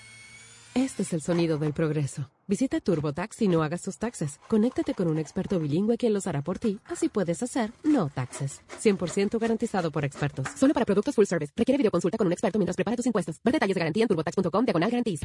Este 0.75 1.03
es 1.03 1.13
el 1.13 1.21
sonido 1.21 1.59
del 1.59 1.73
progreso. 1.73 2.31
Visita 2.53 2.81
TurboTax 2.81 3.41
y 3.41 3.49
no 3.49 3.63
hagas 3.63 3.81
tus 3.81 3.97
taxes. 3.97 4.39
Conéctate 4.47 4.93
con 4.93 5.09
un 5.09 5.17
experto 5.17 5.59
bilingüe 5.59 5.97
quien 5.97 6.13
los 6.13 6.27
hará 6.27 6.43
por 6.43 6.59
ti. 6.59 6.79
Así 6.85 7.09
puedes 7.09 7.43
hacer 7.43 7.73
no 7.83 8.11
taxes. 8.11 8.61
100% 8.79 9.39
garantizado 9.41 9.91
por 9.91 10.05
expertos. 10.05 10.49
Solo 10.55 10.75
para 10.75 10.85
productos 10.85 11.15
full 11.15 11.25
service. 11.25 11.51
Requiere 11.57 11.79
videoconsulta 11.79 12.19
con 12.19 12.27
un 12.27 12.33
experto 12.35 12.59
mientras 12.59 12.77
prepara 12.77 12.95
tus 12.95 13.07
impuestos. 13.07 13.41
Ver 13.43 13.55
detalles 13.55 13.75
de 13.75 13.79
garantía 13.79 14.05
en 14.05 14.09
turbotax.com 14.09 14.67
diagonal 14.67 14.91
garantías. 14.91 15.21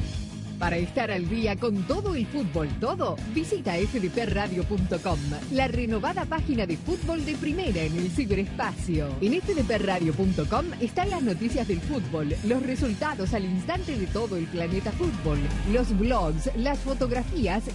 Para 0.58 0.76
estar 0.76 1.08
al 1.12 1.28
día 1.28 1.54
con 1.54 1.84
todo 1.84 2.16
el 2.16 2.26
fútbol, 2.26 2.68
todo, 2.80 3.14
visita 3.32 3.74
fdpradio.com, 3.74 5.18
la 5.52 5.68
renovada 5.68 6.24
página 6.24 6.66
de 6.66 6.76
fútbol 6.76 7.24
de 7.24 7.36
primera 7.36 7.80
en 7.80 7.96
el 7.96 8.10
ciberespacio. 8.10 9.06
En 9.20 9.40
fdpradio.com 9.40 10.64
están 10.80 11.10
las 11.10 11.22
noticias 11.22 11.68
del 11.68 11.80
fútbol, 11.80 12.34
los 12.44 12.60
resultados 12.64 13.34
al 13.34 13.44
instante 13.44 13.96
de 13.96 14.08
todo 14.08 14.36
el 14.36 14.46
planeta 14.46 14.90
fútbol, 14.90 15.38
los 15.72 15.96
blogs, 15.96 16.50
las 16.56 16.80
fotografías 16.80 17.17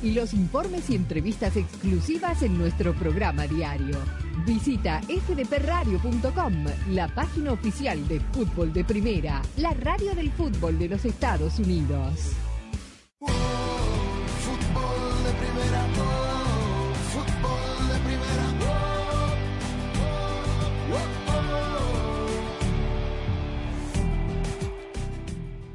y 0.01 0.11
los 0.13 0.33
informes 0.33 0.89
y 0.89 0.95
entrevistas 0.95 1.57
exclusivas 1.57 2.41
en 2.43 2.57
nuestro 2.57 2.93
programa 2.93 3.45
diario. 3.45 3.97
Visita 4.45 5.01
fdpradio.com, 5.01 6.65
la 6.91 7.09
página 7.09 7.51
oficial 7.51 8.07
de 8.07 8.21
fútbol 8.21 8.71
de 8.71 8.85
primera, 8.85 9.41
la 9.57 9.73
radio 9.73 10.13
del 10.15 10.31
fútbol 10.31 10.79
de 10.79 10.87
los 10.87 11.03
Estados 11.03 11.59
Unidos. 11.59 12.31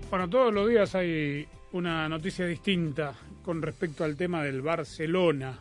Bueno, 0.09 0.31
todos 0.31 0.55
los 0.55 0.69
días 0.71 0.95
hay 0.95 1.47
una 1.73 2.09
noticia 2.09 2.47
distinta 2.47 3.14
con 3.49 3.63
respecto 3.63 4.05
al 4.05 4.15
tema 4.15 4.45
del 4.45 4.61
Barcelona. 4.61 5.59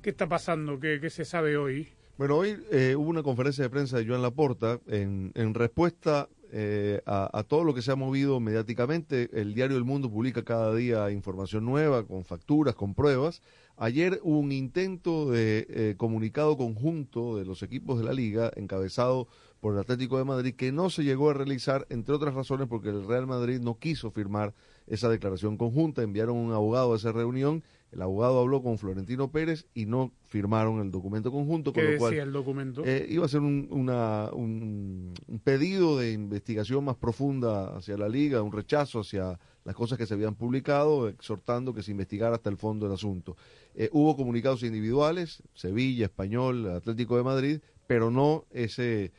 ¿Qué 0.00 0.10
está 0.10 0.28
pasando? 0.28 0.78
¿Qué, 0.78 1.00
qué 1.00 1.10
se 1.10 1.24
sabe 1.24 1.56
hoy? 1.56 1.88
Bueno, 2.16 2.36
hoy 2.36 2.56
eh, 2.70 2.94
hubo 2.96 3.10
una 3.10 3.24
conferencia 3.24 3.64
de 3.64 3.68
prensa 3.68 3.98
de 3.98 4.06
Joan 4.06 4.22
Laporta 4.22 4.78
en, 4.86 5.32
en 5.34 5.52
respuesta 5.54 6.28
eh, 6.52 7.02
a, 7.06 7.36
a 7.36 7.42
todo 7.42 7.64
lo 7.64 7.74
que 7.74 7.82
se 7.82 7.90
ha 7.90 7.96
movido 7.96 8.38
mediáticamente. 8.38 9.28
El 9.32 9.54
diario 9.54 9.76
El 9.76 9.82
Mundo 9.82 10.08
publica 10.08 10.44
cada 10.44 10.72
día 10.72 11.10
información 11.10 11.64
nueva, 11.64 12.04
con 12.06 12.24
facturas, 12.24 12.76
con 12.76 12.94
pruebas. 12.94 13.42
Ayer 13.76 14.20
hubo 14.22 14.38
un 14.38 14.52
intento 14.52 15.32
de 15.32 15.66
eh, 15.68 15.94
comunicado 15.96 16.56
conjunto 16.56 17.38
de 17.38 17.44
los 17.44 17.64
equipos 17.64 17.98
de 17.98 18.04
la 18.04 18.12
liga, 18.12 18.52
encabezado 18.54 19.26
por 19.58 19.74
el 19.74 19.80
Atlético 19.80 20.16
de 20.16 20.24
Madrid, 20.24 20.54
que 20.54 20.70
no 20.70 20.90
se 20.90 21.02
llegó 21.02 21.30
a 21.30 21.34
realizar, 21.34 21.88
entre 21.90 22.14
otras 22.14 22.34
razones, 22.34 22.68
porque 22.68 22.90
el 22.90 23.04
Real 23.04 23.26
Madrid 23.26 23.58
no 23.58 23.80
quiso 23.80 24.12
firmar 24.12 24.54
esa 24.90 25.08
declaración 25.08 25.56
conjunta. 25.56 26.02
Enviaron 26.02 26.36
un 26.36 26.52
abogado 26.52 26.92
a 26.92 26.96
esa 26.96 27.12
reunión. 27.12 27.62
El 27.92 28.02
abogado 28.02 28.38
habló 28.38 28.62
con 28.62 28.78
Florentino 28.78 29.32
Pérez 29.32 29.66
y 29.74 29.86
no 29.86 30.12
firmaron 30.28 30.80
el 30.80 30.90
documento 30.92 31.32
conjunto. 31.32 31.72
¿Qué 31.72 31.80
con 31.80 31.84
lo 31.86 31.90
decía 31.92 31.98
cual, 32.08 32.14
el 32.28 32.32
documento? 32.32 32.82
eh, 32.84 33.06
iba 33.08 33.24
a 33.24 33.28
ser 33.28 33.40
un, 33.40 33.66
una- 33.70 34.28
un- 34.32 35.12
un 35.26 35.38
pedido 35.40 35.98
de 35.98 36.12
investigación 36.12 36.84
más 36.84 36.96
profunda 36.96 37.76
hacia 37.76 37.96
la 37.96 38.08
liga, 38.08 38.42
un 38.42 38.52
rechazo 38.52 39.00
hacia 39.00 39.40
las 39.64 39.74
cosas 39.74 39.98
que 39.98 40.06
se 40.06 40.14
habían 40.14 40.36
publicado, 40.36 41.08
exhortando 41.08 41.74
que 41.74 41.82
se 41.82 41.90
investigara 41.90 42.36
hasta 42.36 42.48
el 42.50 42.56
fondo 42.58 42.86
del 42.86 42.94
asunto. 42.94 43.36
Eh, 43.74 43.88
hubo 43.92 44.16
comunicados 44.16 44.62
individuales, 44.62 45.42
Sevilla, 45.54 46.04
Español, 46.06 46.68
Atlético 46.70 47.16
de 47.16 47.24
Madrid, 47.24 47.60
pero 47.88 48.10
no 48.12 48.44
ese, 48.52 49.10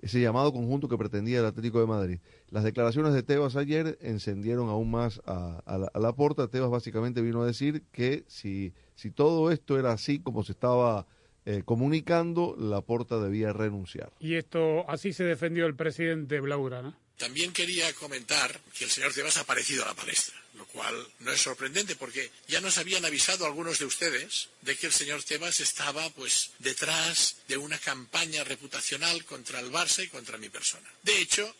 ese 0.00 0.20
llamado 0.22 0.52
conjunto 0.54 0.88
que 0.88 0.96
pretendía 0.96 1.40
el 1.40 1.46
Atlético 1.46 1.80
de 1.80 1.86
Madrid. 1.86 2.18
Las 2.50 2.64
declaraciones 2.64 3.12
de 3.12 3.22
Tebas 3.22 3.56
ayer 3.56 3.98
encendieron 4.00 4.68
aún 4.68 4.90
más 4.90 5.20
a, 5.26 5.62
a 5.66 5.78
la, 5.78 5.90
a 5.92 5.98
la 5.98 6.12
porta. 6.14 6.48
Tebas 6.48 6.70
básicamente 6.70 7.20
vino 7.20 7.42
a 7.42 7.46
decir 7.46 7.82
que 7.92 8.24
si, 8.28 8.72
si 8.94 9.10
todo 9.10 9.50
esto 9.50 9.78
era 9.78 9.92
así 9.92 10.20
como 10.20 10.44
se 10.44 10.52
estaba 10.52 11.06
eh, 11.44 11.62
comunicando, 11.64 12.56
la 12.58 12.80
porta 12.80 13.18
debía 13.18 13.52
renunciar. 13.52 14.12
Y 14.20 14.34
esto, 14.34 14.88
así 14.88 15.12
se 15.12 15.24
defendió 15.24 15.66
el 15.66 15.74
presidente 15.74 16.40
Blaugrana. 16.40 16.98
También 17.18 17.52
quería 17.52 17.92
comentar 17.94 18.60
que 18.78 18.84
el 18.84 18.90
señor 18.90 19.12
Tebas 19.12 19.36
ha 19.38 19.40
aparecido 19.40 19.84
a 19.84 19.88
la 19.88 19.94
palestra, 19.94 20.34
lo 20.56 20.66
cual 20.66 21.06
no 21.20 21.32
es 21.32 21.40
sorprendente 21.40 21.96
porque 21.96 22.30
ya 22.48 22.60
nos 22.60 22.78
habían 22.78 23.04
avisado 23.04 23.46
algunos 23.46 23.78
de 23.78 23.84
ustedes 23.84 24.48
de 24.62 24.76
que 24.76 24.86
el 24.86 24.92
señor 24.92 25.22
Tebas 25.22 25.60
estaba 25.60 26.08
pues 26.10 26.50
detrás 26.58 27.36
de 27.48 27.56
una 27.56 27.78
campaña 27.78 28.44
reputacional 28.44 29.24
contra 29.24 29.60
el 29.60 29.70
Barça 29.70 30.04
y 30.04 30.08
contra 30.08 30.38
mi 30.38 30.48
persona. 30.48 30.90
De 31.02 31.18
hecho, 31.18 31.54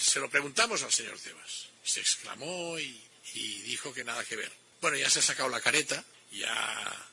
se 0.00 0.20
lo 0.20 0.30
preguntamos 0.30 0.82
al 0.82 0.92
señor 0.92 1.18
Tebas. 1.18 1.68
Se 1.84 2.00
exclamó 2.00 2.78
y, 2.78 3.00
y 3.34 3.62
dijo 3.62 3.92
que 3.92 4.04
nada 4.04 4.24
que 4.24 4.36
ver. 4.36 4.52
Bueno, 4.80 4.96
ya 4.96 5.08
se 5.08 5.20
ha 5.20 5.22
sacado 5.22 5.48
la 5.48 5.60
careta, 5.60 6.04
ya 6.32 7.08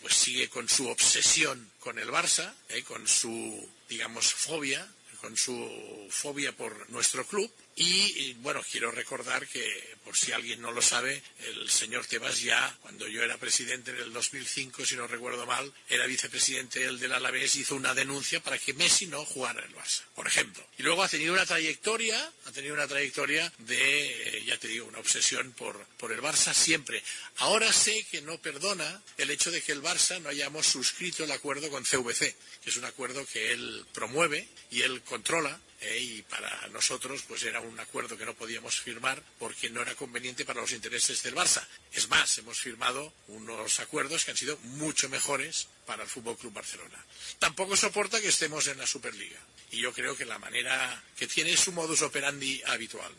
pues 0.00 0.14
sigue 0.14 0.48
con 0.48 0.68
su 0.68 0.88
obsesión 0.88 1.70
con 1.80 1.98
el 1.98 2.08
Barça, 2.08 2.54
eh, 2.68 2.82
con 2.82 3.06
su, 3.06 3.68
digamos, 3.88 4.32
fobia, 4.32 4.86
con 5.20 5.36
su 5.36 6.08
fobia 6.10 6.52
por 6.52 6.88
nuestro 6.90 7.26
club. 7.26 7.50
Y, 7.78 8.32
bueno, 8.40 8.62
quiero 8.72 8.90
recordar 8.90 9.46
que, 9.46 9.96
por 10.02 10.16
si 10.16 10.32
alguien 10.32 10.62
no 10.62 10.72
lo 10.72 10.80
sabe, 10.80 11.22
el 11.40 11.68
señor 11.68 12.06
Tebas 12.06 12.40
ya, 12.40 12.74
cuando 12.80 13.06
yo 13.06 13.22
era 13.22 13.36
presidente 13.36 13.90
en 13.90 13.98
el 13.98 14.14
2005, 14.14 14.86
si 14.86 14.96
no 14.96 15.06
recuerdo 15.06 15.44
mal, 15.44 15.70
era 15.86 16.06
vicepresidente 16.06 16.86
él 16.86 16.98
del 16.98 17.12
Alavés, 17.12 17.54
hizo 17.56 17.76
una 17.76 17.92
denuncia 17.92 18.42
para 18.42 18.56
que 18.58 18.72
Messi 18.72 19.08
no 19.08 19.26
jugara 19.26 19.60
en 19.60 19.68
el 19.68 19.76
Barça, 19.76 20.00
por 20.14 20.26
ejemplo. 20.26 20.66
Y 20.78 20.84
luego 20.84 21.02
ha 21.02 21.08
tenido 21.08 21.34
una 21.34 21.44
trayectoria, 21.44 22.32
ha 22.46 22.50
tenido 22.50 22.72
una 22.72 22.88
trayectoria 22.88 23.52
de, 23.58 24.38
eh, 24.38 24.44
ya 24.46 24.56
te 24.56 24.68
digo, 24.68 24.86
una 24.86 25.00
obsesión 25.00 25.52
por, 25.52 25.84
por 25.98 26.12
el 26.12 26.22
Barça 26.22 26.54
siempre. 26.54 27.02
Ahora 27.36 27.70
sé 27.74 28.06
que 28.10 28.22
no 28.22 28.38
perdona 28.38 29.02
el 29.18 29.30
hecho 29.30 29.50
de 29.50 29.60
que 29.60 29.72
el 29.72 29.82
Barça 29.82 30.18
no 30.22 30.30
hayamos 30.30 30.66
suscrito 30.66 31.24
el 31.24 31.30
acuerdo 31.30 31.68
con 31.68 31.84
CVC, 31.84 32.34
que 32.64 32.70
es 32.70 32.76
un 32.78 32.86
acuerdo 32.86 33.26
que 33.26 33.52
él 33.52 33.84
promueve 33.92 34.48
y 34.70 34.80
él 34.80 35.02
controla, 35.02 35.60
y 35.98 36.22
para 36.22 36.68
nosotros 36.68 37.22
pues 37.28 37.42
era 37.44 37.60
un 37.60 37.78
acuerdo 37.78 38.16
que 38.16 38.24
no 38.24 38.34
podíamos 38.34 38.80
firmar 38.80 39.22
porque 39.38 39.70
no 39.70 39.82
era 39.82 39.94
conveniente 39.94 40.44
para 40.44 40.60
los 40.60 40.72
intereses 40.72 41.22
del 41.22 41.34
Barça. 41.34 41.66
Es 41.92 42.08
más, 42.08 42.38
hemos 42.38 42.58
firmado 42.58 43.12
unos 43.28 43.80
acuerdos 43.80 44.24
que 44.24 44.30
han 44.32 44.36
sido 44.36 44.56
mucho 44.58 45.08
mejores 45.08 45.68
para 45.86 46.02
el 46.02 46.08
Fútbol 46.08 46.36
Club 46.36 46.52
Barcelona. 46.52 47.04
Tampoco 47.38 47.76
soporta 47.76 48.20
que 48.20 48.28
estemos 48.28 48.66
en 48.68 48.78
la 48.78 48.86
Superliga 48.86 49.38
y 49.70 49.78
yo 49.78 49.92
creo 49.92 50.16
que 50.16 50.24
la 50.24 50.38
manera 50.38 51.02
que 51.16 51.26
tiene 51.26 51.52
es 51.52 51.60
su 51.60 51.72
modus 51.72 52.02
operandi 52.02 52.62
habitual. 52.66 53.12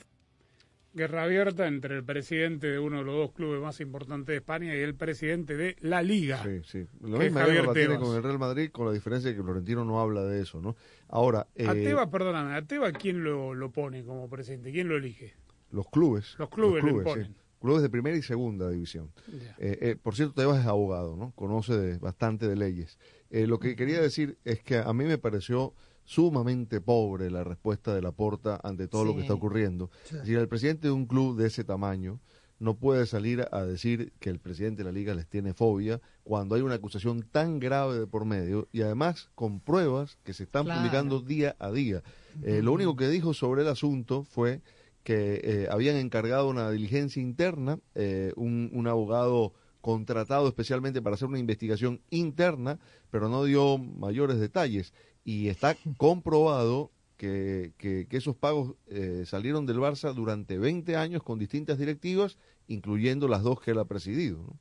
Guerra 0.97 1.23
abierta 1.23 1.67
entre 1.67 1.95
el 1.95 2.03
presidente 2.03 2.67
de 2.67 2.79
uno 2.79 2.97
de 2.97 3.03
los 3.05 3.15
dos 3.15 3.31
clubes 3.31 3.61
más 3.61 3.79
importantes 3.79 4.27
de 4.33 4.37
España 4.37 4.75
y 4.75 4.79
el 4.79 4.95
presidente 4.95 5.55
de 5.55 5.77
la 5.79 6.01
Liga. 6.01 6.43
Sí, 6.43 6.59
sí. 6.65 6.87
Lo 7.01 7.17
mismo 7.19 7.39
la 7.39 7.73
tiene 7.73 7.97
con 7.97 8.15
el 8.15 8.23
Real 8.23 8.39
Madrid, 8.39 8.69
con 8.71 8.87
la 8.87 8.91
diferencia 8.91 9.29
de 9.29 9.37
que 9.37 9.43
Florentino 9.43 9.85
no 9.85 10.01
habla 10.01 10.23
de 10.23 10.41
eso, 10.41 10.59
¿no? 10.59 10.75
Ahora, 11.07 11.47
eh, 11.55 11.67
A 11.67 11.73
Tebas, 11.73 12.07
perdóname, 12.09 12.53
a 12.55 12.61
Tebas 12.63 12.91
quién 12.99 13.23
lo, 13.23 13.53
lo 13.53 13.71
pone 13.71 14.03
como 14.03 14.27
presidente, 14.29 14.71
quién 14.73 14.89
lo 14.89 14.97
elige. 14.97 15.35
los 15.71 15.87
clubes. 15.89 16.35
Los 16.37 16.49
clubes 16.49 16.83
lo 16.83 16.89
sí. 16.91 16.97
imponen. 16.97 17.35
Clubes 17.61 17.81
de 17.81 17.89
primera 17.89 18.15
y 18.15 18.21
segunda 18.21 18.69
división. 18.69 19.11
Eh, 19.57 19.77
eh, 19.81 19.95
por 20.01 20.15
cierto, 20.15 20.33
Tebas 20.35 20.59
es 20.59 20.65
abogado, 20.67 21.15
¿no? 21.15 21.31
Conoce 21.35 21.75
de- 21.77 21.97
bastante 21.97 22.47
de 22.47 22.55
leyes. 22.55 22.99
Eh, 23.29 23.47
lo 23.47 23.59
que 23.59 23.75
quería 23.75 23.99
decir 24.01 24.37
es 24.45 24.61
que 24.61 24.77
a 24.77 24.93
mí 24.93 25.05
me 25.05 25.17
pareció 25.17 25.73
sumamente 26.07 26.79
pobre 26.79 27.29
la 27.29 27.43
respuesta 27.43 27.93
de 27.93 28.01
la 28.01 28.13
Porta 28.13 28.59
ante 28.63 28.87
todo 28.87 29.03
lo 29.03 29.13
que 29.13 29.21
está 29.21 29.33
ocurriendo. 29.33 29.91
Sí. 30.05 30.15
Es 30.15 30.21
decir, 30.21 30.37
el 30.37 30.47
presidente 30.47 30.87
de 30.87 30.93
un 30.93 31.05
club 31.05 31.37
de 31.37 31.47
ese 31.47 31.65
tamaño 31.65 32.21
no 32.59 32.75
puede 32.75 33.05
salir 33.05 33.45
a 33.51 33.65
decir 33.65 34.13
que 34.19 34.29
el 34.29 34.39
presidente 34.39 34.79
de 34.83 34.85
la 34.85 34.93
liga 34.93 35.13
les 35.13 35.27
tiene 35.27 35.53
fobia 35.53 35.99
cuando 36.23 36.55
hay 36.55 36.61
una 36.61 36.75
acusación 36.75 37.23
tan 37.29 37.59
grave 37.59 37.99
de 37.99 38.07
por 38.07 38.23
medio 38.23 38.69
y 38.71 38.81
además 38.83 39.29
con 39.35 39.59
pruebas 39.59 40.17
que 40.23 40.33
se 40.33 40.43
están 40.43 40.63
Claro. 40.63 40.79
publicando 40.79 41.19
día 41.19 41.57
a 41.59 41.71
día. 41.71 42.01
Eh, 42.41 42.61
lo 42.63 42.71
único 42.71 42.95
que 42.95 43.09
dijo 43.09 43.33
sobre 43.33 43.63
el 43.63 43.67
asunto 43.67 44.23
fue 44.23 44.61
que 45.03 45.41
eh, 45.43 45.67
habían 45.69 45.97
encargado 45.97 46.47
una 46.49 46.71
diligencia 46.71 47.21
interna, 47.21 47.79
eh, 47.95 48.31
un, 48.37 48.69
un 48.73 48.87
abogado 48.87 49.53
contratado 49.81 50.47
especialmente 50.47 51.01
para 51.01 51.13
hacer 51.15 51.27
una 51.27 51.39
investigación 51.39 52.01
interna, 52.09 52.79
pero 53.11 53.29
no 53.29 53.43
dio 53.43 53.77
mayores 53.77 54.39
detalles. 54.39 54.93
Y 55.27 55.49
está 55.49 55.75
comprobado 55.97 56.89
que, 57.17 57.73
que- 57.77 58.07
que 58.07 58.15
esos 58.15 58.35
pagos 58.37 58.75
eh, 58.87 59.23
salieron 59.25 59.65
del 59.65 59.77
Barça 59.79 60.13
durante 60.13 60.57
20 60.57 60.95
años 60.95 61.21
con 61.21 61.37
distintas 61.37 61.77
directivas, 61.77 62.37
incluyendo 62.67 63.27
las 63.27 63.43
dos 63.43 63.59
que 63.59 63.71
él 63.71 63.79
ha 63.79 63.83
presidido. 63.85 64.37
¿no? 64.37 64.57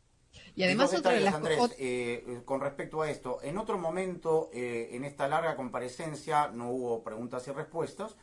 Y 0.56 0.64
además 0.64 0.92
otra 0.92 1.12
de 1.12 1.20
las 1.20 1.34
Andrés, 1.34 1.58
eh, 1.78 2.40
con 2.44 2.60
respecto 2.60 3.00
a 3.00 3.08
esto, 3.08 3.38
en 3.44 3.58
otro 3.58 3.78
momento, 3.78 4.50
eh, 4.52 4.88
en 4.92 5.04
esta 5.04 5.28
larga 5.28 5.54
comparecencia, 5.54 6.48
no 6.48 6.70
hubo 6.70 7.04
preguntas 7.04 7.46
y 7.46 7.52
respuestas. 7.52 8.16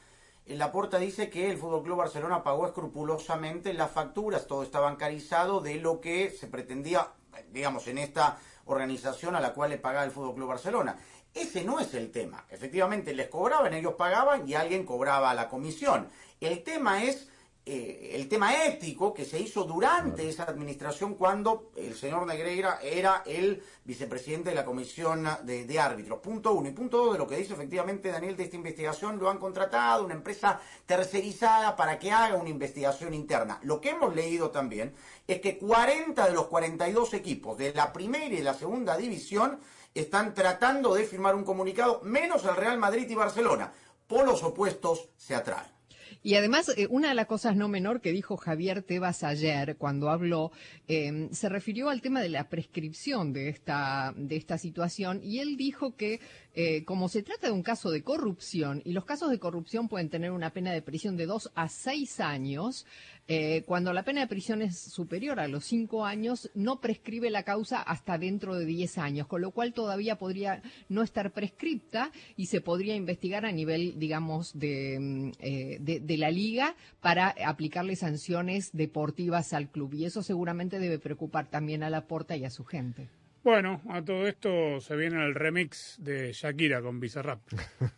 En 0.45 0.57
la 0.57 0.73
porta 0.73 0.99
dice 0.99 1.29
que 1.29 1.49
el 1.49 1.57
Fútbol 1.57 1.83
Club 1.83 1.97
Barcelona 1.99 2.43
pagó 2.43 2.67
escrupulosamente 2.67 3.73
las 3.73 3.89
facturas, 3.91 4.47
todo 4.47 4.63
está 4.63 4.81
bancarizado 4.81 5.61
de 5.61 5.75
lo 5.75 6.01
que 6.01 6.29
se 6.29 6.47
pretendía, 6.47 7.13
digamos, 7.53 7.87
en 7.87 7.99
esta 7.99 8.37
organización 8.65 9.35
a 9.35 9.39
la 9.39 9.53
cual 9.53 9.69
le 9.69 9.77
pagaba 9.77 10.03
el 10.03 10.11
Fútbol 10.11 10.35
Club 10.35 10.49
Barcelona. 10.49 10.97
Ese 11.33 11.63
no 11.63 11.79
es 11.79 11.93
el 11.93 12.11
tema. 12.11 12.45
Efectivamente, 12.49 13.13
les 13.13 13.27
cobraban, 13.27 13.73
ellos 13.73 13.95
pagaban 13.95 14.47
y 14.47 14.53
alguien 14.53 14.85
cobraba 14.85 15.33
la 15.33 15.49
comisión. 15.49 16.09
El 16.39 16.63
tema 16.63 17.03
es 17.03 17.27
eh, 17.65 18.11
el 18.15 18.27
tema 18.27 18.65
ético 18.65 19.13
que 19.13 19.23
se 19.23 19.39
hizo 19.39 19.63
durante 19.63 20.27
esa 20.27 20.43
administración 20.43 21.15
cuando 21.15 21.71
el 21.77 21.95
señor 21.95 22.27
Negreira 22.27 22.79
era 22.83 23.23
el 23.25 23.63
vicepresidente 23.85 24.49
de 24.49 24.55
la 24.57 24.65
comisión 24.65 25.25
de, 25.43 25.63
de 25.63 25.79
árbitros. 25.79 26.19
Punto 26.19 26.53
uno. 26.53 26.67
Y 26.67 26.73
punto 26.73 26.97
dos 26.97 27.13
de 27.13 27.19
lo 27.19 27.25
que 27.25 27.37
dice 27.37 27.53
efectivamente 27.53 28.11
Daniel 28.11 28.35
de 28.35 28.43
esta 28.43 28.57
investigación, 28.57 29.17
lo 29.17 29.29
han 29.29 29.37
contratado 29.37 30.03
una 30.03 30.13
empresa 30.13 30.59
tercerizada 30.85 31.77
para 31.77 31.97
que 31.97 32.11
haga 32.11 32.35
una 32.35 32.49
investigación 32.49 33.13
interna. 33.13 33.59
Lo 33.63 33.79
que 33.79 33.91
hemos 33.91 34.13
leído 34.13 34.51
también 34.51 34.93
es 35.25 35.39
que 35.39 35.57
40 35.57 36.27
de 36.27 36.33
los 36.33 36.47
42 36.47 37.13
equipos 37.13 37.57
de 37.57 37.73
la 37.73 37.93
primera 37.93 38.25
y 38.25 38.37
de 38.37 38.43
la 38.43 38.55
segunda 38.55 38.97
división 38.97 39.61
están 39.93 40.33
tratando 40.33 40.93
de 40.93 41.05
firmar 41.05 41.35
un 41.35 41.43
comunicado, 41.43 42.01
menos 42.03 42.45
el 42.45 42.55
Real 42.55 42.77
Madrid 42.77 43.09
y 43.09 43.15
Barcelona. 43.15 43.71
Polos 44.07 44.43
opuestos 44.43 45.09
se 45.17 45.35
atraen. 45.35 45.73
Y 46.21 46.35
además, 46.35 46.71
eh, 46.77 46.87
una 46.89 47.09
de 47.09 47.15
las 47.15 47.25
cosas 47.25 47.55
no 47.55 47.67
menor 47.67 47.99
que 47.99 48.11
dijo 48.11 48.37
Javier 48.37 48.81
Tebas 48.81 49.23
ayer 49.23 49.75
cuando 49.77 50.09
habló, 50.09 50.51
eh, 50.87 51.27
se 51.31 51.49
refirió 51.49 51.89
al 51.89 52.01
tema 52.01 52.21
de 52.21 52.29
la 52.29 52.47
prescripción 52.47 53.33
de 53.33 53.49
esta, 53.49 54.13
de 54.15 54.37
esta 54.37 54.57
situación 54.57 55.19
y 55.21 55.39
él 55.39 55.57
dijo 55.57 55.97
que 55.97 56.21
eh, 56.55 56.83
como 56.85 57.09
se 57.09 57.23
trata 57.23 57.47
de 57.47 57.53
un 57.53 57.63
caso 57.63 57.89
de 57.89 58.03
corrupción 58.03 58.81
y 58.85 58.93
los 58.93 59.05
casos 59.05 59.31
de 59.31 59.39
corrupción 59.39 59.87
pueden 59.87 60.09
tener 60.09 60.31
una 60.31 60.51
pena 60.51 60.71
de 60.71 60.83
prisión 60.83 61.17
de 61.17 61.25
dos 61.25 61.51
a 61.55 61.67
seis 61.67 62.19
años, 62.19 62.85
eh, 63.27 63.63
cuando 63.65 63.91
la 63.91 64.03
pena 64.03 64.21
de 64.21 64.27
prisión 64.27 64.61
es 64.61 64.77
superior 64.77 65.39
a 65.39 65.47
los 65.47 65.65
cinco 65.65 66.05
años, 66.05 66.51
no 66.53 66.79
prescribe 66.79 67.31
la 67.31 67.43
causa 67.43 67.81
hasta 67.81 68.17
dentro 68.17 68.55
de 68.55 68.65
diez 68.65 68.99
años, 68.99 69.27
con 69.27 69.41
lo 69.41 69.51
cual 69.51 69.73
todavía 69.73 70.17
podría 70.17 70.61
no 70.89 71.01
estar 71.01 71.31
prescripta 71.31 72.11
y 72.35 72.47
se 72.47 72.61
podría 72.61 72.95
investigar 72.95 73.45
a 73.45 73.51
nivel, 73.51 73.97
digamos, 73.97 74.51
de, 74.59 74.99
mm, 74.99 75.31
eh, 75.39 75.77
de, 75.79 76.01
de 76.01 76.17
la 76.17 76.29
liga 76.29 76.75
para 77.01 77.33
aplicarle 77.45 77.95
sanciones 77.95 78.71
deportivas 78.73 79.53
al 79.53 79.71
club. 79.71 79.93
Y 79.93 80.05
eso 80.05 80.21
seguramente 80.21 80.77
debe 80.79 80.99
preocupar 80.99 81.49
también 81.49 81.81
a 81.81 81.89
la 81.89 82.05
porta 82.05 82.35
y 82.35 82.45
a 82.45 82.49
su 82.49 82.65
gente. 82.65 83.09
Bueno, 83.43 83.81
a 83.89 84.01
todo 84.01 84.25
esto 84.25 84.79
se 84.79 84.95
viene 84.95 85.23
el 85.25 85.35
remix 85.35 85.97
de 85.99 86.31
Shakira 86.31 86.81
con 86.81 86.99
Bizarrap. 86.99 87.41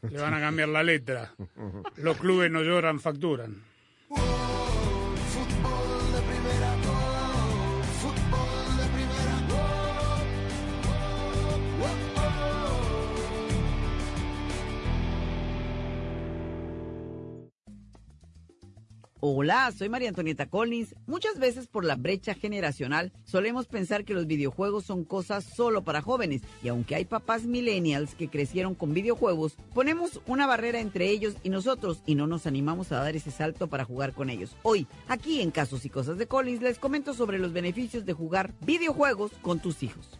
Le 0.10 0.20
van 0.20 0.34
a 0.34 0.39
cambiar 0.39 0.70
la 0.70 0.82
letra. 0.82 1.36
Los 1.98 2.18
clubes 2.18 2.50
no 2.50 2.64
lloran, 2.64 3.00
facturan. 3.00 3.62
Hola, 19.28 19.73
soy 19.76 19.89
María 19.89 20.09
Antonieta 20.09 20.45
Collins. 20.45 20.93
Muchas 21.07 21.39
veces 21.39 21.65
por 21.65 21.84
la 21.84 21.95
brecha 21.95 22.36
generacional 22.36 23.11
solemos 23.23 23.65
pensar 23.65 24.05
que 24.05 24.13
los 24.13 24.28
videojuegos 24.28 24.86
son 24.86 25.03
cosas 25.03 25.43
solo 25.43 25.84
para 25.84 26.03
jóvenes 26.03 26.43
y 26.61 26.67
aunque 26.67 26.93
hay 26.93 27.05
papás 27.05 27.47
millennials 27.47 28.13
que 28.13 28.28
crecieron 28.28 28.76
con 28.76 28.93
videojuegos, 28.93 29.57
ponemos 29.73 30.21
una 30.28 30.45
barrera 30.45 30.80
entre 30.80 31.09
ellos 31.09 31.38
y 31.41 31.49
nosotros 31.49 32.03
y 32.05 32.13
no 32.13 32.28
nos 32.28 32.45
animamos 32.45 32.91
a 32.91 32.99
dar 32.99 33.15
ese 33.15 33.32
salto 33.32 33.65
para 33.65 33.84
jugar 33.84 34.13
con 34.13 34.30
ellos. 34.30 34.55
Hoy, 34.61 34.86
aquí 35.07 35.41
en 35.41 35.49
Casos 35.49 35.86
y 35.86 35.89
Cosas 35.89 36.19
de 36.19 36.28
Collins, 36.28 36.61
les 36.61 36.78
comento 36.78 37.15
sobre 37.15 37.39
los 37.39 37.51
beneficios 37.51 38.05
de 38.05 38.13
jugar 38.13 38.53
videojuegos 38.61 39.32
con 39.41 39.59
tus 39.59 39.82
hijos. 39.82 40.19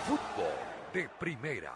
De 0.93 1.07
primera. 1.19 1.71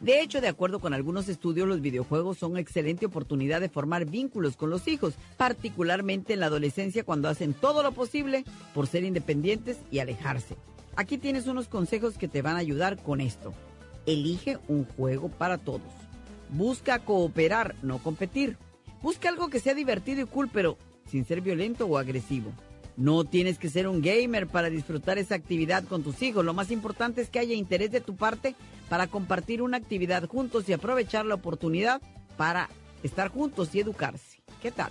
De 0.00 0.22
hecho, 0.22 0.40
de 0.40 0.48
acuerdo 0.48 0.80
con 0.80 0.94
algunos 0.94 1.28
estudios, 1.28 1.68
los 1.68 1.80
videojuegos 1.80 2.38
son 2.38 2.52
una 2.52 2.60
excelente 2.60 3.06
oportunidad 3.06 3.60
de 3.60 3.68
formar 3.68 4.06
vínculos 4.06 4.56
con 4.56 4.70
los 4.70 4.88
hijos, 4.88 5.14
particularmente 5.36 6.32
en 6.32 6.40
la 6.40 6.46
adolescencia 6.46 7.04
cuando 7.04 7.28
hacen 7.28 7.52
todo 7.52 7.82
lo 7.82 7.92
posible 7.92 8.44
por 8.74 8.86
ser 8.86 9.04
independientes 9.04 9.78
y 9.90 9.98
alejarse. 9.98 10.56
Aquí 10.96 11.18
tienes 11.18 11.46
unos 11.46 11.68
consejos 11.68 12.16
que 12.16 12.28
te 12.28 12.42
van 12.42 12.56
a 12.56 12.60
ayudar 12.60 13.02
con 13.02 13.20
esto. 13.20 13.52
Elige 14.06 14.58
un 14.68 14.84
juego 14.84 15.28
para 15.28 15.58
todos. 15.58 15.92
Busca 16.48 17.00
cooperar, 17.00 17.74
no 17.82 17.98
competir. 17.98 18.56
Busca 19.02 19.28
algo 19.28 19.48
que 19.48 19.60
sea 19.60 19.74
divertido 19.74 20.22
y 20.22 20.26
cool, 20.26 20.48
pero 20.52 20.78
sin 21.06 21.24
ser 21.24 21.40
violento 21.40 21.86
o 21.86 21.98
agresivo. 21.98 22.52
No 22.98 23.22
tienes 23.22 23.58
que 23.58 23.70
ser 23.70 23.86
un 23.86 24.02
gamer 24.02 24.48
para 24.48 24.70
disfrutar 24.70 25.18
esa 25.18 25.36
actividad 25.36 25.84
con 25.84 26.02
tus 26.02 26.20
hijos. 26.20 26.44
Lo 26.44 26.52
más 26.52 26.72
importante 26.72 27.20
es 27.20 27.30
que 27.30 27.38
haya 27.38 27.54
interés 27.54 27.92
de 27.92 28.00
tu 28.00 28.16
parte 28.16 28.56
para 28.88 29.06
compartir 29.06 29.62
una 29.62 29.76
actividad 29.76 30.26
juntos 30.26 30.68
y 30.68 30.72
aprovechar 30.72 31.24
la 31.24 31.36
oportunidad 31.36 32.02
para 32.36 32.68
estar 33.04 33.28
juntos 33.28 33.72
y 33.72 33.80
educarse. 33.80 34.40
¿Qué 34.60 34.72
tal? 34.72 34.90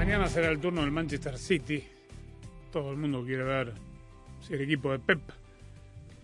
Mañana 0.00 0.28
será 0.30 0.50
el 0.50 0.58
turno 0.58 0.80
del 0.80 0.90
Manchester 0.90 1.36
City. 1.36 1.84
Todo 2.72 2.92
el 2.92 2.96
mundo 2.96 3.22
quiere 3.22 3.44
ver 3.44 3.74
si 4.40 4.54
el 4.54 4.62
equipo 4.62 4.90
de 4.92 4.98
Pep 4.98 5.20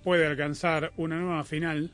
puede 0.02 0.26
alcanzar 0.26 0.94
una 0.96 1.20
nueva 1.20 1.44
final. 1.44 1.92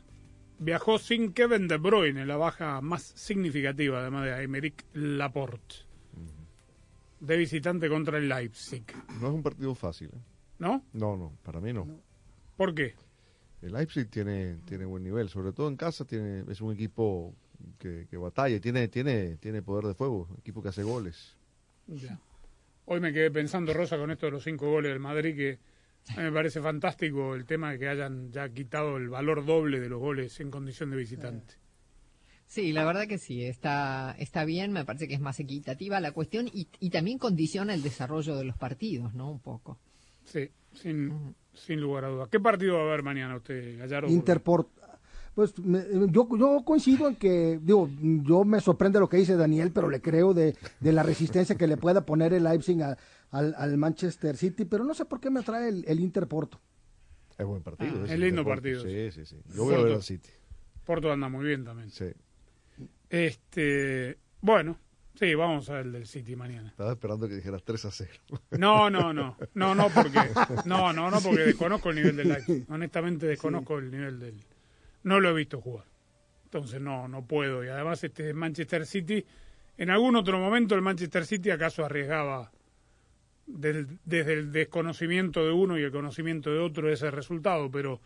Viajó 0.61 1.01
sin 1.01 1.33
Kevin 1.33 1.67
De 1.67 1.79
Bruyne, 1.79 2.25
la 2.25 2.37
baja 2.37 2.81
más 2.81 3.03
significativa, 3.03 3.99
además 3.99 4.27
de 4.27 4.33
Aymeric 4.33 4.85
Laporte. 4.93 5.75
De 7.19 7.37
visitante 7.37 7.89
contra 7.89 8.19
el 8.19 8.29
Leipzig. 8.29 8.85
No 9.21 9.27
es 9.27 9.35
un 9.35 9.43
partido 9.43 9.75
fácil. 9.75 10.11
¿eh? 10.15 10.21
¿No? 10.61 10.85
No, 10.93 11.17
no, 11.17 11.33
para 11.43 11.61
mí 11.61 11.73
no. 11.73 11.89
¿Por 12.57 12.77
qué? 12.77 12.95
El 13.61 13.73
Leipzig 13.73 14.09
tiene, 14.09 14.59
tiene 14.67 14.85
buen 14.85 15.03
nivel, 15.03 15.29
sobre 15.29 15.51
todo 15.51 15.67
en 15.67 15.75
casa 15.75 16.05
tiene, 16.05 16.45
es 16.49 16.61
un 16.61 16.75
equipo 16.75 17.35
que, 17.81 18.07
que 18.09 18.17
batalla, 18.19 18.61
tiene, 18.61 18.87
tiene, 18.87 19.37
tiene 19.39 19.63
poder 19.63 19.87
de 19.87 19.95
fuego, 19.95 20.29
un 20.31 20.39
equipo 20.39 20.63
que 20.63 20.69
hace 20.69 20.85
goles. 20.85 21.42
Ya. 21.87 22.19
Hoy 22.85 23.01
me 23.01 23.13
quedé 23.13 23.31
pensando, 23.31 23.73
Rosa, 23.73 23.97
con 23.97 24.11
esto 24.11 24.27
de 24.27 24.33
los 24.33 24.45
cinco 24.45 24.71
goles 24.71 24.91
del 24.91 25.01
Madrid, 25.01 25.37
que 25.37 25.59
a 26.13 26.17
mí 26.17 26.25
me 26.25 26.33
parece 26.33 26.61
fantástico 26.61 27.35
el 27.35 27.45
tema 27.45 27.73
de 27.73 27.79
que 27.79 27.89
hayan 27.89 28.33
ya 28.33 28.49
quitado 28.49 28.97
el 28.97 29.09
valor 29.09 29.45
doble 29.45 29.79
de 29.81 29.89
los 29.89 30.01
goles 30.01 30.39
en 30.41 30.51
condición 30.51 30.91
de 30.91 30.97
visitante. 30.97 31.55
Sí, 32.47 32.73
la 32.73 32.85
verdad 32.85 33.07
que 33.07 33.17
sí, 33.17 33.45
está, 33.45 34.15
está 34.19 34.45
bien, 34.45 34.73
me 34.73 34.85
parece 34.85 35.09
que 35.09 35.15
es 35.15 35.21
más 35.21 35.41
equitativa 35.41 36.01
la 36.01 36.13
cuestión 36.13 36.49
y, 36.53 36.69
y 36.81 36.91
también 36.91 37.19
condiciona 37.19 37.73
el 37.73 37.83
desarrollo 37.83 38.37
de 38.37 38.45
los 38.45 38.59
partidos, 38.59 39.15
¿no? 39.15 39.31
Un 39.31 39.41
poco. 39.41 39.79
Sí, 40.25 40.51
sin, 40.75 41.35
sin 41.55 41.81
lugar 41.81 42.05
a 42.05 42.09
dudas. 42.09 42.29
¿Qué 42.29 42.41
partido 42.41 42.75
va 42.75 42.83
a 42.83 42.87
haber 42.89 43.03
mañana 43.03 43.37
usted, 43.37 43.79
Gallardo? 43.79 44.09
Interport. 44.09 44.69
Pues 45.35 45.59
me- 45.59 45.83
yo, 46.11 46.29
yo 46.37 46.63
coincido 46.65 47.09
en 47.09 47.17
que, 47.17 47.59
digo, 47.63 47.89
yo 48.23 48.45
me 48.45 48.61
sorprende 48.61 49.01
lo 49.01 49.09
que 49.09 49.17
dice 49.17 49.35
Daniel, 49.37 49.73
pero 49.73 49.89
le 49.89 50.03
creo 50.03 50.35
de, 50.35 50.55
de 50.81 50.93
la 50.93 51.03
resistencia 51.03 51.57
que 51.57 51.67
le 51.67 51.77
pueda 51.79 52.05
poner 52.05 52.35
el 52.35 52.45
Leipzig 52.45 52.83
a- 52.83 52.99
al, 53.31 53.55
al 53.57 53.79
Manchester 53.79 54.37
City, 54.37 54.67
pero 54.67 54.85
no 54.85 54.93
sé 54.93 55.07
por 55.07 55.21
qué 55.21 55.31
me 55.31 55.41
atrae 55.41 55.69
el, 55.71 55.85
el 55.89 56.01
Interporto. 56.01 56.61
Es 57.39 57.47
buen 57.47 57.63
partido. 57.63 58.03
Ah, 58.03 58.13
es 58.13 58.19
lindo 58.19 58.45
partido. 58.45 58.83
Sí, 58.83 59.11
sí, 59.11 59.25
sí. 59.25 59.37
Yo 59.55 59.65
voy 59.65 59.75
a 59.75 59.79
ver 59.79 59.93
al 59.95 60.03
City. 60.03 60.29
Porto 60.85 61.11
anda 61.11 61.29
muy 61.31 61.47
bien 61.47 61.65
también. 61.65 61.89
Sí. 61.91 62.07
Este, 63.09 64.19
bueno, 64.43 64.79
sí, 65.15 65.35
vamos 65.35 65.69
a 65.71 65.75
ver 65.75 65.87
el 65.87 65.93
del 65.93 66.07
City 66.07 66.37
mañana. 66.37 66.69
Estaba 66.71 66.93
esperando 66.93 67.29
que 67.29 67.37
dijeras 67.37 67.63
3 67.65 67.85
a 67.87 67.91
0. 67.91 68.11
No, 68.59 68.91
no, 68.91 69.13
no, 69.13 69.37
no, 69.55 69.75
no, 69.75 69.89
porque, 69.89 70.19
no, 70.67 70.93
no, 70.93 71.11
no, 71.11 71.21
porque 71.21 71.41
desconozco 71.43 71.91
el 71.91 71.97
nivel 71.97 72.17
del 72.17 72.29
Leipzig. 72.29 72.67
Honestamente 72.69 73.27
desconozco 73.27 73.79
el 73.79 73.91
nivel 73.91 74.19
del, 74.19 74.41
no 75.05 75.21
lo 75.21 75.31
he 75.31 75.35
visto 75.35 75.61
jugar. 75.61 75.87
Entonces 76.45 76.81
no, 76.81 77.09
no 77.09 77.25
puedo. 77.27 77.65
Y 77.65 77.69
además 77.69 78.03
este 78.05 78.33
Manchester 78.35 78.87
City, 78.87 79.25
en 79.79 79.91
algún 79.91 80.17
otro 80.17 80.39
momento 80.39 80.75
el 80.75 80.83
Manchester 80.83 81.25
City 81.27 81.51
acaso 81.51 81.85
arriesgaba 81.85 82.53
del- 83.47 83.99
desde 84.05 84.35
el 84.35 84.53
desconocimiento 84.53 85.45
de 85.45 85.53
uno 85.53 85.79
y 85.79 85.83
el 85.83 85.91
conocimiento 85.91 86.51
de 86.53 86.59
otro 86.59 86.91
ese 86.93 87.11
resultado, 87.11 87.71
pero 87.71 88.01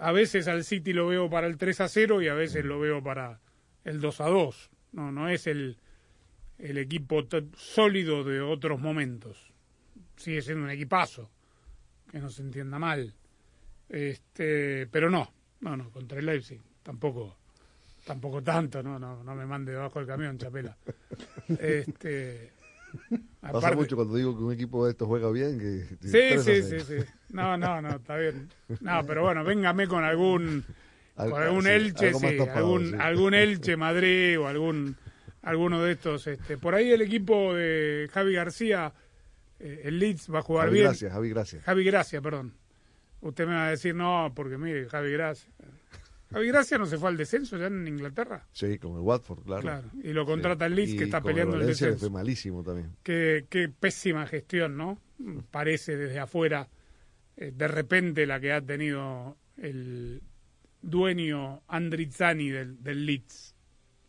a 0.00 0.12
veces 0.12 0.48
al 0.48 0.64
City 0.64 0.92
lo 0.92 1.06
veo 1.08 1.28
para 1.28 1.46
el 1.46 1.56
3 1.58 1.80
a 1.82 1.88
0 1.88 2.22
y 2.22 2.28
a 2.28 2.34
veces 2.34 2.64
lo 2.64 2.78
veo 2.80 3.02
para 3.02 3.40
el 3.84 4.00
2 4.00 4.20
a 4.20 4.28
2. 4.28 4.70
No, 4.92 5.10
no 5.12 5.28
es 5.28 5.46
el, 5.46 5.76
el 6.58 6.78
equipo 6.78 7.22
sólido 7.56 8.24
de 8.24 8.40
otros 8.40 8.80
momentos. 8.80 9.52
Sigue 10.16 10.40
siendo 10.42 10.64
un 10.64 10.70
equipazo, 10.70 11.30
que 12.10 12.18
no 12.18 12.30
se 12.30 12.42
entienda 12.42 12.78
mal. 12.78 13.14
Este, 13.88 14.86
pero 14.88 15.10
no, 15.10 15.32
no, 15.62 15.76
no, 15.76 15.90
contra 15.90 16.18
el 16.18 16.26
Leipzig 16.26 16.60
tampoco, 16.82 17.34
tampoco 18.04 18.42
tanto, 18.42 18.82
no, 18.82 18.98
no, 18.98 19.24
no 19.24 19.34
me 19.34 19.46
mande 19.46 19.72
debajo 19.72 19.98
del 19.98 20.06
camión, 20.08 20.36
Chapela. 20.38 20.76
Este, 21.58 22.50
Pasa 23.40 23.58
aparte- 23.58 23.76
mucho 23.76 23.96
cuando 23.96 24.14
digo 24.14 24.36
que 24.36 24.42
un 24.44 24.52
equipo 24.52 24.84
de 24.84 24.92
estos 24.92 25.08
juega 25.08 25.30
bien. 25.30 25.58
Que, 25.58 25.84
Sí, 26.06 26.10
3 26.12 26.40
a 26.40 26.42
sí, 26.44 26.60
0. 26.62 26.84
sí, 26.86 26.98
sí. 27.00 27.04
No, 27.30 27.56
no, 27.56 27.80
no, 27.80 27.96
está 27.96 28.16
bien. 28.16 28.48
No, 28.80 29.00
pero 29.06 29.22
bueno, 29.22 29.42
véngame 29.44 29.86
con 29.88 30.04
algún, 30.04 30.64
con 31.16 31.42
algún 31.42 31.62
sí, 31.64 31.68
Elche, 31.70 32.12
sí, 32.14 32.26
algún, 32.54 32.90
sí. 32.90 32.96
algún 32.98 33.34
Elche 33.34 33.76
Madrid 33.76 34.38
o 34.38 34.46
algún 34.46 34.96
alguno 35.42 35.82
de 35.82 35.92
estos. 35.92 36.26
Este, 36.26 36.58
por 36.58 36.74
ahí 36.74 36.90
el 36.90 37.00
equipo 37.02 37.54
de 37.54 38.08
Javi 38.12 38.34
García, 38.34 38.92
eh, 39.58 39.82
el 39.84 39.98
Leeds 39.98 40.32
va 40.32 40.40
a 40.40 40.42
jugar 40.42 40.66
Javi 40.66 40.74
bien. 40.74 40.86
Gracia, 40.88 41.10
Javi 41.10 41.28
Gracia. 41.30 41.60
Javi 41.64 41.84
Gracia, 41.84 42.20
perdón. 42.20 42.52
Usted 43.22 43.46
me 43.46 43.54
va 43.54 43.68
a 43.68 43.70
decir 43.70 43.94
no, 43.94 44.32
porque 44.34 44.58
mire, 44.58 44.88
Javi 44.88 45.12
Gracia. 45.12 45.50
Javi 46.32 46.48
Gracia 46.48 46.76
no 46.78 46.86
se 46.86 46.98
fue 46.98 47.08
al 47.08 47.16
descenso 47.16 47.56
ya 47.56 47.66
en 47.66 47.86
Inglaterra. 47.86 48.46
Sí, 48.52 48.78
como 48.78 48.96
el 48.96 49.02
Watford, 49.02 49.44
claro. 49.44 49.62
Claro, 49.62 49.88
y 50.02 50.12
lo 50.12 50.26
contrata 50.26 50.66
el 50.66 50.74
Leeds, 50.74 50.94
que 50.94 51.04
está 51.04 51.20
con 51.20 51.30
el 51.30 51.34
peleando 51.36 51.56
el 51.56 51.62
que 51.62 51.66
descenso. 51.68 51.98
Fue 51.98 52.10
malísimo 52.10 52.62
también. 52.62 52.96
Qué, 53.02 53.46
qué 53.48 53.68
pésima 53.68 54.26
gestión, 54.26 54.76
¿no? 54.76 54.98
Parece 55.50 55.96
desde 55.96 56.18
afuera, 56.18 56.68
eh, 57.36 57.52
de 57.54 57.68
repente, 57.68 58.26
la 58.26 58.40
que 58.40 58.52
ha 58.52 58.60
tenido 58.60 59.36
el 59.56 60.20
dueño 60.80 61.62
Andrizzani 61.68 62.48
del, 62.48 62.82
del 62.82 63.06
Leeds. 63.06 63.51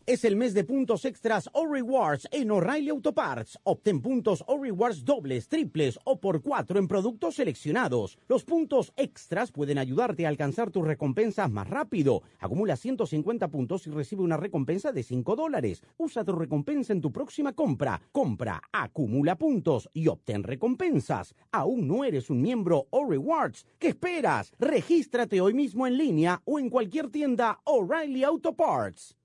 Es 0.06 0.22
el 0.26 0.36
mes 0.36 0.52
de 0.52 0.64
puntos 0.64 1.06
extras 1.06 1.48
o 1.54 1.66
rewards 1.66 2.28
en 2.30 2.50
O'Reilly 2.50 2.90
Auto 2.90 3.14
Parts. 3.14 3.58
Obtén 3.64 4.02
puntos 4.02 4.44
o 4.46 4.58
rewards 4.62 5.02
dobles, 5.02 5.48
triples 5.48 5.98
o 6.04 6.20
por 6.20 6.42
cuatro 6.42 6.78
en 6.78 6.86
productos 6.86 7.36
seleccionados. 7.36 8.18
Los 8.28 8.44
puntos 8.44 8.92
extras 8.98 9.50
pueden 9.50 9.78
ayudarte 9.78 10.26
a 10.26 10.28
alcanzar 10.28 10.70
tus 10.70 10.86
recompensas 10.86 11.50
más 11.50 11.70
rápido. 11.70 12.20
Acumula 12.40 12.76
150 12.76 13.48
puntos 13.48 13.86
y 13.86 13.90
recibe 13.92 14.20
una 14.20 14.36
recompensa 14.36 14.92
de 14.92 15.02
5 15.02 15.36
dólares. 15.36 15.82
Usa 15.96 16.22
tu 16.22 16.32
recompensa 16.32 16.92
en 16.92 17.00
tu 17.00 17.10
próxima 17.10 17.54
compra. 17.54 17.98
Compra, 18.12 18.60
acumula 18.72 19.38
puntos 19.38 19.88
y 19.94 20.08
obtén 20.08 20.42
recompensas. 20.42 21.34
¿Aún 21.50 21.88
no 21.88 22.04
eres 22.04 22.28
un 22.28 22.42
miembro 22.42 22.88
o 22.90 23.08
rewards? 23.08 23.64
¿Qué 23.78 23.88
esperas? 23.88 24.52
Regístrate 24.58 25.40
hoy 25.40 25.54
mismo 25.54 25.86
en 25.86 25.96
línea 25.96 26.42
o 26.44 26.58
en 26.58 26.68
cualquier 26.68 27.08
tienda 27.08 27.58
O'Reilly 27.64 28.22
Auto 28.22 28.52
Parts. 28.52 29.16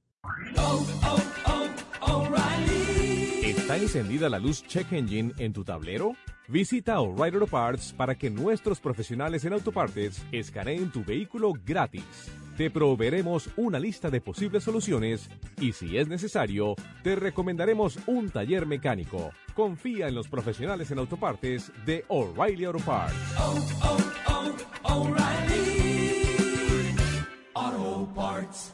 ¿Está 3.70 3.78
encendida 3.78 4.30
la 4.30 4.39
luz 4.39 4.63
Check 4.65 4.91
Engine 4.93 5.32
en 5.38 5.53
tu 5.53 5.63
tablero? 5.63 6.15
Visita 6.47 6.99
O'Reilly 6.99 7.36
Auto 7.36 7.45
Parts 7.45 7.93
para 7.93 8.15
que 8.15 8.32
nuestros 8.32 8.80
profesionales 8.80 9.45
en 9.45 9.53
autopartes 9.53 10.26
escaneen 10.32 10.89
tu 10.91 11.03
vehículo 11.05 11.53
gratis. 11.63 12.32
Te 12.57 12.72
proveeremos 12.72 13.47
una 13.57 13.80
lista 13.80 14.09
de 14.09 14.22
posibles 14.22 14.63
soluciones 14.63 15.30
y 15.61 15.74
si 15.74 15.97
es 15.97 16.07
necesario, 16.07 16.74
te 17.03 17.15
recomendaremos 17.15 17.99
un 18.07 18.32
taller 18.32 18.65
mecánico. 18.65 19.30
Confía 19.53 20.07
en 20.07 20.15
los 20.15 20.28
profesionales 20.28 20.89
en 20.89 20.97
autopartes 20.97 21.72
de 21.86 22.05
O'Reilly 22.07 22.65
Auto 22.65 22.80
Parts. 22.80 23.15
Auto 27.53 28.13
Parts. 28.15 28.74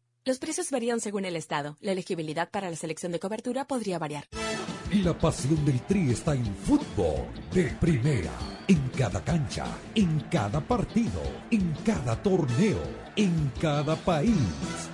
Los 0.23 0.37
precios 0.37 0.69
varían 0.69 0.99
según 0.99 1.25
el 1.25 1.35
estado. 1.35 1.77
La 1.81 1.93
elegibilidad 1.93 2.51
para 2.51 2.69
la 2.69 2.75
selección 2.75 3.11
de 3.11 3.19
cobertura 3.19 3.65
podría 3.65 3.97
variar. 3.97 4.25
La 5.03 5.17
pasión 5.17 5.65
del 5.65 5.81
Tri 5.81 6.11
está 6.11 6.35
en 6.35 6.45
fútbol 6.57 7.25
de 7.51 7.63
primera, 7.79 8.29
en 8.67 8.89
cada 8.89 9.23
cancha, 9.23 9.65
en 9.95 10.19
cada 10.29 10.61
partido, 10.61 11.23
en 11.49 11.73
cada 11.83 12.21
torneo, 12.21 12.83
en 13.15 13.51
cada 13.59 13.95
país, 13.95 14.35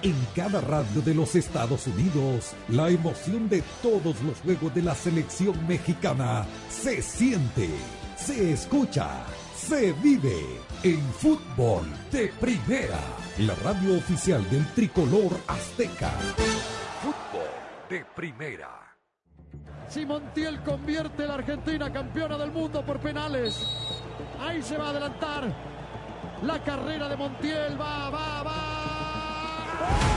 en 0.02 0.16
cada 0.34 0.62
radio 0.62 1.02
de 1.02 1.14
los 1.14 1.36
Estados 1.36 1.88
Unidos. 1.88 2.54
La 2.70 2.90
emoción 2.90 3.50
de 3.50 3.64
todos 3.82 4.22
los 4.22 4.38
juegos 4.46 4.74
de 4.74 4.84
la 4.84 4.96
selección 4.96 5.68
mexicana 5.68 6.46
se 6.70 7.02
siente, 7.02 7.68
se 8.16 8.54
escucha, 8.54 9.26
se 9.58 9.92
vive 9.92 10.40
en 10.84 11.02
fútbol 11.16 11.86
de 12.14 12.30
primera, 12.40 13.02
la 13.40 13.54
radio 13.64 13.98
oficial 13.98 14.50
del 14.50 14.66
tricolor 14.74 15.32
azteca. 15.48 16.10
Fútbol 17.02 17.48
de 17.88 18.04
primera. 18.16 18.98
Si 19.88 20.06
Montiel 20.06 20.64
convierte 20.64 21.24
a 21.24 21.28
la 21.28 21.34
Argentina 21.36 21.94
campeona 21.94 22.38
del 22.38 22.52
mundo 22.52 22.84
por 22.84 23.00
penales. 23.00 23.64
Ahí 24.40 24.64
se 24.64 24.78
va 24.78 24.88
a 24.88 24.90
adelantar. 24.90 25.54
La 26.44 26.64
carrera 26.64 27.08
de 27.08 27.16
Montiel 27.16 27.80
va, 27.80 28.10
va, 28.10 28.44
va. 28.44 30.17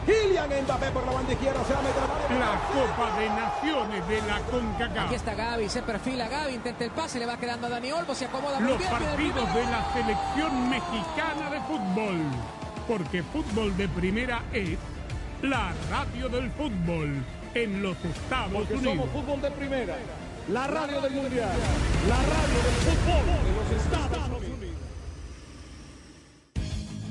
Kylian 0.05 0.49
Mbappé 0.65 0.91
por 0.91 1.05
la 1.05 1.11
banda 1.11 1.31
izquierda, 1.33 1.63
se 1.65 1.73
va 1.73 1.79
a 1.79 1.83
meter 1.83 2.39
La 2.39 2.59
Copa 2.73 3.19
de 3.19 3.29
Naciones 3.29 4.07
de 4.07 4.21
la 4.23 4.39
CONCACAF. 4.49 5.05
Aquí 5.05 5.15
está 5.15 5.35
Gaby, 5.35 5.69
se 5.69 5.81
perfila 5.83 6.27
Gaby, 6.27 6.53
intenta 6.55 6.83
el 6.83 6.91
pase, 6.91 7.19
le 7.19 7.25
va 7.27 7.37
quedando 7.37 7.67
a 7.67 7.69
Dani 7.69 7.91
Olmo, 7.91 8.15
se 8.15 8.25
acomoda 8.25 8.59
muy 8.59 8.69
Los 8.69 8.77
bien. 8.79 8.89
partidos 8.89 9.53
de 9.53 9.63
la 9.65 9.93
selección 9.93 10.69
mexicana 10.69 11.49
de 11.51 11.59
fútbol. 11.61 12.17
Porque 12.87 13.21
fútbol 13.23 13.77
de 13.77 13.87
primera 13.89 14.41
es 14.51 14.77
la 15.43 15.71
radio 15.91 16.29
del 16.29 16.49
fútbol 16.51 17.23
en 17.53 17.83
los 17.83 17.95
Estados 18.03 18.53
Porque 18.53 18.73
Unidos. 18.73 18.93
somos 18.95 19.09
fútbol 19.11 19.41
de 19.41 19.51
primera. 19.51 19.95
La 20.49 20.67
radio 20.67 20.99
del 21.01 21.13
mundial. 21.13 21.51
La 22.09 22.15
radio 22.15 22.59
del 22.65 22.75
fútbol 22.81 23.25
de 23.45 23.73
los 23.73 23.83
Estados 23.83 24.27
Unidos. 24.27 24.70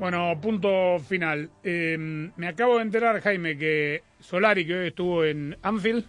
Bueno, 0.00 0.32
punto 0.40 0.98
final. 0.98 1.50
Eh, 1.62 1.98
me 2.34 2.48
acabo 2.48 2.76
de 2.76 2.82
enterar, 2.82 3.20
Jaime, 3.20 3.58
que 3.58 4.02
Solari, 4.18 4.66
que 4.66 4.74
hoy 4.74 4.86
estuvo 4.88 5.26
en 5.26 5.58
Anfield, 5.60 6.06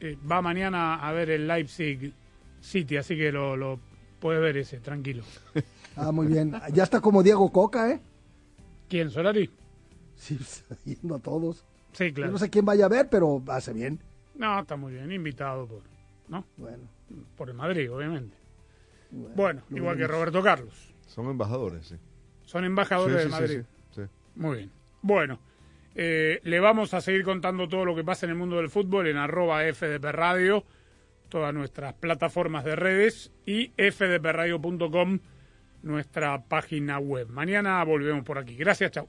eh, 0.00 0.18
va 0.30 0.42
mañana 0.42 0.96
a 0.96 1.10
ver 1.12 1.30
el 1.30 1.48
Leipzig 1.48 2.12
City, 2.60 2.98
así 2.98 3.16
que 3.16 3.32
lo, 3.32 3.56
lo 3.56 3.80
puedes 4.20 4.42
ver 4.42 4.58
ese, 4.58 4.78
tranquilo. 4.78 5.24
Ah, 5.94 6.10
muy 6.10 6.26
bien. 6.26 6.54
Ya 6.72 6.84
está 6.84 7.02
como 7.02 7.22
Diego 7.22 7.52
Coca, 7.52 7.90
¿eh? 7.90 8.00
¿Quién, 8.88 9.10
Solari? 9.10 9.50
Sí, 10.16 10.38
está 10.40 10.74
yendo 10.86 11.16
a 11.16 11.18
todos. 11.18 11.66
Sí, 11.92 12.08
Yo 12.08 12.14
claro. 12.14 12.32
no 12.32 12.38
sé 12.38 12.48
quién 12.48 12.64
vaya 12.64 12.86
a 12.86 12.88
ver, 12.88 13.10
pero 13.10 13.42
hace 13.48 13.74
bien. 13.74 14.00
No, 14.34 14.60
está 14.60 14.74
muy 14.76 14.94
bien, 14.94 15.12
invitado 15.12 15.66
por, 15.66 15.82
¿no? 16.28 16.46
Bueno. 16.56 16.84
Por 17.36 17.50
el 17.50 17.56
Madrid, 17.56 17.92
obviamente. 17.92 18.34
Bueno, 19.10 19.60
igual 19.68 19.98
que. 19.98 20.06
Roberto 20.06 20.42
Carlos. 20.42 20.94
Son 21.06 21.26
embajadores, 21.26 21.88
sí. 21.88 21.96
Son 22.52 22.64
embajadores 22.66 23.16
Sí, 23.16 23.22
de 23.24 23.28
Madrid. 23.30 23.60
sí, 23.92 24.02
sí. 24.02 24.08
Muy 24.36 24.56
bien. 24.58 24.70
Bueno, 25.00 25.40
eh, 25.94 26.40
le 26.44 26.60
vamos 26.60 26.92
a 26.92 27.00
seguir 27.00 27.24
contando 27.24 27.66
todo 27.66 27.86
lo 27.86 27.96
que 27.96 28.04
pasa 28.04 28.26
en 28.26 28.30
el 28.30 28.36
mundo 28.36 28.56
del 28.58 28.68
fútbol 28.68 29.06
en 29.06 29.16
arroba 29.16 29.62
FDP 29.72 30.04
Radio, 30.12 30.64
todas 31.30 31.54
nuestras 31.54 31.94
plataformas 31.94 32.64
de 32.64 32.76
redes 32.76 33.32
y 33.46 33.68
fdpradio.com, 33.78 35.18
nuestra 35.82 36.42
página 36.44 36.98
web. 36.98 37.28
Mañana 37.30 37.82
volvemos 37.84 38.22
por 38.24 38.36
aquí. 38.36 38.54
Gracias, 38.54 38.90
chao. 38.92 39.08